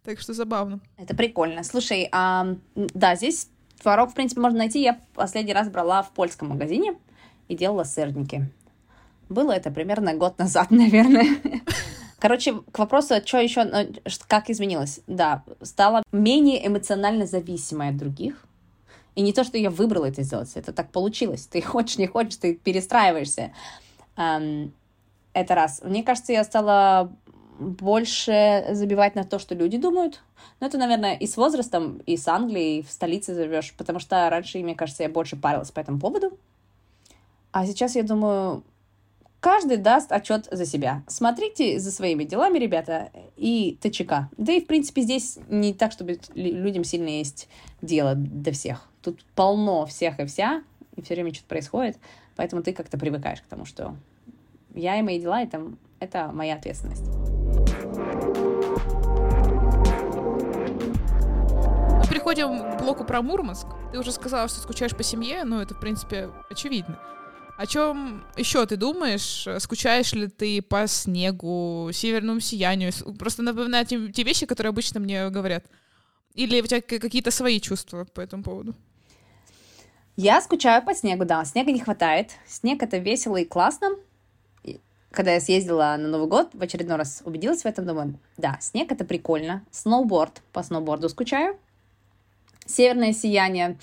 Так 0.04 0.20
что 0.20 0.34
забавно. 0.34 0.80
Это 0.98 1.16
прикольно. 1.16 1.64
Слушай, 1.64 2.10
а, 2.12 2.56
да, 2.76 3.16
здесь 3.16 3.50
творог, 3.82 4.12
в 4.12 4.14
принципе, 4.14 4.42
можно 4.42 4.60
найти. 4.60 4.82
Я 4.82 5.00
последний 5.14 5.54
раз 5.54 5.70
брала 5.70 6.04
в 6.04 6.12
польском 6.12 6.50
магазине 6.50 6.96
и 7.48 7.56
делала 7.56 7.84
сырники. 7.84 8.50
Было 9.30 9.52
это 9.52 9.72
примерно 9.72 10.14
год 10.14 10.38
назад, 10.40 10.72
наверное. 10.72 11.28
Короче, 12.20 12.54
к 12.72 12.78
вопросу, 12.78 13.16
что 13.26 13.40
еще, 13.40 13.64
ну, 13.64 13.96
как 14.28 14.50
изменилось? 14.52 15.00
Да, 15.08 15.44
стала 15.64 16.04
менее 16.12 16.68
эмоционально 16.68 17.26
зависимой 17.26 17.90
от 17.90 17.98
других 17.98 18.46
и 19.16 19.22
не 19.22 19.34
то, 19.34 19.44
что 19.44 19.58
я 19.58 19.70
выбрала 19.70 20.06
это 20.06 20.24
сделать, 20.24 20.52
это 20.56 20.74
так 20.74 20.92
получилось. 20.92 21.48
Ты 21.48 21.62
хочешь, 21.62 21.98
не 21.98 22.08
хочешь, 22.08 22.38
ты 22.38 22.56
перестраиваешься. 22.56 23.52
Это 24.16 25.56
раз. 25.56 25.82
Мне 25.84 26.04
кажется, 26.04 26.34
я 26.34 26.44
стала 26.44 27.12
больше 27.60 28.66
забивать 28.72 29.16
на 29.16 29.24
то, 29.24 29.38
что 29.38 29.54
люди 29.54 29.78
думают. 29.78 30.22
Но 30.60 30.68
это, 30.68 30.78
наверное, 30.78 31.16
и 31.16 31.28
с 31.28 31.38
возрастом, 31.38 32.02
и 32.06 32.18
с 32.18 32.28
Англией, 32.28 32.80
и 32.80 32.82
в 32.82 32.92
столице 32.92 33.36
живешь, 33.36 33.74
потому 33.78 34.00
что 34.00 34.30
раньше, 34.30 34.58
мне 34.60 34.76
кажется, 34.76 35.04
я 35.04 35.10
больше 35.10 35.36
парилась 35.36 35.72
по 35.72 35.80
этому 35.80 36.00
поводу. 36.00 36.38
А 37.52 37.66
сейчас 37.66 37.96
я 37.96 38.04
думаю, 38.04 38.64
каждый 39.40 39.78
даст 39.78 40.12
отчет 40.12 40.48
за 40.50 40.66
себя. 40.66 41.04
Смотрите 41.08 41.80
за 41.80 41.92
своими 41.92 42.24
делами, 42.24 42.58
ребята, 42.58 43.12
и 43.38 43.78
ТЧК. 43.82 44.30
Да 44.38 44.54
и, 44.54 44.62
в 44.62 44.68
принципе, 44.68 45.02
здесь 45.02 45.38
не 45.50 45.74
так, 45.74 45.92
чтобы 45.92 46.20
людям 46.34 46.84
сильно 46.84 47.10
есть 47.10 47.48
дело 47.82 48.16
до 48.16 48.52
всех. 48.52 48.88
Тут 49.02 49.24
полно 49.36 49.86
всех 49.86 50.20
и 50.20 50.26
вся, 50.26 50.64
и 50.96 51.02
все 51.02 51.16
время 51.16 51.34
что-то 51.34 51.50
происходит, 51.50 51.98
поэтому 52.36 52.62
ты 52.62 52.74
как-то 52.74 53.00
привыкаешь 53.00 53.42
к 53.42 53.46
тому, 53.46 53.66
что 53.66 53.96
я 54.76 55.00
и 55.00 55.02
мои 55.02 55.20
дела— 55.20 55.42
это, 55.44 55.72
это 56.00 56.32
моя 56.32 56.56
ответственность. 56.56 57.04
Мы 61.98 62.08
переходим 62.10 62.78
к 62.78 62.82
блоку 62.82 63.04
про 63.04 63.22
Мурманск. 63.22 63.68
Ты 63.92 64.00
уже 64.00 64.12
сказала, 64.12 64.48
что 64.48 64.60
скучаешь 64.60 64.96
по 64.96 65.04
семье, 65.04 65.44
но 65.44 65.62
это, 65.62 65.74
в 65.74 65.80
принципе, 65.80 66.30
очевидно. 66.50 67.00
О 67.58 67.66
чем 67.66 68.24
еще 68.38 68.66
ты 68.66 68.76
думаешь? 68.76 69.48
Скучаешь 69.60 70.14
ли 70.14 70.28
ты 70.28 70.62
по 70.62 70.88
снегу, 70.88 71.90
северному 71.94 72.40
сиянию? 72.40 72.92
Просто 73.18 73.44
напоминаю 73.44 73.86
те, 73.86 74.12
те 74.12 74.24
вещи, 74.24 74.46
которые 74.46 74.70
обычно 74.70 75.00
мне 75.00 75.30
говорят. 75.30 75.66
Или 76.34 76.62
у 76.62 76.66
тебя 76.66 76.82
какие-то 76.82 77.30
свои 77.30 77.60
чувства 77.60 78.06
по 78.06 78.22
этому 78.22 78.42
поводу? 78.44 78.74
Я 80.24 80.40
скучаю 80.40 80.86
по 80.86 80.94
снегу, 80.94 81.26
да, 81.26 81.44
снега 81.46 81.72
не 81.72 81.80
хватает. 81.80 82.34
Снег— 82.46 82.84
это 82.84 83.00
весело 83.00 83.38
и 83.38 83.44
классно. 83.44 83.90
И 84.64 84.80
когда 85.10 85.34
я 85.34 85.42
съездила 85.42 85.96
на 85.98 86.08
Новый 86.10 86.28
год, 86.28 86.52
в 86.54 86.62
очередной 86.62 86.98
раз 86.98 87.24
убедилась 87.26 87.64
в 87.64 87.66
этом, 87.66 87.88
думаю, 87.88 88.20
да, 88.38 88.56
снег— 88.62 88.92
это 88.92 89.04
прикольно. 89.04 89.66
Сноуборд, 89.72 90.44
по 90.54 90.62
сноуборду 90.62 91.10
скучаю. 91.10 91.58
Северное 92.68 93.14
сияние. 93.14 93.80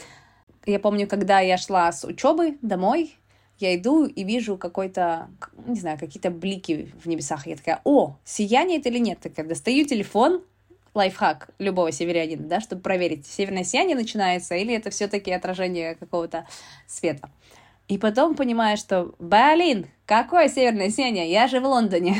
Я 0.64 0.78
помню, 0.78 1.08
когда 1.08 1.40
я 1.40 1.58
шла 1.58 1.90
с 1.90 2.04
учебы 2.04 2.56
домой, 2.62 3.16
я 3.58 3.74
иду 3.74 4.04
и 4.04 4.22
вижу 4.22 4.56
какой-то, 4.56 5.30
не 5.66 5.80
знаю, 5.80 5.98
какие-то 5.98 6.30
блики 6.30 6.92
в 7.02 7.08
небесах. 7.08 7.48
Я 7.48 7.56
такая, 7.56 7.80
о, 7.82 8.14
сияние 8.24 8.78
это 8.78 8.90
или 8.90 8.98
нет? 8.98 9.18
Такая, 9.18 9.44
достаю 9.44 9.84
телефон, 9.86 10.44
лайфхак 10.98 11.50
любого 11.58 11.90
северянина, 11.92 12.46
да, 12.46 12.60
чтобы 12.60 12.82
проверить, 12.82 13.26
северное 13.26 13.64
сияние 13.64 13.96
начинается 13.96 14.54
или 14.54 14.74
это 14.74 14.90
все-таки 14.90 15.30
отражение 15.30 15.94
какого-то 15.94 16.46
света. 16.86 17.30
И 17.88 17.96
потом 17.96 18.34
понимаю, 18.34 18.76
что, 18.76 19.14
блин, 19.18 19.86
какое 20.04 20.48
северное 20.48 20.90
сияние, 20.90 21.30
я 21.30 21.48
же 21.48 21.60
в 21.60 21.64
Лондоне. 21.64 22.16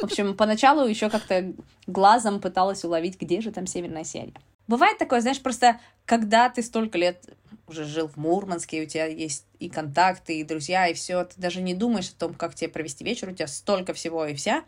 В 0.00 0.04
общем, 0.04 0.34
поначалу 0.34 0.86
еще 0.86 1.10
как-то 1.10 1.52
глазом 1.86 2.40
пыталась 2.40 2.84
уловить, 2.84 3.20
где 3.20 3.42
же 3.42 3.50
там 3.50 3.66
северное 3.66 4.04
сияние. 4.04 4.40
Бывает 4.66 4.96
такое, 4.96 5.20
знаешь, 5.20 5.42
просто 5.42 5.78
когда 6.06 6.48
ты 6.48 6.62
столько 6.62 6.96
лет 6.96 7.28
уже 7.66 7.84
жил 7.84 8.08
в 8.08 8.16
Мурманске, 8.16 8.82
у 8.82 8.86
тебя 8.86 9.06
есть 9.06 9.44
и 9.58 9.68
контакты, 9.68 10.40
и 10.40 10.44
друзья, 10.44 10.86
и 10.86 10.94
все, 10.94 11.24
ты 11.24 11.40
даже 11.40 11.60
не 11.60 11.74
думаешь 11.74 12.08
о 12.08 12.18
том, 12.18 12.34
как 12.34 12.54
тебе 12.54 12.70
провести 12.70 13.04
вечер, 13.04 13.28
у 13.28 13.32
тебя 13.32 13.48
столько 13.48 13.92
всего 13.92 14.24
и 14.24 14.34
вся, 14.34 14.64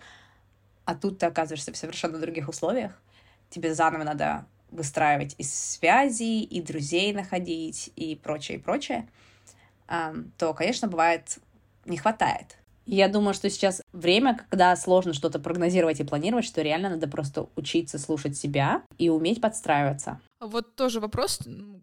а 0.85 0.95
тут 0.95 1.19
ты 1.19 1.27
оказываешься 1.27 1.73
в 1.73 1.77
совершенно 1.77 2.19
других 2.19 2.49
условиях, 2.49 3.01
тебе 3.53 3.75
заново 3.75 4.05
надо 4.05 4.47
выстраивать 4.71 5.35
и 5.39 5.43
связи, 5.43 6.43
и 6.43 6.63
друзей 6.63 7.13
находить, 7.13 7.93
и 7.95 8.17
прочее, 8.17 8.59
и 8.59 8.61
прочее, 8.61 9.09
то, 10.39 10.55
конечно, 10.55 10.89
бывает, 10.89 11.39
не 11.85 11.99
хватает. 11.99 12.57
Я 12.87 13.09
думаю, 13.09 13.35
что 13.35 13.49
сейчас 13.49 13.81
время, 13.93 14.37
когда 14.37 14.75
сложно 14.75 15.13
что-то 15.13 15.39
прогнозировать 15.39 16.01
и 16.01 16.05
планировать, 16.05 16.45
что 16.45 16.63
реально 16.63 16.89
надо 16.89 17.07
просто 17.07 17.49
учиться 17.55 17.99
слушать 17.99 18.37
себя 18.37 18.83
и 18.99 19.09
уметь 19.09 19.41
подстраиваться. 19.41 20.21
Вот 20.41 20.75
тоже 20.75 20.99
вопрос 20.99 21.39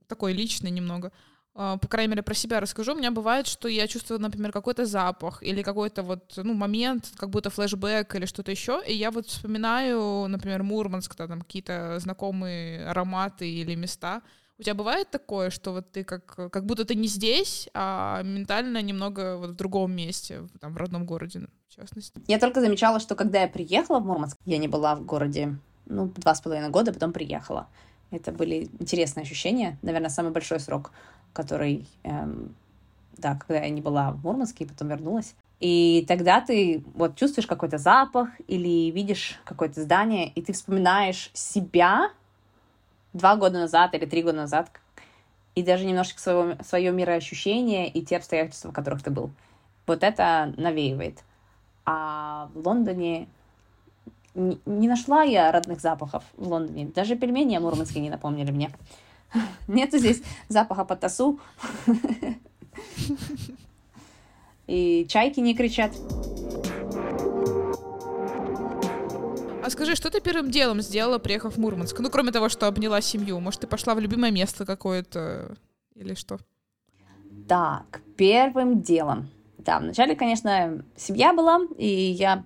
такой 0.07 0.34
личный 0.34 0.72
немного. 0.72 1.13
А, 1.56 1.78
по 1.78 1.88
крайней 1.88 2.12
мере, 2.12 2.24
про 2.24 2.34
себя 2.34 2.60
расскажу. 2.60 2.93
У 2.93 2.97
меня 2.97 3.12
бывает, 3.12 3.47
что 3.47 3.68
я 3.68 3.88
чувствую, 3.88 4.20
например, 4.20 4.52
какой-то 4.52 4.86
запах 4.86 5.43
или 5.43 5.62
какой-то 5.62 6.04
вот, 6.04 6.34
ну, 6.38 6.54
момент, 6.54 7.12
как 7.18 7.30
будто 7.30 7.50
флешбэк 7.50 8.16
или 8.16 8.26
что-то 8.26 8.52
еще, 8.52 8.82
и 8.86 8.93
я 8.93 9.12
вот 9.12 9.28
вспоминаю, 9.28 10.28
например, 10.28 10.64
Мурманск, 10.64 11.16
там 11.16 11.41
какие-то 11.41 12.00
знакомые 12.00 12.88
ароматы 12.88 13.50
или 13.50 13.76
места. 13.76 14.22
У 14.58 14.64
тебя 14.64 14.74
бывает 14.74 15.10
такое, 15.10 15.50
что 15.52 15.72
вот 15.72 15.91
ты 15.91 16.04
как, 16.04 16.26
как 16.52 16.66
будто 16.66 16.84
ты 16.84 16.93
не 16.93 17.08
здесь, 17.08 17.70
а 17.74 18.22
ментально 18.24 18.82
немного 18.82 19.38
вот 19.38 19.52
в 19.52 19.56
другом 19.56 19.93
месте, 19.93 20.41
там, 20.60 20.74
в 20.74 20.78
родном 20.78 21.06
городе, 21.06 21.47
в 21.70 21.76
частности? 21.76 22.22
Я 22.28 22.39
только 22.39 22.60
замечала, 22.60 23.00
что 23.00 23.16
когда 23.16 23.41
я 23.41 23.47
приехала 23.47 24.00
в 24.00 24.06
Мурманск, 24.06 24.38
я 24.45 24.58
не 24.58 24.68
была 24.68 24.95
в 24.95 25.06
городе, 25.06 25.58
ну, 25.86 26.12
два 26.18 26.36
с 26.36 26.41
половиной 26.41 26.70
года, 26.70 26.93
потом 26.93 27.14
приехала. 27.14 27.70
Это 28.12 28.32
были 28.32 28.70
интересные 28.80 29.24
ощущения. 29.24 29.78
Наверное, 29.82 30.10
самый 30.10 30.32
большой 30.32 30.60
срок, 30.60 30.91
который, 31.34 31.88
эм, 32.04 32.56
да, 33.18 33.36
когда 33.36 33.64
я 33.64 33.70
не 33.70 33.82
была 33.82 34.12
в 34.12 34.24
Мурманске 34.24 34.64
и 34.64 34.68
потом 34.68 34.90
вернулась. 34.90 35.36
И 35.60 36.06
тогда 36.08 36.40
ты 36.40 36.84
вот 36.94 37.16
чувствуешь 37.16 37.48
какой-то 37.48 37.78
запах 37.78 38.30
или 38.48 38.92
видишь 38.92 39.40
какое-то 39.44 39.82
здание, 39.82 40.30
и 40.30 40.42
ты 40.42 40.54
вспоминаешь 40.54 41.32
себя 41.34 42.12
два 43.14 43.36
года 43.36 43.60
назад 43.60 43.94
или 43.94 44.06
три 44.06 44.24
года 44.24 44.38
назад, 44.38 44.72
и 45.56 45.64
даже 45.64 45.86
немножечко 45.86 46.22
своего, 46.22 46.64
свое 46.64 46.92
мироощущение 46.92 47.90
и 47.90 48.02
те 48.02 48.18
обстоятельства, 48.18 48.70
в 48.72 48.74
которых 48.74 49.04
ты 49.04 49.12
был. 49.12 49.32
Вот 49.88 50.04
это 50.04 50.54
навеивает. 50.58 51.24
А 51.86 52.50
в 52.54 52.66
Лондоне 52.66 53.28
не 54.36 54.88
нашла 54.88 55.24
я 55.24 55.52
родных 55.52 55.82
запахов 55.82 56.24
в 56.38 56.48
Лондоне. 56.48 56.86
Даже 56.86 57.16
пельмени 57.16 57.58
мурманские 57.58 58.02
не 58.02 58.10
напомнили 58.10 58.52
мне. 58.52 58.72
Нету 59.68 59.98
здесь 59.98 60.22
запаха 60.48 60.86
по 60.86 60.96
тасу. 60.96 61.40
И 64.68 65.06
чайки 65.10 65.40
не 65.40 65.56
кричат. 65.56 65.92
А 69.64 69.70
скажи, 69.70 69.96
что 69.96 70.10
ты 70.10 70.22
первым 70.22 70.50
делом 70.50 70.82
сделала, 70.82 71.20
приехав 71.20 71.56
в 71.56 71.60
Мурманск? 71.60 72.00
Ну, 72.00 72.10
кроме 72.10 72.32
того, 72.32 72.50
что 72.50 72.68
обняла 72.68 73.02
семью. 73.02 73.40
Может, 73.40 73.62
ты 73.62 73.68
пошла 73.68 73.94
в 73.94 74.00
любимое 74.00 74.32
место 74.32 74.66
какое-то 74.66 75.56
или 75.96 76.14
что? 76.16 76.40
Так, 77.48 78.02
первым 78.16 78.82
делом. 78.82 79.30
Да, 79.58 79.80
вначале, 79.80 80.16
конечно, 80.16 80.84
семья 80.96 81.34
была, 81.34 81.62
и 81.78 81.88
я 81.88 82.44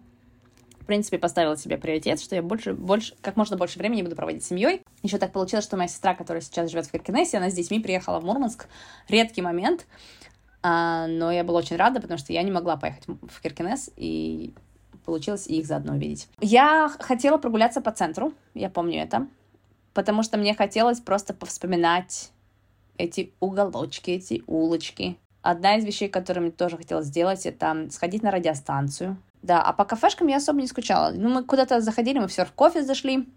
в 0.83 0.85
принципе, 0.85 1.17
поставила 1.17 1.55
себе 1.55 1.77
приоритет, 1.77 2.19
что 2.19 2.35
я 2.35 2.43
больше, 2.43 2.73
больше, 2.73 3.15
как 3.21 3.37
можно 3.37 3.55
больше 3.55 3.79
времени 3.79 4.01
буду 4.01 4.17
проводить 4.17 4.43
с 4.43 4.47
семьей. 4.49 4.81
Еще 5.01 5.17
так 5.17 5.31
получилось, 5.31 5.63
что 5.63 5.77
моя 5.77 5.87
сестра, 5.87 6.13
которая 6.13 6.41
сейчас 6.41 6.69
живет 6.69 6.85
в 6.85 6.91
Киркинессе, 6.91 7.37
она 7.37 7.49
с 7.49 7.53
детьми 7.53 7.79
приехала 7.79 8.19
в 8.19 8.25
Мурманск. 8.25 8.67
Редкий 9.07 9.41
момент, 9.41 9.87
а, 10.61 11.07
но 11.07 11.31
я 11.31 11.45
была 11.45 11.59
очень 11.59 11.77
рада, 11.77 12.01
потому 12.01 12.17
что 12.17 12.33
я 12.33 12.43
не 12.43 12.51
могла 12.51 12.75
поехать 12.75 13.05
в 13.07 13.41
Киркинесс, 13.41 13.91
и 13.95 14.53
получилось 15.05 15.47
их 15.47 15.65
заодно 15.65 15.93
увидеть. 15.93 16.27
Я 16.41 16.91
хотела 16.99 17.37
прогуляться 17.37 17.79
по 17.79 17.91
центру, 17.91 18.33
я 18.53 18.69
помню 18.69 19.01
это, 19.01 19.27
потому 19.93 20.21
что 20.21 20.37
мне 20.37 20.53
хотелось 20.53 20.99
просто 20.99 21.33
повспоминать 21.33 22.31
эти 22.97 23.31
уголочки, 23.39 24.11
эти 24.11 24.43
улочки. 24.47 25.17
Одна 25.41 25.77
из 25.77 25.85
вещей, 25.85 26.09
которую 26.09 26.43
мне 26.43 26.51
тоже 26.51 26.75
хотелось 26.75 27.05
сделать, 27.05 27.45
это 27.45 27.87
сходить 27.89 28.21
на 28.21 28.31
радиостанцию. 28.31 29.15
Да, 29.43 29.61
а 29.61 29.73
по 29.73 29.83
кафешкам 29.83 30.27
я 30.27 30.37
особо 30.37 30.61
не 30.61 30.67
скучала. 30.67 31.11
Ну, 31.13 31.29
мы 31.29 31.43
куда-то 31.43 31.81
заходили, 31.81 32.17
мы 32.17 32.27
все 32.29 32.45
в 32.45 32.53
кофе 32.53 32.81
зашли 32.81 33.27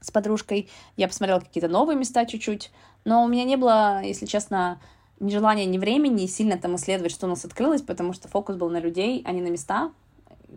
с 0.00 0.10
подружкой. 0.10 0.68
Я 0.96 1.06
посмотрела 1.06 1.38
какие-то 1.38 1.68
новые 1.68 1.96
места 1.96 2.26
чуть-чуть. 2.26 2.72
Но 3.04 3.24
у 3.24 3.28
меня 3.28 3.44
не 3.44 3.56
было, 3.56 4.02
если 4.02 4.26
честно, 4.26 4.80
ни 5.20 5.30
желания, 5.30 5.66
ни 5.66 5.78
времени 5.78 6.26
сильно 6.26 6.58
там 6.58 6.74
исследовать, 6.74 7.12
что 7.12 7.26
у 7.26 7.28
нас 7.28 7.44
открылось, 7.44 7.80
потому 7.80 8.12
что 8.12 8.28
фокус 8.28 8.56
был 8.56 8.68
на 8.70 8.80
людей, 8.80 9.22
а 9.24 9.30
не 9.30 9.40
на 9.40 9.48
места. 9.48 9.92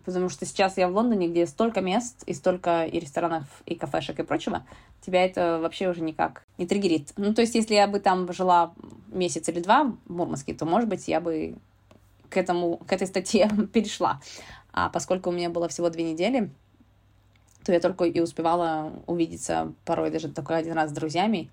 Потому 0.03 0.27
что 0.27 0.45
сейчас 0.45 0.77
я 0.77 0.89
в 0.89 0.95
Лондоне, 0.95 1.27
где 1.27 1.45
столько 1.45 1.81
мест, 1.81 2.23
и 2.25 2.33
столько 2.33 2.85
и 2.85 2.99
ресторанов, 2.99 3.45
и 3.65 3.75
кафешек, 3.75 4.19
и 4.19 4.23
прочего, 4.23 4.65
тебя 5.01 5.23
это 5.23 5.59
вообще 5.61 5.87
уже 5.87 6.01
никак 6.01 6.43
не 6.57 6.65
триггерит. 6.65 7.13
Ну, 7.15 7.33
то 7.33 7.41
есть, 7.41 7.53
если 7.53 7.75
я 7.75 7.87
бы 7.87 7.99
там 7.99 8.31
жила 8.33 8.73
месяц 9.07 9.47
или 9.49 9.59
два 9.59 9.93
в 10.05 10.13
Мурманске, 10.13 10.55
то, 10.55 10.65
может 10.65 10.89
быть, 10.89 11.07
я 11.07 11.21
бы 11.21 11.57
к, 12.29 12.37
этому, 12.37 12.77
к 12.77 12.91
этой 12.91 13.07
статье 13.07 13.49
перешла. 13.73 14.21
А 14.71 14.89
поскольку 14.89 15.29
у 15.29 15.33
меня 15.33 15.49
было 15.49 15.67
всего 15.67 15.89
две 15.89 16.03
недели, 16.03 16.51
то 17.65 17.73
я 17.73 17.79
только 17.79 18.05
и 18.05 18.19
успевала 18.19 18.93
увидеться 19.07 19.73
порой 19.85 20.09
даже 20.09 20.29
только 20.29 20.55
один 20.55 20.73
раз 20.73 20.89
с 20.91 20.93
друзьями 20.93 21.49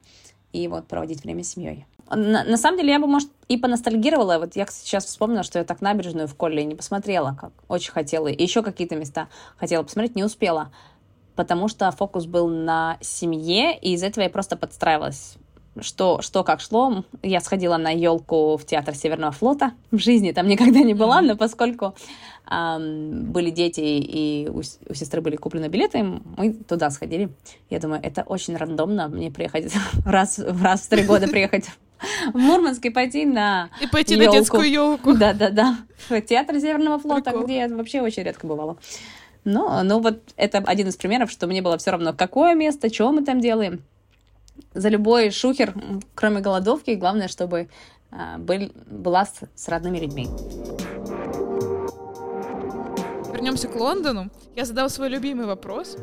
и 0.53 0.69
вот 0.69 0.87
проводить 0.87 1.25
время 1.25 1.43
с 1.43 1.49
семьей. 1.49 1.87
На, 2.11 2.45
на 2.45 2.57
самом 2.57 2.79
деле, 2.79 2.93
я 2.93 3.01
бы, 3.01 3.07
может, 3.07 3.31
и 3.49 3.57
поностальгировала. 3.57 4.39
Вот 4.39 4.57
я 4.57 4.67
сейчас 4.67 5.07
вспомнила, 5.07 5.43
что 5.43 5.59
я 5.59 5.65
так 5.65 5.81
набережную 5.81 6.29
в 6.29 6.35
Колле 6.35 6.65
не 6.65 6.75
посмотрела, 6.75 7.37
как 7.39 7.53
очень 7.69 7.93
хотела. 7.93 8.29
И 8.29 8.43
еще 8.43 8.63
какие-то 8.63 8.95
места 8.95 9.29
хотела 9.57 9.83
посмотреть, 9.83 10.15
не 10.15 10.23
успела. 10.23 10.71
Потому 11.35 11.67
что 11.67 11.91
фокус 11.91 12.27
был 12.27 12.49
на 12.49 12.99
семье, 13.01 13.77
и 13.77 13.95
из 13.95 14.03
этого 14.03 14.23
я 14.23 14.31
просто 14.31 14.57
подстраивалась 14.57 15.37
что, 15.81 16.21
что 16.23 16.45
как 16.45 16.61
шло. 16.61 17.05
Я 17.23 17.41
сходила 17.41 17.77
на 17.77 17.91
елку 17.91 18.57
в 18.57 18.65
театр 18.65 18.95
Северного 18.95 19.33
флота. 19.33 19.73
В 19.91 19.99
жизни 19.99 20.33
там 20.33 20.47
никогда 20.47 20.81
не 20.81 20.95
была, 20.95 21.21
но 21.21 21.37
поскольку 21.37 21.95
эм, 22.51 23.33
были 23.33 23.51
дети 23.51 23.81
и 23.81 24.49
у, 24.49 24.59
у 24.59 24.95
сестры 24.95 25.21
были 25.21 25.37
куплены 25.37 25.67
билеты, 25.67 26.03
мы 26.37 26.53
туда 26.53 26.91
сходили. 26.91 27.31
Я 27.71 27.81
думаю, 27.81 28.01
это 28.03 28.23
очень 28.23 28.57
рандомно 28.57 29.09
мне 29.09 29.31
приехать 29.31 29.73
раз, 30.05 30.39
раз 30.39 30.83
в 30.83 30.89
три 30.89 31.03
года 31.05 31.27
приехать 31.29 31.67
в 32.33 32.37
Мурманск 32.37 32.85
и 32.85 32.91
пойти 32.91 33.25
на 33.25 33.71
И 33.81 33.87
пойти 33.87 34.15
ёлку. 34.15 34.27
на 34.27 34.39
детскую 34.39 34.71
елку. 34.71 35.15
Да-да-да. 35.17 35.79
В 36.09 36.21
театр 36.21 36.61
Северного 36.61 36.99
флота, 36.99 37.31
Прикол. 37.31 37.45
где 37.45 37.57
я 37.59 37.69
вообще 37.69 38.01
очень 38.01 38.23
редко 38.23 38.47
бывала. 38.47 38.77
Но, 39.45 39.83
ну 39.83 40.01
вот 40.01 40.23
это 40.37 40.59
один 40.59 40.89
из 40.89 40.97
примеров, 40.97 41.31
что 41.31 41.47
мне 41.47 41.61
было 41.61 41.77
все 41.79 41.91
равно, 41.91 42.15
какое 42.15 42.55
место, 42.55 42.93
что 42.93 43.13
мы 43.13 43.23
там 43.25 43.41
делаем 43.41 43.83
за 44.73 44.89
любой 44.89 45.31
шухер, 45.31 45.75
кроме 46.15 46.41
голодовки, 46.41 46.93
главное, 46.93 47.29
чтобы 47.29 47.69
а, 48.11 48.39
был, 48.39 48.71
была 48.87 49.27
с, 49.27 49.41
с 49.55 49.69
родными 49.69 49.99
людьми. 49.99 50.29
Вернемся 53.33 53.69
к 53.69 53.75
Лондону. 53.75 54.31
Я 54.55 54.65
задал 54.65 54.89
свой 54.89 55.09
любимый 55.09 55.47
вопрос. 55.47 55.97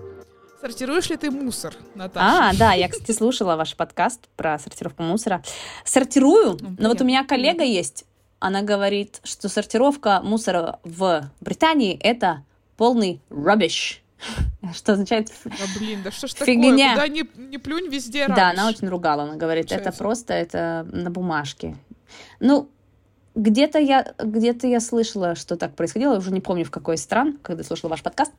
Сортируешь 0.60 1.10
ли 1.10 1.18
ты 1.18 1.32
мусор, 1.32 1.74
Наташа? 1.95 2.49
А, 2.49 2.54
да, 2.56 2.74
я, 2.74 2.88
кстати, 2.88 3.12
слушала 3.14 3.56
ваш 3.56 3.76
подкаст 3.76 4.30
про 4.36 4.60
сортировку 4.60 5.02
мусора. 5.02 5.41
Сортирую, 5.86 6.58
ну, 6.62 6.76
но 6.78 6.89
вот 6.89 7.02
у 7.02 7.04
меня 7.04 7.26
коллега 7.26 7.64
есть, 7.64 8.06
она 8.38 8.62
говорит, 8.62 9.22
что 9.24 9.49
сортировка 9.49 10.22
мусора 10.24 10.80
в 10.84 11.32
Британии— 11.39 11.97
это 12.04 12.43
полный 12.76 13.22
rubbish. 13.30 14.01
что 14.74 14.93
означает 14.93 15.32
Да 15.45 15.51
блин, 15.80 16.01
да 16.03 16.11
что 16.11 16.28
ж 16.28 16.34
Фигня. 16.34 16.95
такое? 16.95 16.95
Куда 16.95 17.07
ни, 17.07 17.49
ни 17.51 17.57
плюнь, 17.57 17.88
везде 17.89 18.28
Да, 18.28 18.36
радуйся. 18.36 18.61
она 18.61 18.69
очень 18.69 18.88
ругала. 18.88 19.24
Она 19.24 19.36
говорит, 19.36 19.65
это 19.65 19.76
Получается. 19.76 19.97
просто 20.03 20.34
это 20.34 20.88
на 20.91 21.09
бумажке. 21.11 21.76
Ну, 22.39 22.69
где-то 23.36 23.80
я, 23.80 24.13
где-то 24.19 24.67
я 24.67 24.80
слышала, 24.80 25.36
что 25.36 25.55
так 25.55 25.76
происходило. 25.76 26.13
Я 26.13 26.17
уже 26.19 26.32
не 26.32 26.41
помню, 26.41 26.65
в 26.65 26.72
какой 26.72 26.97
стран, 26.97 27.38
когда 27.41 27.63
слушала 27.63 27.89
ваш 27.91 28.03
подкаст. 28.03 28.32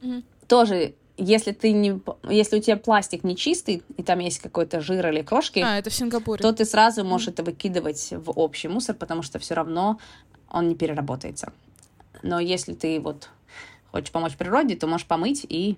Мгм. 0.00 0.24
Тоже, 0.48 0.94
если 1.18 1.52
ты 1.52 1.72
не, 1.72 2.00
если 2.28 2.58
у 2.58 2.60
тебя 2.62 2.76
пластик 2.78 3.22
не 3.24 3.36
чистый, 3.36 3.82
и 3.96 4.02
там 4.02 4.18
есть 4.20 4.38
какой-то 4.38 4.80
жир 4.80 5.06
или 5.08 5.22
крошки, 5.22 5.60
А, 5.60 5.78
это 5.78 5.90
в 5.90 5.94
Сингапуре. 5.94 6.40
то 6.42 6.52
ты 6.52 6.64
сразу 6.64 7.04
можешь 7.04 7.28
это 7.28 7.42
выкидывать 7.42 8.08
в 8.12 8.30
общий 8.30 8.68
мусор, 8.68 8.96
потому 8.96 9.22
что 9.22 9.38
все 9.38 9.54
равно 9.54 9.98
он 10.50 10.68
не 10.68 10.74
переработается. 10.74 11.52
Но 12.22 12.40
если 12.40 12.72
ты 12.72 12.98
вот 13.00 13.28
хочешь 13.92 14.10
помочь 14.10 14.36
природе, 14.36 14.74
то 14.74 14.86
можешь 14.86 15.06
помыть 15.06 15.46
и 15.48 15.76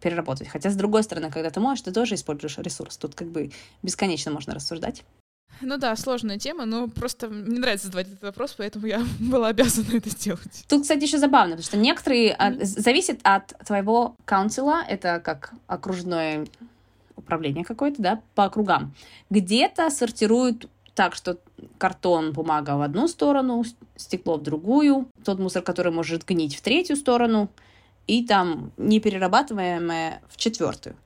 переработать. 0.00 0.48
Хотя, 0.48 0.70
с 0.70 0.76
другой 0.76 1.02
стороны, 1.02 1.30
когда 1.30 1.50
ты 1.50 1.60
моешь, 1.60 1.80
ты 1.80 1.92
тоже 1.92 2.16
используешь 2.16 2.58
ресурс. 2.58 2.96
Тут 2.98 3.14
как 3.14 3.28
бы 3.28 3.50
бесконечно 3.82 4.30
можно 4.30 4.54
рассуждать. 4.54 5.04
Ну 5.62 5.78
да, 5.78 5.96
сложная 5.96 6.38
тема, 6.38 6.66
но 6.66 6.86
просто 6.86 7.30
мне 7.30 7.58
нравится 7.58 7.86
задавать 7.86 8.08
этот 8.08 8.22
вопрос, 8.22 8.54
поэтому 8.58 8.86
я 8.86 9.02
была 9.18 9.48
обязана 9.48 9.96
это 9.96 10.10
сделать. 10.10 10.64
Тут, 10.68 10.82
кстати, 10.82 11.04
еще 11.04 11.18
забавно, 11.18 11.56
потому 11.56 11.64
что 11.64 11.76
некоторые... 11.78 12.34
от- 12.34 12.62
зависит 12.66 13.20
от 13.22 13.54
твоего 13.64 14.16
каунсила, 14.26 14.82
это 14.86 15.20
как 15.20 15.54
окружное 15.66 16.46
управление 17.16 17.64
какое-то, 17.64 18.02
да, 18.02 18.20
по 18.34 18.44
округам. 18.44 18.92
Где-то 19.30 19.88
сортируют 19.88 20.68
так, 20.96 21.14
что 21.14 21.38
картон, 21.78 22.32
бумага 22.32 22.76
в 22.76 22.80
одну 22.80 23.06
сторону, 23.06 23.62
стекло 23.96 24.38
в 24.38 24.42
другую, 24.42 25.08
тот 25.24 25.38
мусор, 25.38 25.62
который 25.62 25.92
может 25.92 26.24
гнить 26.24 26.56
в 26.56 26.62
третью 26.62 26.96
сторону, 26.96 27.48
и 28.06 28.24
там 28.24 28.72
неперерабатываемое 28.78 30.22
в 30.28 30.36
четвертую. 30.38 30.96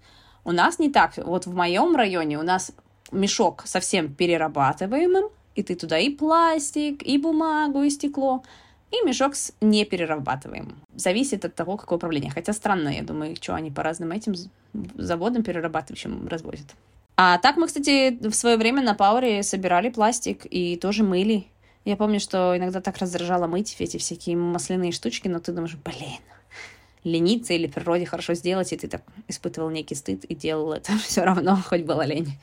У 0.45 0.53
нас 0.53 0.78
не 0.78 0.91
так. 0.91 1.16
Вот 1.16 1.47
в 1.47 1.55
моем 1.55 1.97
районе 1.97 2.38
у 2.38 2.43
нас 2.43 2.72
мешок 3.11 3.64
совсем 3.66 4.14
перерабатываемым, 4.14 5.28
и 5.57 5.62
ты 5.64 5.74
туда 5.74 5.99
и 5.99 6.11
пластик, 6.11 7.03
и 7.03 7.18
бумагу, 7.18 7.82
и 7.82 7.91
стекло, 7.91 8.45
и 8.93 9.05
мешок 9.05 9.34
с 9.34 9.53
неперерабатываемым. 9.61 10.76
Зависит 10.95 11.45
от 11.45 11.57
того, 11.57 11.76
какое 11.76 11.97
управление. 11.97 12.30
Хотя 12.30 12.53
странно, 12.53 12.91
я 12.91 13.03
думаю, 13.03 13.34
что 13.34 13.55
они 13.57 13.72
по 13.72 13.82
разным 13.82 14.12
этим 14.12 14.34
заводам 14.95 15.43
перерабатывающим 15.43 16.28
развозят. 16.28 16.76
А 17.23 17.37
так 17.37 17.59
мы, 17.59 17.66
кстати, 17.66 18.16
в 18.27 18.33
свое 18.33 18.57
время 18.57 18.83
на 18.83 18.95
Пауэре 18.95 19.43
собирали 19.43 19.91
пластик 19.91 20.47
и 20.51 20.77
тоже 20.77 21.05
мыли. 21.05 21.49
Я 21.85 21.99
помню, 21.99 22.18
что 22.18 22.57
иногда 22.57 22.81
так 22.81 22.97
раздражало 22.97 23.47
мыть 23.47 23.77
эти 23.79 23.99
всякие 23.99 24.39
масляные 24.39 24.91
штучки, 24.91 25.29
но 25.29 25.39
ты 25.39 25.53
думаешь, 25.53 25.77
блин, 25.85 26.16
лениться 27.05 27.53
или 27.53 27.66
природе 27.66 28.07
хорошо 28.07 28.33
сделать, 28.33 28.73
и 28.73 28.77
ты 28.79 28.89
так 28.89 29.03
испытывал 29.29 29.68
некий 29.68 29.97
стыд 29.97 30.25
и 30.25 30.35
делал 30.35 30.73
это 30.73 30.97
все 31.05 31.23
равно, 31.25 31.57
хоть 31.57 31.83
было 31.83 32.07
лень. 32.07 32.39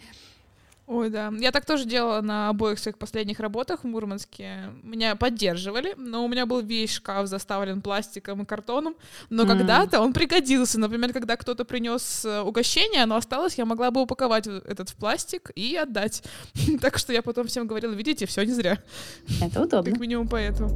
Ой, 0.87 1.09
да. 1.09 1.33
Я 1.37 1.51
так 1.51 1.65
тоже 1.65 1.83
делала 1.83 2.21
на 2.21 2.47
обоих 2.47 2.79
своих 2.79 2.97
последних 2.97 3.41
работах 3.41 3.81
в 3.83 3.87
Мурманске. 3.87 4.71
Меня 4.83 5.17
поддерживали, 5.17 5.93
но 5.97 6.23
у 6.23 6.29
меня 6.29 6.45
был 6.45 6.61
весь 6.61 6.93
шкаф 6.93 7.27
заставлен 7.27 7.81
пластиком 7.81 8.43
и 8.43 8.45
картоном. 8.45 8.95
Но 9.29 9.43
М. 9.43 9.49
когда-то 9.49 9.99
он 9.99 10.13
пригодился. 10.13 10.79
Например, 10.79 11.11
когда 11.11 11.35
кто-то 11.35 11.65
принес 11.65 12.23
э, 12.23 12.39
угощение, 12.39 13.03
оно 13.03 13.17
осталось, 13.17 13.55
я 13.55 13.65
могла 13.65 13.91
бы 13.91 14.01
упаковать 14.01 14.47
этот 14.47 14.89
в 14.89 14.95
пластик 14.95 15.51
и 15.55 15.75
отдать. 15.75 16.23
Так 16.81 16.97
что 16.97 17.11
я 17.11 17.21
потом 17.21 17.47
всем 17.47 17.67
говорила, 17.67 17.91
видите, 17.91 18.25
все 18.25 18.43
не 18.45 18.53
зря. 18.53 18.77
Это 19.41 19.63
удобно. 19.63 19.91
Как 19.91 19.99
минимум 19.99 20.29
поэтому. 20.29 20.69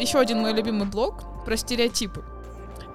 Еще 0.00 0.18
один 0.18 0.38
мой 0.38 0.54
любимый 0.54 0.86
блог 0.88 1.44
про 1.44 1.56
стереотипы. 1.56 2.24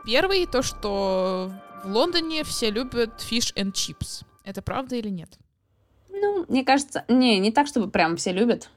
Первый 0.03 0.47
то, 0.47 0.63
что 0.63 1.51
в 1.84 1.91
Лондоне 1.91 2.43
все 2.43 2.69
любят 2.71 3.21
fish 3.30 3.53
and 3.55 3.71
chips. 3.73 4.23
Это 4.43 4.61
правда 4.61 4.95
или 4.95 5.09
нет? 5.09 5.38
Ну, 6.09 6.45
мне 6.47 6.63
кажется, 6.63 7.05
не, 7.07 7.39
не 7.39 7.51
так, 7.51 7.67
чтобы 7.67 7.89
прям 7.89 8.17
все 8.17 8.32
любят. 8.32 8.69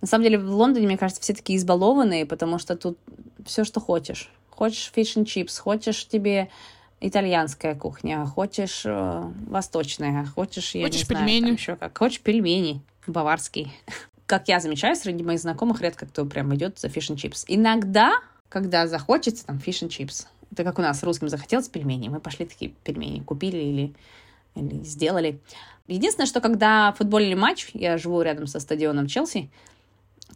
На 0.00 0.06
самом 0.06 0.24
деле 0.24 0.38
в 0.38 0.50
Лондоне, 0.50 0.86
мне 0.86 0.98
кажется, 0.98 1.22
все 1.22 1.34
такие 1.34 1.58
избалованные, 1.58 2.24
потому 2.26 2.58
что 2.58 2.76
тут 2.76 2.98
все, 3.44 3.64
что 3.64 3.80
хочешь. 3.80 4.30
Хочешь 4.50 4.92
fish 4.94 5.16
and 5.16 5.24
chips, 5.24 5.58
хочешь 5.60 6.06
тебе 6.06 6.50
итальянская 7.00 7.74
кухня, 7.74 8.26
хочешь 8.26 8.82
э, 8.84 9.22
восточная, 9.46 10.26
хочешь, 10.26 10.74
я 10.74 10.84
Хочешь 10.86 11.00
не 11.00 11.04
знаю, 11.06 11.26
пельмени. 11.26 11.52
еще 11.52 11.76
как. 11.76 11.96
Хочешь 11.96 12.20
пельмени 12.20 12.82
баварские. 13.06 13.70
Как 14.26 14.48
я 14.48 14.60
замечаю, 14.60 14.94
среди 14.96 15.24
моих 15.24 15.40
знакомых 15.40 15.80
редко 15.80 16.06
кто 16.06 16.24
прям 16.24 16.54
идет 16.54 16.78
за 16.78 16.88
fish 16.88 17.10
and 17.12 17.16
chips. 17.16 17.44
Иногда, 17.48 18.12
когда 18.48 18.86
захочется, 18.86 19.46
там 19.46 19.56
fish 19.56 19.82
and 19.82 19.88
chips. 19.88 20.26
Это 20.52 20.64
как 20.64 20.78
у 20.78 20.82
нас 20.82 21.02
русским 21.02 21.28
захотелось 21.28 21.68
пельмени, 21.68 22.08
мы 22.08 22.20
пошли 22.20 22.46
такие 22.46 22.72
пельмени 22.84 23.20
купили 23.20 23.58
или, 23.58 23.94
или 24.56 24.82
сделали. 24.82 25.40
Единственное, 25.86 26.26
что 26.26 26.40
когда 26.40 26.92
футбольный 26.92 27.34
матч, 27.34 27.70
я 27.74 27.98
живу 27.98 28.22
рядом 28.22 28.46
со 28.46 28.60
стадионом 28.60 29.06
Челси, 29.06 29.50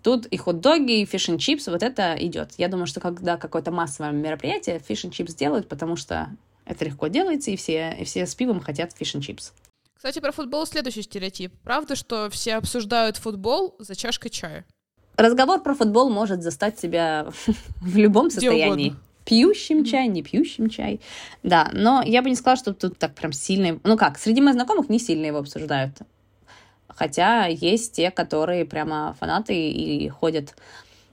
тут 0.03 0.27
и 0.27 0.37
хот-доги, 0.37 1.01
и 1.01 1.05
fish 1.05 1.29
chips, 1.39 1.67
вот 1.69 1.83
это 1.83 2.15
идет. 2.19 2.53
Я 2.59 2.69
думаю, 2.69 2.87
что 2.87 3.01
когда 3.01 3.37
какое-то 3.37 3.71
массовое 3.71 4.13
мероприятие, 4.13 4.79
fish 4.79 5.07
chips 5.13 5.35
делают, 5.35 5.69
потому 5.69 5.97
что 5.97 6.29
это 6.65 6.85
легко 6.85 7.09
делается, 7.09 7.51
и 7.51 7.57
все, 7.57 7.97
и 8.01 8.05
все 8.05 8.27
с 8.27 8.35
пивом 8.35 8.61
хотят 8.61 8.93
fish 8.93 9.13
chips. 9.25 9.53
Кстати, 9.97 10.19
про 10.19 10.33
футбол 10.33 10.67
следующий 10.67 11.03
стереотип. 11.03 11.55
Правда, 11.63 11.97
что 11.97 12.29
все 12.31 12.57
обсуждают 12.57 13.17
футбол 13.17 13.75
за 13.79 13.95
чашкой 13.95 14.29
чая? 14.29 14.67
Разговор 15.17 15.63
про 15.63 15.75
футбол 15.75 16.11
может 16.11 16.43
застать 16.43 16.79
себя 16.79 17.29
в 17.81 17.97
любом 17.97 18.29
Где 18.29 18.35
состоянии. 18.35 18.89
угодно. 18.89 19.03
Пьющим 19.25 19.85
чай, 19.85 20.09
не 20.09 20.23
пьющим 20.23 20.69
чай. 20.69 21.01
Да, 21.43 21.71
но 21.73 22.03
я 22.05 22.23
бы 22.23 22.29
не 22.29 22.37
сказала, 22.37 22.57
что 22.57 22.75
тут 22.75 22.99
так 22.99 23.15
прям 23.15 23.33
сильно... 23.33 23.81
Ну 23.85 23.97
как, 23.97 24.19
среди 24.19 24.41
моих 24.41 24.55
знакомых 24.55 24.89
не 24.89 24.99
сильно 24.99 25.27
его 25.27 25.39
обсуждают. 25.39 25.97
Хотя 26.89 27.47
есть 27.47 27.95
те, 27.95 28.11
которые 28.11 28.65
прямо 28.65 29.17
фанаты 29.19 29.55
и 29.55 30.09
ходят 30.09 30.55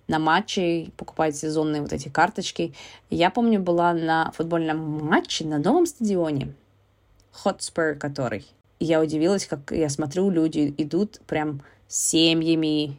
на 0.07 0.19
матчи, 0.19 0.91
покупают 0.97 1.35
сезонные 1.35 1.81
вот 1.81 1.93
эти 1.93 2.09
карточки. 2.09 2.73
Я 3.09 3.29
помню, 3.29 3.59
была 3.59 3.93
на 3.93 4.31
футбольном 4.31 5.05
матче 5.05 5.45
на 5.45 5.57
новом 5.57 5.85
стадионе, 5.85 6.53
Hotspur 7.43 7.95
который. 7.95 8.45
И 8.79 8.85
я 8.85 9.01
удивилась, 9.01 9.45
как 9.45 9.71
я 9.71 9.89
смотрю, 9.89 10.29
люди 10.29 10.73
идут 10.77 11.21
прям 11.27 11.61
с 11.87 12.09
семьями, 12.09 12.97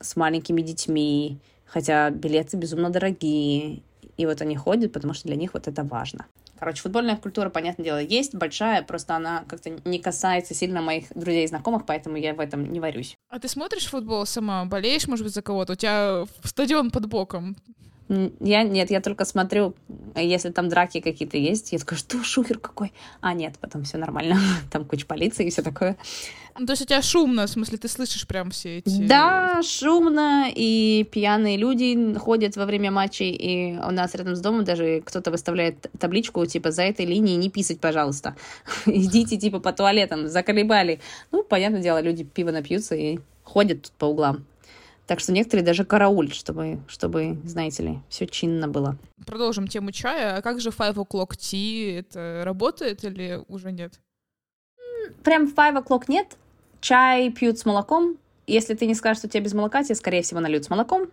с 0.00 0.16
маленькими 0.16 0.62
детьми, 0.62 1.38
хотя 1.66 2.10
билеты 2.10 2.56
безумно 2.56 2.90
дорогие. 2.90 3.82
И 4.20 4.26
вот 4.26 4.42
они 4.42 4.54
ходят, 4.54 4.92
потому 4.92 5.14
что 5.14 5.28
для 5.28 5.36
них 5.36 5.54
вот 5.54 5.66
это 5.66 5.82
важно. 5.82 6.26
Короче, 6.58 6.82
футбольная 6.82 7.16
культура, 7.16 7.48
понятное 7.48 7.84
дело, 7.84 8.02
есть 8.02 8.34
большая, 8.34 8.82
просто 8.82 9.16
она 9.16 9.44
как-то 9.48 9.70
не 9.86 9.98
касается 9.98 10.52
сильно 10.52 10.82
моих 10.82 11.06
друзей 11.14 11.44
и 11.44 11.48
знакомых, 11.48 11.86
поэтому 11.86 12.18
я 12.18 12.34
в 12.34 12.40
этом 12.40 12.70
не 12.70 12.80
варюсь. 12.80 13.16
А 13.30 13.38
ты 13.38 13.48
смотришь 13.48 13.86
футбол 13.86 14.26
сама? 14.26 14.66
Болеешь, 14.66 15.08
может 15.08 15.24
быть, 15.24 15.32
за 15.32 15.40
кого-то? 15.40 15.72
У 15.72 15.76
тебя 15.76 16.26
стадион 16.44 16.90
под 16.90 17.06
боком. 17.06 17.56
Я 18.40 18.64
нет, 18.64 18.90
я 18.90 19.00
только 19.00 19.24
смотрю, 19.24 19.74
если 20.16 20.50
там 20.50 20.68
драки 20.68 21.00
какие-то 21.00 21.36
есть, 21.36 21.70
я 21.70 21.78
такая, 21.78 21.96
что 21.96 22.22
шухер 22.24 22.58
какой? 22.58 22.92
А, 23.20 23.34
нет, 23.34 23.54
потом 23.60 23.84
все 23.84 23.98
нормально, 23.98 24.36
там 24.70 24.84
куча 24.84 25.06
полиции 25.06 25.46
и 25.46 25.50
все 25.50 25.62
такое. 25.62 25.96
Ну, 26.58 26.66
то 26.66 26.72
есть 26.72 26.82
у 26.82 26.84
тебя 26.86 27.00
шумно, 27.02 27.46
в 27.46 27.50
смысле, 27.50 27.78
ты 27.78 27.86
слышишь 27.86 28.26
прям 28.26 28.50
все 28.50 28.78
эти... 28.78 29.06
Да, 29.06 29.62
шумно, 29.62 30.50
и 30.52 31.06
пьяные 31.12 31.56
люди 31.56 32.14
ходят 32.18 32.56
во 32.56 32.66
время 32.66 32.90
матчей, 32.90 33.30
и 33.30 33.78
у 33.78 33.92
нас 33.92 34.14
рядом 34.16 34.34
с 34.34 34.40
домом 34.40 34.64
даже 34.64 35.02
кто-то 35.02 35.30
выставляет 35.30 35.86
табличку, 36.00 36.44
типа, 36.44 36.72
за 36.72 36.82
этой 36.82 37.06
линией 37.06 37.36
не 37.36 37.48
писать, 37.48 37.78
пожалуйста. 37.78 38.34
Идите, 38.86 39.36
типа, 39.36 39.60
по 39.60 39.72
туалетам, 39.72 40.26
заколебали. 40.26 41.00
Ну, 41.30 41.44
понятное 41.44 41.80
дело, 41.80 42.00
люди 42.00 42.24
пиво 42.24 42.50
напьются 42.50 42.96
и 42.96 43.20
ходят 43.44 43.82
тут 43.82 43.92
по 43.92 44.06
углам. 44.06 44.44
Так 45.10 45.18
что 45.18 45.32
некоторые 45.32 45.66
даже 45.66 45.84
караулят, 45.84 46.36
чтобы, 46.36 46.78
чтобы, 46.86 47.36
знаете 47.44 47.82
ли, 47.82 47.98
все 48.08 48.28
чинно 48.28 48.68
было. 48.68 48.96
Продолжим 49.26 49.66
тему 49.66 49.90
чая. 49.90 50.36
А 50.36 50.40
как 50.40 50.60
же 50.60 50.68
Five 50.68 50.94
O'Clock 50.94 51.30
Tea? 51.30 51.98
Это 51.98 52.42
работает 52.44 53.02
или 53.02 53.42
уже 53.48 53.72
нет? 53.72 53.98
Прям 55.24 55.48
five 55.48 55.84
o'clock 55.84 56.04
нет. 56.06 56.36
Чай 56.80 57.28
пьют 57.32 57.58
с 57.58 57.64
молоком. 57.64 58.18
Если 58.46 58.74
ты 58.74 58.86
не 58.86 58.94
скажешь, 58.94 59.18
что 59.18 59.28
тебе 59.28 59.42
без 59.42 59.52
молока, 59.52 59.82
тебе, 59.82 59.96
скорее 59.96 60.22
всего, 60.22 60.38
нальют 60.38 60.62
с 60.62 60.70
молоком. 60.70 61.08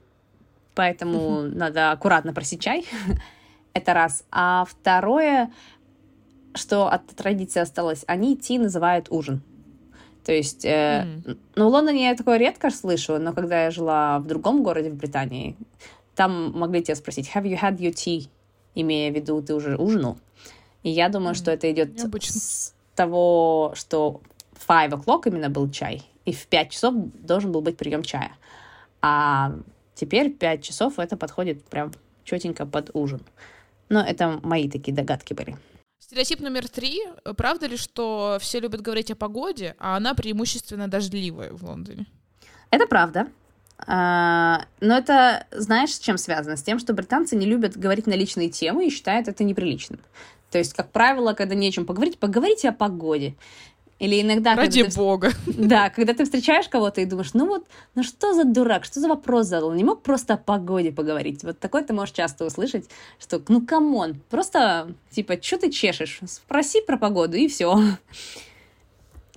Поэтому 0.75 1.41
надо 1.41 1.89
аккуратно 1.89 2.33
просить 2.35 2.61
чай. 2.61 2.85
Это 3.73 3.95
раз. 3.95 4.25
А 4.29 4.65
второе, 4.65 5.51
что 6.53 6.87
от 6.87 7.07
традиции 7.07 7.61
осталось, 7.61 8.03
они 8.05 8.37
ти 8.37 8.59
называют 8.59 9.07
ужин. 9.09 9.41
То 10.28 10.34
есть, 10.34 10.65
э, 10.65 11.05
Мгм. 11.05 11.38
ну, 11.55 11.69
в 11.69 11.71
Лондоне 11.71 12.09
я 12.09 12.15
такое 12.15 12.38
редко 12.38 12.69
слышу, 12.69 13.17
но 13.17 13.32
когда 13.32 13.63
я 13.63 13.71
жила 13.71 14.19
в 14.19 14.28
другом 14.28 14.61
городе 14.61 14.89
в 14.89 14.95
Британии, 14.95 15.55
там 16.15 16.51
могли 16.51 16.84
тебя 16.84 16.95
спросить, 16.95 17.32
have 17.34 17.43
you 17.43 17.57
had 17.57 17.78
your 17.78 17.93
tea? 17.93 18.28
Имея 18.75 19.09
в 19.09 19.15
виду, 19.15 19.41
ты 19.41 19.55
уже 19.55 19.78
ужинал. 19.78 20.17
И 20.84 20.89
я 20.89 21.07
думаю, 21.07 21.34
что 21.34 21.49
это 21.49 21.71
идет 21.71 21.95
необычно. 21.95 22.41
с 22.41 22.73
того, 22.93 23.71
что 23.75 24.19
в 24.51 24.69
five 24.69 24.89
o'clock 24.89 25.21
именно 25.28 25.49
был 25.49 25.71
чай, 25.71 26.03
и 26.25 26.34
в 26.34 26.45
5 26.47 26.71
часов 26.71 26.93
должен 27.13 27.53
был 27.53 27.61
быть 27.61 27.78
прием 27.78 28.03
чая. 28.03 28.34
А 29.01 29.53
Теперь 29.95 30.30
5 30.30 30.61
часов 30.61 30.99
это 30.99 31.15
подходит 31.15 31.63
прям 31.63 31.93
четенько 32.25 32.65
под 32.65 32.91
ужин. 32.93 33.21
Но 33.88 34.01
это 34.01 34.41
мои 34.43 34.69
такие 34.69 34.93
догадки 34.93 35.34
были. 35.34 35.57
Стереотип 35.99 36.39
номер 36.39 36.69
три. 36.69 37.01
Правда 37.35 37.65
ли, 37.67 37.75
что 37.75 38.37
все 38.39 38.59
любят 38.59 38.81
говорить 38.81 39.11
о 39.11 39.15
погоде, 39.15 39.75
а 39.79 39.97
она 39.97 40.13
преимущественно 40.13 40.87
дождливая 40.87 41.51
в 41.51 41.63
Лондоне? 41.63 42.05
Это 42.69 42.85
правда. 42.87 43.27
А, 43.85 44.65
но 44.79 44.97
это, 44.97 45.47
знаешь, 45.51 45.93
с 45.93 45.99
чем 45.99 46.17
связано? 46.17 46.55
С 46.55 46.63
тем, 46.63 46.79
что 46.79 46.93
британцы 46.93 47.35
не 47.35 47.45
любят 47.45 47.77
говорить 47.77 48.07
на 48.07 48.13
личные 48.13 48.49
темы 48.49 48.87
и 48.87 48.89
считают 48.89 49.27
это 49.27 49.43
неприличным. 49.43 49.99
То 50.51 50.57
есть, 50.57 50.73
как 50.73 50.91
правило, 50.91 51.33
когда 51.33 51.55
не 51.55 51.67
о 51.67 51.71
чем 51.71 51.85
поговорить, 51.85 52.19
поговорите 52.19 52.69
о 52.69 52.73
погоде. 52.73 53.35
Или 53.99 54.21
иногда... 54.21 54.55
Ради 54.55 54.83
ты, 54.83 54.95
бога. 54.95 55.31
Да, 55.47 55.89
когда 55.89 56.13
ты 56.13 56.23
встречаешь 56.23 56.69
кого-то 56.69 57.01
и 57.01 57.05
думаешь, 57.05 57.33
ну 57.33 57.47
вот, 57.47 57.67
ну 57.95 58.03
что 58.03 58.33
за 58.33 58.43
дурак, 58.43 58.85
что 58.85 58.99
за 58.99 59.07
вопрос 59.07 59.47
задал? 59.47 59.73
Не 59.73 59.83
мог 59.83 60.03
просто 60.03 60.35
о 60.35 60.37
погоде 60.37 60.91
поговорить? 60.91 61.43
Вот 61.43 61.59
такое 61.59 61.83
ты 61.83 61.93
можешь 61.93 62.13
часто 62.13 62.45
услышать, 62.45 62.89
что, 63.19 63.41
ну 63.47 63.65
come 63.65 63.97
on, 63.97 64.21
просто, 64.29 64.93
типа, 65.09 65.41
что 65.41 65.57
ты 65.57 65.71
чешешь? 65.71 66.19
Спроси 66.25 66.81
про 66.81 66.97
погоду, 66.97 67.37
и 67.37 67.47
все. 67.47 67.75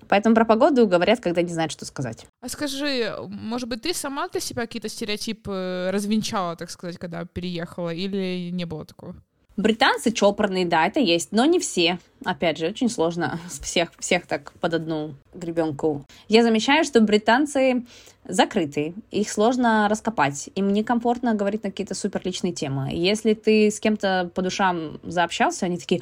Поэтому 0.08 0.34
про 0.34 0.44
погоду 0.44 0.86
говорят, 0.86 1.20
когда 1.20 1.40
не 1.40 1.52
знают, 1.52 1.72
что 1.72 1.86
сказать. 1.86 2.26
А 2.40 2.48
скажи, 2.48 3.14
может 3.28 3.68
быть, 3.68 3.82
ты 3.82 3.94
сама 3.94 4.28
для 4.28 4.40
себя 4.40 4.62
какие-то 4.62 4.88
стереотипы 4.88 5.88
развенчала, 5.92 6.56
так 6.56 6.68
сказать, 6.70 6.98
когда 6.98 7.24
переехала, 7.24 7.94
или 7.94 8.50
не 8.50 8.64
было 8.64 8.84
такого? 8.84 9.14
Британцы 9.61 10.11
чопорные, 10.11 10.64
да, 10.64 10.86
это 10.86 11.00
есть, 11.00 11.32
но 11.32 11.44
не 11.44 11.58
все. 11.58 11.98
Опять 12.24 12.56
же, 12.56 12.66
очень 12.66 12.88
сложно 12.88 13.38
всех, 13.62 13.90
всех 13.98 14.26
так 14.26 14.52
под 14.61 14.74
одну 14.74 15.14
гребенку. 15.34 16.06
Я 16.28 16.42
замечаю, 16.42 16.84
что 16.84 17.00
британцы 17.00 17.84
закрытые, 18.24 18.94
их 19.11 19.30
сложно 19.30 19.86
раскопать, 19.90 20.48
им 20.54 20.72
некомфортно 20.72 21.34
говорить 21.34 21.62
на 21.62 21.70
какие-то 21.70 21.94
суперличные 21.94 22.54
темы. 22.54 22.88
Если 22.92 23.34
ты 23.34 23.70
с 23.70 23.80
кем-то 23.80 24.30
по 24.34 24.40
душам 24.40 24.98
заобщался, 25.02 25.66
они 25.66 25.76
такие, 25.76 26.00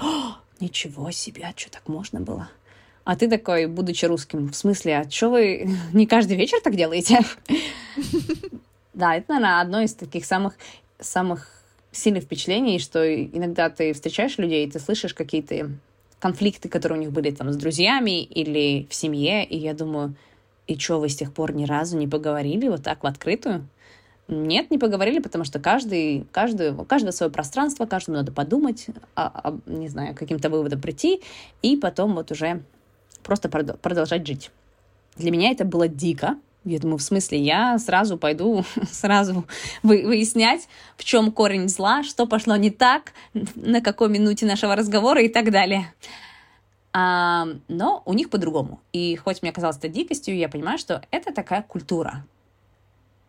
ничего 0.61 1.11
себе, 1.11 1.45
а 1.45 1.59
что 1.59 1.71
так 1.73 1.89
можно 1.89 2.21
было? 2.21 2.49
А 3.03 3.17
ты 3.17 3.29
такой, 3.29 3.67
будучи 3.67 4.05
русским, 4.05 4.49
в 4.49 4.55
смысле, 4.55 4.99
а 4.99 5.11
что 5.11 5.31
вы 5.31 5.69
не 5.93 6.07
каждый 6.07 6.37
вечер 6.37 6.61
так 6.63 6.77
делаете? 6.77 7.21
Да, 8.95 9.15
это, 9.15 9.35
наверное, 9.35 9.61
одно 9.61 9.81
из 9.83 9.95
таких 9.95 10.25
самых, 10.25 10.55
самых 10.99 11.58
сильных 11.93 12.25
впечатлений, 12.25 12.79
что 12.79 13.03
иногда 13.25 13.71
ты 13.71 13.93
встречаешь 13.93 14.39
людей, 14.39 14.67
и 14.67 14.71
ты 14.71 14.79
слышишь 14.79 15.15
какие-то 15.15 15.71
конфликты, 16.21 16.69
которые 16.69 16.99
у 16.99 17.03
них 17.03 17.13
были 17.13 17.31
там 17.31 17.53
с 17.53 17.57
друзьями 17.57 18.23
или 18.23 18.87
в 18.91 18.95
семье, 18.95 19.45
и 19.45 19.57
я 19.57 19.75
думаю, 19.75 20.15
и 20.67 20.79
что, 20.79 21.01
вы 21.01 21.09
с 21.09 21.17
тех 21.17 21.33
пор 21.33 21.55
ни 21.55 21.65
разу 21.65 21.97
не 21.97 22.07
поговорили 22.07 22.69
вот 22.69 22.83
так 22.83 23.03
в 23.03 23.07
открытую? 23.07 23.67
Нет, 24.29 24.71
не 24.71 24.77
поговорили, 24.77 25.21
потому 25.21 25.45
что 25.45 25.59
каждый, 25.59 26.27
каждый, 26.33 26.73
у 26.73 26.85
каждого 26.85 27.13
свое 27.13 27.33
пространство, 27.33 27.87
каждому 27.87 28.19
надо 28.19 28.31
подумать, 28.31 28.87
а, 29.15 29.31
а, 29.43 29.59
не 29.65 29.89
знаю, 29.89 30.15
каким-то 30.15 30.51
выводом 30.51 30.83
прийти, 30.83 31.23
и 31.63 31.79
потом 31.79 32.15
вот 32.15 32.31
уже 32.31 32.63
просто 33.23 33.49
продолжать 33.49 34.27
жить. 34.27 34.51
Для 35.17 35.31
меня 35.31 35.51
это 35.51 35.65
было 35.65 35.89
дико. 35.89 36.37
Я 36.65 36.79
думаю, 36.81 36.99
в 36.99 37.03
смысле, 37.03 37.39
я 37.39 37.79
сразу 37.79 38.19
пойду, 38.19 38.65
сразу 38.91 39.47
вы, 39.83 40.05
выяснять, 40.07 40.69
в 40.97 41.05
чем 41.05 41.33
корень 41.33 41.69
зла, 41.69 42.03
что 42.03 42.27
пошло 42.27 42.57
не 42.57 42.71
так, 42.71 43.13
на 43.55 43.81
какой 43.81 44.09
минуте 44.09 44.47
нашего 44.47 44.77
разговора 44.77 45.23
и 45.23 45.29
так 45.29 45.51
далее. 45.51 45.93
А, 46.93 47.47
но 47.69 48.03
у 48.07 48.13
них 48.13 48.31
по-другому. 48.31 48.81
И 48.93 49.17
хоть 49.17 49.43
мне 49.43 49.53
казалось 49.53 49.77
это 49.77 49.89
дикостью, 49.89 50.37
я 50.37 50.49
понимаю, 50.49 50.79
что 50.79 51.03
это 51.11 51.33
такая 51.33 51.63
культура. 51.63 52.25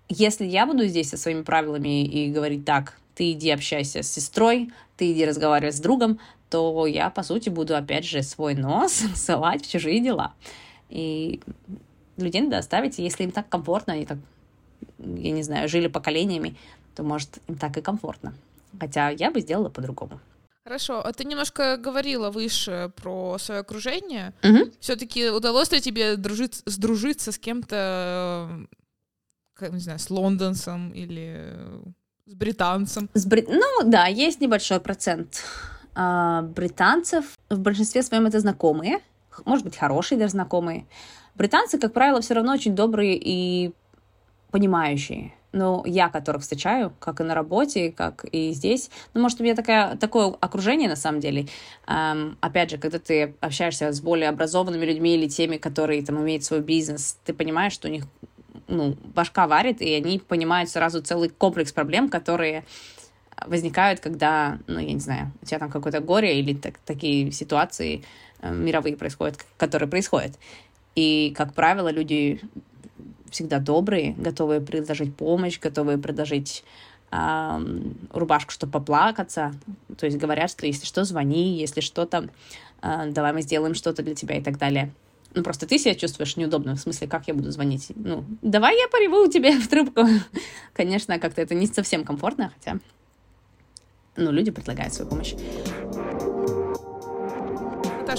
Если 0.07 0.45
я 0.45 0.65
буду 0.65 0.88
здесь 0.88 1.09
со 1.09 1.17
своими 1.17 1.43
правилами 1.43 2.03
и 2.03 2.32
говорить 2.32 2.65
так, 2.65 2.97
ты 3.13 3.32
иди 3.32 3.51
общайся 3.51 4.01
с 4.01 4.11
сестрой, 4.11 4.71
ты 4.97 5.11
иди 5.11 5.25
разговаривай 5.25 5.71
с 5.71 5.80
другом, 5.80 6.19
то 6.49 6.88
я, 6.88 7.09
по 7.09 7.21
сути, 7.21 7.49
буду, 7.49 7.75
опять 7.75 8.05
же, 8.05 8.23
свой 8.23 8.55
нос 8.55 9.03
ссылать 9.15 9.65
в 9.65 9.71
чужие 9.71 9.99
дела. 9.99 10.34
И 10.89 11.41
людей 12.24 12.41
надо 12.41 12.57
оставить, 12.57 12.99
если 12.99 13.24
им 13.24 13.32
так 13.32 13.49
комфортно, 13.49 13.93
они 13.93 14.05
так, 14.05 14.17
я 14.97 15.32
не 15.32 15.43
знаю, 15.43 15.70
жили 15.70 15.88
поколениями, 15.88 16.55
то, 16.95 17.03
может, 17.03 17.39
им 17.47 17.57
так 17.57 17.78
и 17.78 17.82
комфортно. 17.82 18.34
Хотя 18.80 19.09
я 19.09 19.32
бы 19.32 19.41
сделала 19.41 19.70
по-другому. 19.70 20.20
Хорошо, 20.63 21.01
а 21.03 21.11
ты 21.13 21.24
немножко 21.24 21.78
говорила 21.78 22.30
выше 22.30 22.91
про 22.95 23.38
свое 23.39 23.61
окружение. 23.61 24.34
Угу. 24.43 24.72
Все-таки 24.80 25.30
удалось 25.30 25.72
ли 25.72 25.82
тебе 25.82 26.15
дружить, 26.15 26.61
сдружиться 26.65 27.32
с 27.32 27.39
кем-то, 27.39 28.67
как, 29.55 29.72
не 29.72 29.80
знаю, 29.80 29.99
с 29.99 30.09
лондонцем 30.09 30.91
или 30.91 31.55
с 32.28 32.36
британцем? 32.36 33.09
С 33.13 33.26
бри... 33.26 33.45
Ну 33.47 33.89
да, 33.89 34.05
есть 34.05 34.41
небольшой 34.41 34.80
процент 34.80 35.43
э, 35.95 36.41
британцев. 36.43 37.26
В 37.49 37.59
большинстве 37.59 38.03
своем 38.03 38.28
это 38.28 38.39
знакомые, 38.39 38.99
может 39.45 39.65
быть, 39.65 39.78
хорошие 39.78 40.20
даже 40.20 40.32
знакомые. 40.32 40.86
Британцы, 41.39 41.79
как 41.79 41.93
правило, 41.93 42.19
все 42.19 42.33
равно 42.33 42.51
очень 42.51 42.75
добрые 42.75 43.17
и 43.17 43.71
понимающие. 44.51 45.33
Но 45.53 45.83
я, 45.85 46.09
которых 46.09 46.41
встречаю, 46.41 46.91
как 46.99 47.21
и 47.21 47.23
на 47.23 47.33
работе, 47.33 47.93
как 47.93 48.25
и 48.25 48.51
здесь, 48.51 48.91
ну, 49.13 49.21
может, 49.21 49.39
у 49.39 49.43
меня 49.43 49.55
такая, 49.55 49.95
такое 49.95 50.35
окружение, 50.41 50.89
на 50.89 50.97
самом 50.97 51.21
деле. 51.21 51.47
Эм, 51.87 52.37
опять 52.41 52.71
же, 52.71 52.77
когда 52.77 52.99
ты 52.99 53.35
общаешься 53.39 53.91
с 53.93 54.01
более 54.01 54.27
образованными 54.27 54.85
людьми 54.85 55.15
или 55.15 55.29
теми, 55.29 55.55
которые 55.55 56.03
там 56.03 56.21
имеют 56.21 56.43
свой 56.43 56.59
бизнес, 56.59 57.17
ты 57.23 57.33
понимаешь, 57.33 57.71
что 57.71 57.87
у 57.87 57.91
них 57.91 58.03
ну, 58.67 58.97
башка 59.15 59.47
варит, 59.47 59.81
и 59.81 59.93
они 59.93 60.19
понимают 60.19 60.69
сразу 60.69 61.01
целый 61.01 61.29
комплекс 61.29 61.71
проблем, 61.71 62.09
которые 62.09 62.65
возникают, 63.47 64.01
когда, 64.01 64.59
ну, 64.67 64.79
я 64.79 64.91
не 64.91 64.99
знаю, 64.99 65.31
у 65.41 65.45
тебя 65.45 65.59
там 65.59 65.71
какое-то 65.71 66.01
горе 66.01 66.37
или 66.37 66.53
так, 66.53 66.79
такие 66.79 67.31
ситуации 67.31 68.03
э, 68.41 68.53
мировые 68.53 68.97
происходят, 68.97 69.37
которые 69.57 69.87
происходят. 69.89 70.37
И, 71.00 71.34
как 71.34 71.54
правило, 71.54 71.89
люди 71.89 72.41
всегда 73.32 73.60
добрые, 73.60 74.16
готовые 74.18 74.60
предложить 74.60 75.16
помощь, 75.16 75.58
готовые 75.58 75.97
предложить 75.97 76.66
э, 77.12 77.60
рубашку, 78.12 78.52
чтобы 78.52 78.74
поплакаться. 78.74 79.54
То 79.97 80.08
есть 80.08 80.18
говорят, 80.18 80.52
что 80.52 80.66
если 80.66 80.86
что, 80.86 81.06
звони, 81.06 81.58
если 81.58 81.80
что-то, 81.80 82.28
э, 82.82 83.12
давай 83.12 83.32
мы 83.32 83.43
сделаем 83.43 83.76
что-то 83.76 84.04
для 84.04 84.14
тебя 84.14 84.39
и 84.39 84.41
так 84.41 84.58
далее. 84.58 84.91
Ну, 85.34 85.41
просто 85.41 85.68
ты 85.68 85.78
себя 85.78 85.95
чувствуешь 85.95 86.36
неудобно, 86.36 86.76
в 86.76 86.82
смысле, 86.82 87.08
как 87.08 87.30
я 87.30 87.34
буду 87.34 87.50
звонить? 87.50 87.93
Ну, 87.95 88.26
давай 88.41 88.78
я 88.78 88.89
пореву 88.89 89.26
тебе 89.32 89.58
в 89.58 89.70
трубку. 89.70 90.02
Конечно, 90.74 91.18
как-то 91.18 91.41
это 91.41 91.56
не 91.56 91.68
совсем 91.68 92.04
комфортно, 92.04 92.52
хотя, 92.58 92.80
ну, 94.18 94.32
люди 94.32 94.52
предлагают 94.52 94.93
свою 94.93 95.10
помощь. 95.10 95.34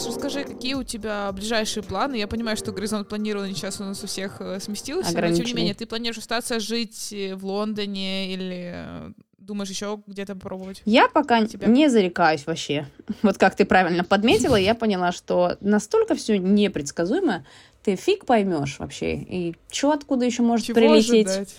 Наташа, 0.00 0.16
расскажи, 0.16 0.44
какие 0.44 0.74
у 0.74 0.82
тебя 0.82 1.30
ближайшие 1.32 1.82
планы? 1.82 2.14
Я 2.14 2.26
понимаю, 2.26 2.56
что 2.56 2.72
горизонт 2.72 3.08
планирования 3.08 3.54
сейчас 3.54 3.80
у 3.80 3.84
нас 3.84 4.02
у 4.02 4.06
всех 4.06 4.40
э, 4.40 4.58
сместился, 4.58 5.12
но 5.12 5.32
тем 5.34 5.44
не 5.44 5.52
менее, 5.52 5.74
ты 5.74 5.84
планируешь 5.84 6.16
остаться 6.16 6.58
жить 6.58 7.12
э, 7.12 7.34
в 7.34 7.44
Лондоне 7.44 8.32
или 8.32 8.72
э, 8.74 9.12
думаешь 9.36 9.68
еще 9.68 10.00
где-то 10.06 10.34
попробовать? 10.34 10.80
Я 10.86 11.08
пока 11.08 11.44
тебя? 11.44 11.68
не 11.68 11.90
зарекаюсь 11.90 12.46
вообще. 12.46 12.86
Вот 13.22 13.36
как 13.36 13.56
ты 13.56 13.66
правильно 13.66 14.02
подметила, 14.02 14.56
я 14.56 14.74
поняла, 14.74 15.12
что 15.12 15.58
настолько 15.60 16.14
все 16.14 16.38
непредсказуемо, 16.38 17.44
ты 17.82 17.94
фиг 17.96 18.24
поймешь 18.24 18.78
вообще. 18.78 19.16
И 19.16 19.56
что 19.70 19.92
откуда 19.92 20.24
еще 20.24 20.42
может 20.42 20.66
Чего 20.66 20.76
прилететь? 20.76 21.26
Ожидать? 21.26 21.56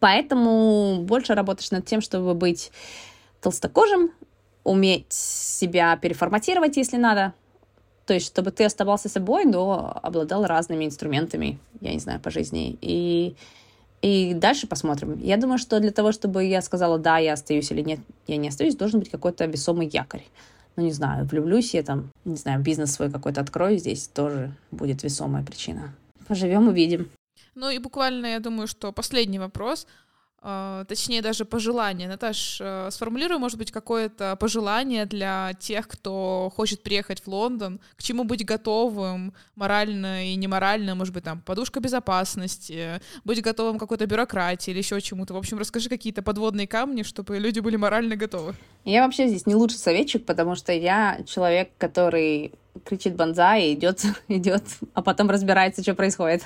Поэтому 0.00 1.02
больше 1.02 1.34
работаешь 1.34 1.70
над 1.70 1.86
тем, 1.86 2.02
чтобы 2.02 2.34
быть 2.34 2.72
толстокожим, 3.40 4.10
уметь 4.64 5.12
себя 5.12 5.96
переформатировать, 5.96 6.76
если 6.76 6.96
надо. 6.96 7.34
То 8.06 8.14
есть, 8.14 8.26
чтобы 8.26 8.50
ты 8.50 8.64
оставался 8.64 9.08
собой, 9.08 9.44
но 9.44 9.98
обладал 10.02 10.44
разными 10.44 10.84
инструментами, 10.84 11.58
я 11.80 11.92
не 11.92 12.00
знаю, 12.00 12.20
по 12.20 12.30
жизни. 12.30 12.76
И, 12.80 13.36
и 14.02 14.34
дальше 14.34 14.66
посмотрим. 14.66 15.18
Я 15.20 15.36
думаю, 15.36 15.58
что 15.58 15.78
для 15.80 15.92
того, 15.92 16.12
чтобы 16.12 16.44
я 16.44 16.62
сказала, 16.62 16.98
да, 16.98 17.18
я 17.18 17.34
остаюсь 17.34 17.70
или 17.70 17.82
нет, 17.82 18.00
я 18.26 18.36
не 18.36 18.48
остаюсь, 18.48 18.74
должен 18.74 19.00
быть 19.00 19.10
какой-то 19.10 19.46
весомый 19.46 19.88
якорь. 19.88 20.24
Ну, 20.74 20.84
не 20.84 20.92
знаю, 20.92 21.26
влюблюсь 21.26 21.74
я 21.74 21.82
там, 21.82 22.10
не 22.24 22.36
знаю, 22.36 22.60
бизнес 22.60 22.92
свой 22.92 23.10
какой-то 23.10 23.40
открою, 23.40 23.78
здесь 23.78 24.08
тоже 24.08 24.52
будет 24.70 25.02
весомая 25.02 25.44
причина. 25.44 25.94
Поживем, 26.26 26.68
увидим. 26.68 27.10
Ну 27.54 27.68
и 27.68 27.78
буквально, 27.78 28.26
я 28.26 28.40
думаю, 28.40 28.66
что 28.66 28.90
последний 28.92 29.38
вопрос— 29.38 29.86
точнее 30.88 31.22
даже 31.22 31.44
пожелание. 31.44 32.08
Наташ, 32.08 32.60
uh, 32.60 32.90
сформулируй, 32.90 33.38
может 33.38 33.58
быть, 33.58 33.70
какое-то 33.70 34.36
пожелание 34.36 35.06
для 35.06 35.52
тех, 35.60 35.86
кто 35.86 36.52
хочет 36.56 36.82
приехать 36.82 37.20
в 37.20 37.28
Лондон, 37.28 37.80
к 37.96 38.02
чему 38.02 38.24
быть 38.24 38.44
готовым 38.44 39.34
морально 39.54 40.26
и 40.26 40.34
неморально, 40.34 40.94
может 40.96 41.14
быть, 41.14 41.22
там, 41.22 41.40
подушка 41.40 41.78
безопасности, 41.78 43.00
быть 43.24 43.40
готовым 43.40 43.76
к 43.76 43.80
какой-то 43.80 44.06
бюрократии 44.06 44.72
или 44.72 44.78
еще 44.78 45.00
чему-то. 45.00 45.34
В 45.34 45.36
общем, 45.36 45.58
расскажи 45.58 45.88
какие-то 45.88 46.22
подводные 46.22 46.66
камни, 46.66 47.04
чтобы 47.04 47.38
люди 47.38 47.60
были 47.60 47.76
морально 47.76 48.16
готовы. 48.16 48.54
Я 48.84 49.04
вообще 49.04 49.28
здесь 49.28 49.46
не 49.46 49.54
лучший 49.54 49.78
советчик, 49.78 50.26
потому 50.26 50.56
что 50.56 50.72
я 50.72 51.20
человек, 51.24 51.70
который 51.78 52.52
кричит 52.84 53.14
банза 53.14 53.56
и 53.56 53.74
идет, 53.74 54.02
идет, 54.28 54.64
а 54.94 55.02
потом 55.02 55.30
разбирается, 55.30 55.82
что 55.82 55.94
происходит. 55.94 56.42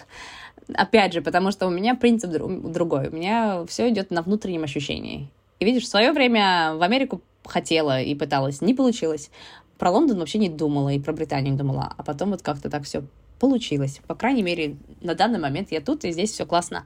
Опять 0.74 1.12
же, 1.12 1.22
потому 1.22 1.50
что 1.50 1.66
у 1.66 1.70
меня 1.70 1.94
принцип 1.94 2.30
другой. 2.30 3.08
У 3.08 3.14
меня 3.14 3.64
все 3.68 3.88
идет 3.88 4.10
на 4.10 4.22
внутреннем 4.22 4.64
ощущении. 4.64 5.28
И 5.60 5.64
видишь, 5.64 5.84
в 5.84 5.88
свое 5.88 6.12
время 6.12 6.74
в 6.74 6.82
Америку 6.82 7.20
хотела 7.44 8.00
и 8.00 8.14
пыталась, 8.14 8.60
не 8.60 8.74
получилось. 8.74 9.30
Про 9.78 9.90
Лондон 9.90 10.18
вообще 10.18 10.38
не 10.38 10.48
думала 10.48 10.90
и 10.90 10.98
про 10.98 11.12
Британию 11.12 11.52
не 11.52 11.58
думала. 11.58 11.92
А 11.96 12.02
потом 12.02 12.30
вот 12.30 12.42
как-то 12.42 12.70
так 12.70 12.84
все 12.84 13.02
получилось. 13.38 14.00
По 14.06 14.14
крайней 14.14 14.42
мере, 14.42 14.76
на 15.00 15.14
данный 15.14 15.38
момент 15.38 15.70
я 15.70 15.80
тут, 15.80 16.04
и 16.04 16.12
здесь 16.12 16.32
все 16.32 16.46
классно. 16.46 16.84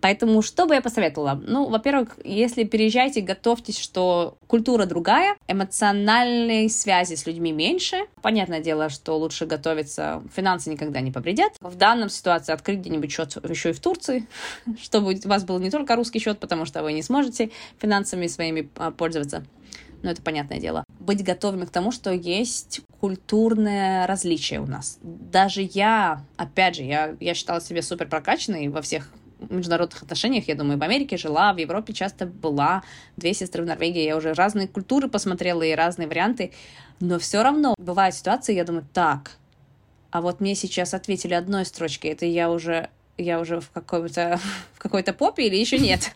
Поэтому 0.00 0.42
что 0.42 0.66
бы 0.66 0.74
я 0.74 0.80
посоветовала? 0.80 1.40
Ну, 1.46 1.68
во-первых, 1.68 2.18
если 2.24 2.64
переезжаете, 2.64 3.20
готовьтесь, 3.20 3.78
что 3.78 4.36
культура 4.46 4.86
другая, 4.86 5.36
эмоциональной 5.48 6.68
связи 6.68 7.14
с 7.14 7.26
людьми 7.26 7.52
меньше. 7.52 7.96
Понятное 8.22 8.60
дело, 8.60 8.88
что 8.88 9.18
лучше 9.18 9.46
готовиться, 9.46 10.22
финансы 10.34 10.70
никогда 10.70 11.00
не 11.00 11.10
повредят. 11.10 11.52
В 11.60 11.76
данном 11.76 12.08
ситуации 12.08 12.52
открыть 12.52 12.80
где-нибудь 12.80 13.12
счет 13.12 13.36
еще 13.48 13.70
и 13.70 13.72
в 13.72 13.80
Турции, 13.80 14.26
чтобы 14.80 15.14
у 15.14 15.28
вас 15.28 15.44
был 15.44 15.58
не 15.58 15.70
только 15.70 15.96
русский 15.96 16.18
счет, 16.18 16.38
потому 16.38 16.64
что 16.64 16.82
вы 16.82 16.92
не 16.92 17.02
сможете 17.02 17.50
финансами 17.78 18.26
своими 18.26 18.68
а, 18.76 18.90
пользоваться 18.90 19.44
но 20.02 20.10
это 20.10 20.22
понятное 20.22 20.58
дело. 20.58 20.84
Быть 20.98 21.24
готовыми 21.24 21.64
к 21.64 21.70
тому, 21.70 21.92
что 21.92 22.10
есть 22.10 22.80
культурное 23.00 24.06
различие 24.06 24.60
у 24.60 24.66
нас. 24.66 24.98
Даже 25.02 25.62
я, 25.62 26.24
опять 26.36 26.76
же, 26.76 26.82
я, 26.82 27.16
я 27.20 27.34
считала 27.34 27.60
себя 27.60 27.82
супер 27.82 28.08
прокачанной 28.08 28.68
во 28.68 28.82
всех 28.82 29.10
международных 29.48 30.02
отношениях, 30.02 30.48
я 30.48 30.54
думаю, 30.54 30.78
в 30.78 30.82
Америке 30.82 31.16
жила, 31.16 31.52
в 31.52 31.56
Европе 31.56 31.94
часто 31.94 32.26
была, 32.26 32.82
две 33.16 33.32
сестры 33.32 33.62
в 33.62 33.66
Норвегии, 33.66 34.02
я 34.02 34.16
уже 34.16 34.34
разные 34.34 34.68
культуры 34.68 35.08
посмотрела 35.08 35.62
и 35.62 35.74
разные 35.74 36.08
варианты, 36.08 36.52
но 37.00 37.18
все 37.18 37.42
равно 37.42 37.74
бывают 37.78 38.14
ситуации, 38.14 38.54
я 38.54 38.64
думаю, 38.64 38.86
так, 38.92 39.38
а 40.10 40.20
вот 40.20 40.40
мне 40.40 40.54
сейчас 40.54 40.92
ответили 40.92 41.34
одной 41.34 41.64
строчкой, 41.64 42.10
это 42.10 42.26
я 42.26 42.50
уже 42.50 42.90
я 43.16 43.38
уже 43.38 43.60
в 43.60 43.70
какой-то 43.70 44.40
в 44.74 44.78
какой-то 44.78 45.12
попе 45.12 45.46
или 45.46 45.56
еще 45.56 45.78
нет? 45.78 46.10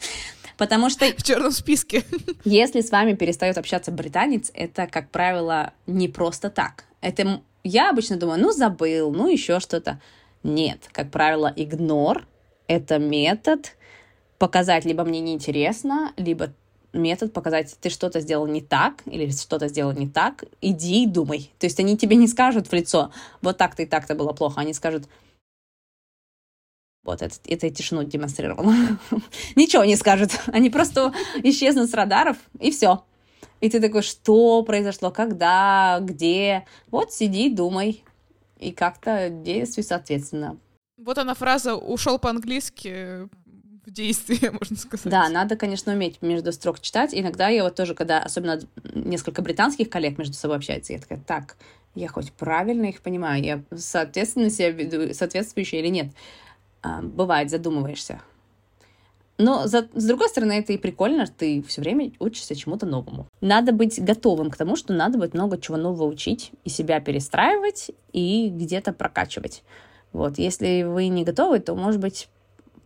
Потому 0.57 0.91
что... 0.91 1.07
В 1.17 1.23
черном 1.23 1.53
списке. 1.53 2.05
Если 2.45 2.81
с 2.81 2.91
вами 2.91 3.15
перестает 3.15 3.59
общаться 3.59 3.91
британец, 3.91 4.51
это, 4.55 4.87
как 4.87 5.11
правило, 5.11 5.73
не 5.87 6.09
просто 6.09 6.51
так. 6.51 6.85
Это 7.01 7.41
я 7.63 7.91
обычно 7.91 8.17
думаю, 8.17 8.41
ну, 8.41 8.53
забыл, 8.53 9.11
ну, 9.11 9.29
еще 9.29 9.61
что-то. 9.61 10.01
Нет, 10.43 10.89
как 10.93 11.11
правило, 11.11 11.53
игнор— 11.55 12.27
это 12.67 12.99
метод 12.99 13.77
показать 14.39 14.85
либо 14.85 15.05
мне 15.05 15.21
неинтересно, 15.21 16.13
либо 16.17 16.53
метод 16.93 17.33
показать, 17.33 17.75
ты 17.81 17.91
что-то 17.91 18.21
сделал 18.21 18.47
не 18.47 18.61
так 18.61 19.03
или 19.07 19.31
что-то 19.31 19.69
сделал 19.69 19.93
не 19.93 20.09
так, 20.09 20.45
иди 20.61 21.05
и 21.05 21.07
думай. 21.07 21.51
То 21.59 21.67
есть 21.67 21.81
они 21.81 21.97
тебе 21.97 22.17
не 22.17 22.29
скажут 22.29 22.69
в 22.69 22.73
лицо, 22.73 23.11
вот 23.43 23.59
так-то 23.59 23.83
и 23.83 23.87
так-то 23.87 24.15
было 24.15 24.33
плохо, 24.33 24.61
они 24.61 24.75
скажут, 24.75 25.05
вот 27.05 27.23
это, 27.23 27.35
это 27.47 27.71
тишину 27.71 28.05
демонстрировала. 28.05 28.75
Ничего 29.57 29.85
не 29.85 29.97
скажут. 29.97 30.33
Они 30.47 30.71
просто 30.71 31.13
исчезнут 31.43 31.91
с 31.91 31.95
радаров, 31.95 32.37
и 32.59 32.71
все. 32.71 33.05
И 33.61 33.71
ты 33.71 33.81
такой, 33.81 34.03
что 34.03 34.63
произошло, 34.63 35.11
когда, 35.11 35.99
где? 36.01 36.67
Вот 36.91 37.13
сиди, 37.13 37.49
думай. 37.51 38.03
И 38.59 38.73
как-то 38.73 39.29
действуй 39.31 39.85
соответственно. 39.85 40.59
Вот 40.97 41.19
она 41.19 41.35
фраза 41.35 41.75
«ушел 41.75 42.19
по-английски», 42.19 43.29
в 43.85 43.91
действии, 43.91 44.49
можно 44.61 44.77
сказать. 44.77 45.11
Да, 45.11 45.29
надо, 45.29 45.57
конечно, 45.57 45.93
уметь 45.93 46.23
между 46.23 46.53
строк 46.53 46.81
читать. 46.81 47.11
Иногда 47.13 47.49
я 47.49 47.65
вот 47.65 47.75
тоже, 47.75 47.95
когда 47.95 48.21
особенно 48.21 48.61
несколько 48.95 49.43
британских 49.43 49.91
коллег 49.91 50.19
между 50.19 50.35
собой 50.35 50.57
общаются, 50.57 50.93
я 50.93 50.99
такая, 50.99 51.21
так, 51.21 51.57
я 51.95 52.09
хоть 52.09 52.33
правильно 52.33 52.87
их 52.87 53.03
понимаю, 53.03 53.45
я 53.45 53.63
соответственно 53.77 54.51
себя 54.51 54.71
веду 54.71 55.13
соответствующая 55.15 55.81
или 55.81 55.89
нет. 55.89 56.07
А, 56.85 57.01
бывает, 57.01 57.51
задумываешься. 57.51 58.21
Но 59.39 59.67
за, 59.67 59.89
с 59.95 60.05
другой 60.05 60.29
стороны, 60.29 60.53
это 60.53 60.75
и 60.75 60.79
прикольно, 60.79 61.27
ты 61.27 61.63
все 61.63 61.81
время 61.81 62.13
учишься 62.21 62.55
чему-то 62.55 62.87
новому. 62.87 63.27
Надо 63.41 63.73
быть 63.73 64.01
готовым 64.01 64.51
к 64.51 64.57
тому, 64.57 64.77
что 64.77 64.93
надо 64.93 65.19
будет 65.19 65.35
много 65.35 65.59
чего 65.59 65.77
нового 65.77 66.05
учить, 66.05 66.53
и 66.63 66.69
себя 66.69 67.01
перестраивать, 67.01 67.91
и 68.13 68.51
где-то 68.51 68.93
прокачивать. 68.93 69.65
Вот, 70.13 70.39
если 70.39 70.83
вы 70.83 71.09
не 71.09 71.25
готовы, 71.25 71.59
то, 71.59 71.75
может 71.75 72.01
быть, 72.01 72.29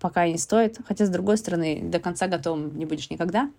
пока 0.01 0.27
не 0.29 0.39
стоит. 0.39 0.79
Хотя, 0.87 1.05
с 1.05 1.11
другой 1.11 1.37
стороны, 1.37 1.81
до 1.83 1.99
конца 1.99 2.29
готовым 2.29 2.79
не 2.79 2.87
будешь 2.87 3.11
никогда. 3.11 3.51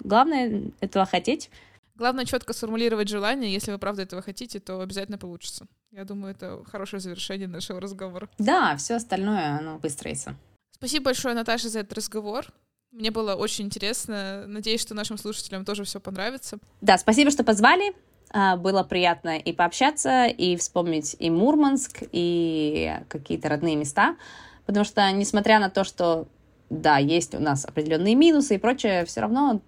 Главное 0.00 0.70
этого 0.80 1.04
хотеть. 1.04 1.50
Главное 1.98 2.24
четко 2.24 2.52
сформулировать 2.52 3.08
желание. 3.08 3.52
Если 3.52 3.72
вы 3.72 3.78
правда 3.78 4.02
этого 4.02 4.22
хотите, 4.22 4.60
то 4.60 4.80
обязательно 4.80 5.18
получится. 5.18 5.66
Я 5.90 6.04
думаю, 6.04 6.32
это 6.32 6.62
хорошее 6.70 7.00
завершение 7.00 7.48
нашего 7.48 7.80
разговора. 7.80 8.28
Да, 8.38 8.76
все 8.76 8.94
остальное, 8.94 9.58
оно 9.58 9.78
выстроится. 9.78 10.36
Спасибо 10.70 11.06
большое, 11.06 11.34
Наташа, 11.34 11.68
за 11.68 11.80
этот 11.80 11.94
разговор. 11.94 12.46
Мне 12.92 13.10
было 13.10 13.34
очень 13.34 13.66
интересно. 13.66 14.44
Надеюсь, 14.46 14.80
что 14.80 14.94
нашим 14.94 15.18
слушателям 15.18 15.64
тоже 15.64 15.82
все 15.82 15.98
понравится. 15.98 16.58
Да, 16.80 16.98
спасибо, 16.98 17.32
что 17.32 17.42
позвали. 17.42 17.92
А, 18.30 18.56
было 18.56 18.84
приятно 18.84 19.36
и 19.36 19.52
пообщаться, 19.52 20.26
и 20.26 20.56
вспомнить 20.56 21.16
и 21.18 21.30
Мурманск, 21.30 22.04
и 22.12 22.94
какие-то 23.08 23.48
родные 23.48 23.74
места. 23.74 24.16
Потому 24.66 24.84
что, 24.84 25.10
несмотря 25.10 25.58
на 25.58 25.68
то, 25.68 25.82
что, 25.82 26.28
да, 26.70 26.98
есть 26.98 27.34
у 27.34 27.40
нас 27.40 27.64
определенные 27.64 28.14
минусы 28.14 28.54
и 28.54 28.58
прочее, 28.58 29.04
все 29.04 29.22
равно 29.22 29.62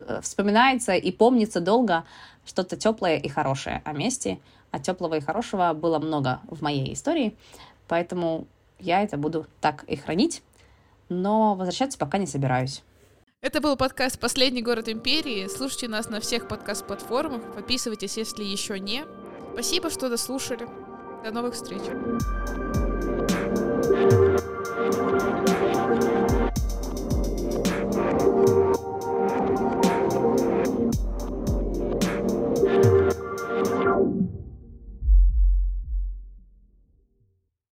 Э, 0.00 0.20
вспоминается 0.22 0.94
и 0.94 1.10
помнится 1.10 1.60
долго 1.60 2.04
что-то 2.44 2.76
теплое 2.76 3.16
и 3.16 3.28
хорошее 3.28 3.82
о 3.84 3.92
месте, 3.92 4.38
а 4.70 4.78
теплого 4.78 5.16
и 5.16 5.20
хорошего 5.20 5.72
было 5.72 5.98
много 5.98 6.40
в 6.48 6.62
моей 6.62 6.92
истории, 6.92 7.36
поэтому 7.88 8.46
я 8.78 9.02
это 9.02 9.16
буду 9.16 9.46
так 9.60 9.84
и 9.84 9.96
хранить, 9.96 10.42
но 11.08 11.54
возвращаться 11.54 11.98
пока 11.98 12.18
не 12.18 12.26
собираюсь. 12.26 12.82
Это 13.40 13.60
был 13.60 13.76
подкаст 13.76 14.18
«Последний 14.18 14.62
город 14.62 14.88
империи». 14.88 15.46
Слушайте 15.46 15.88
нас 15.88 16.08
на 16.08 16.20
всех 16.20 16.48
подкаст-платформах. 16.48 17.54
Подписывайтесь, 17.54 18.16
если 18.16 18.42
еще 18.42 18.80
не. 18.80 19.04
Спасибо, 19.52 19.90
что 19.90 20.08
дослушали. 20.08 20.66
До 21.24 21.30
новых 21.30 21.54
встреч. 21.54 21.82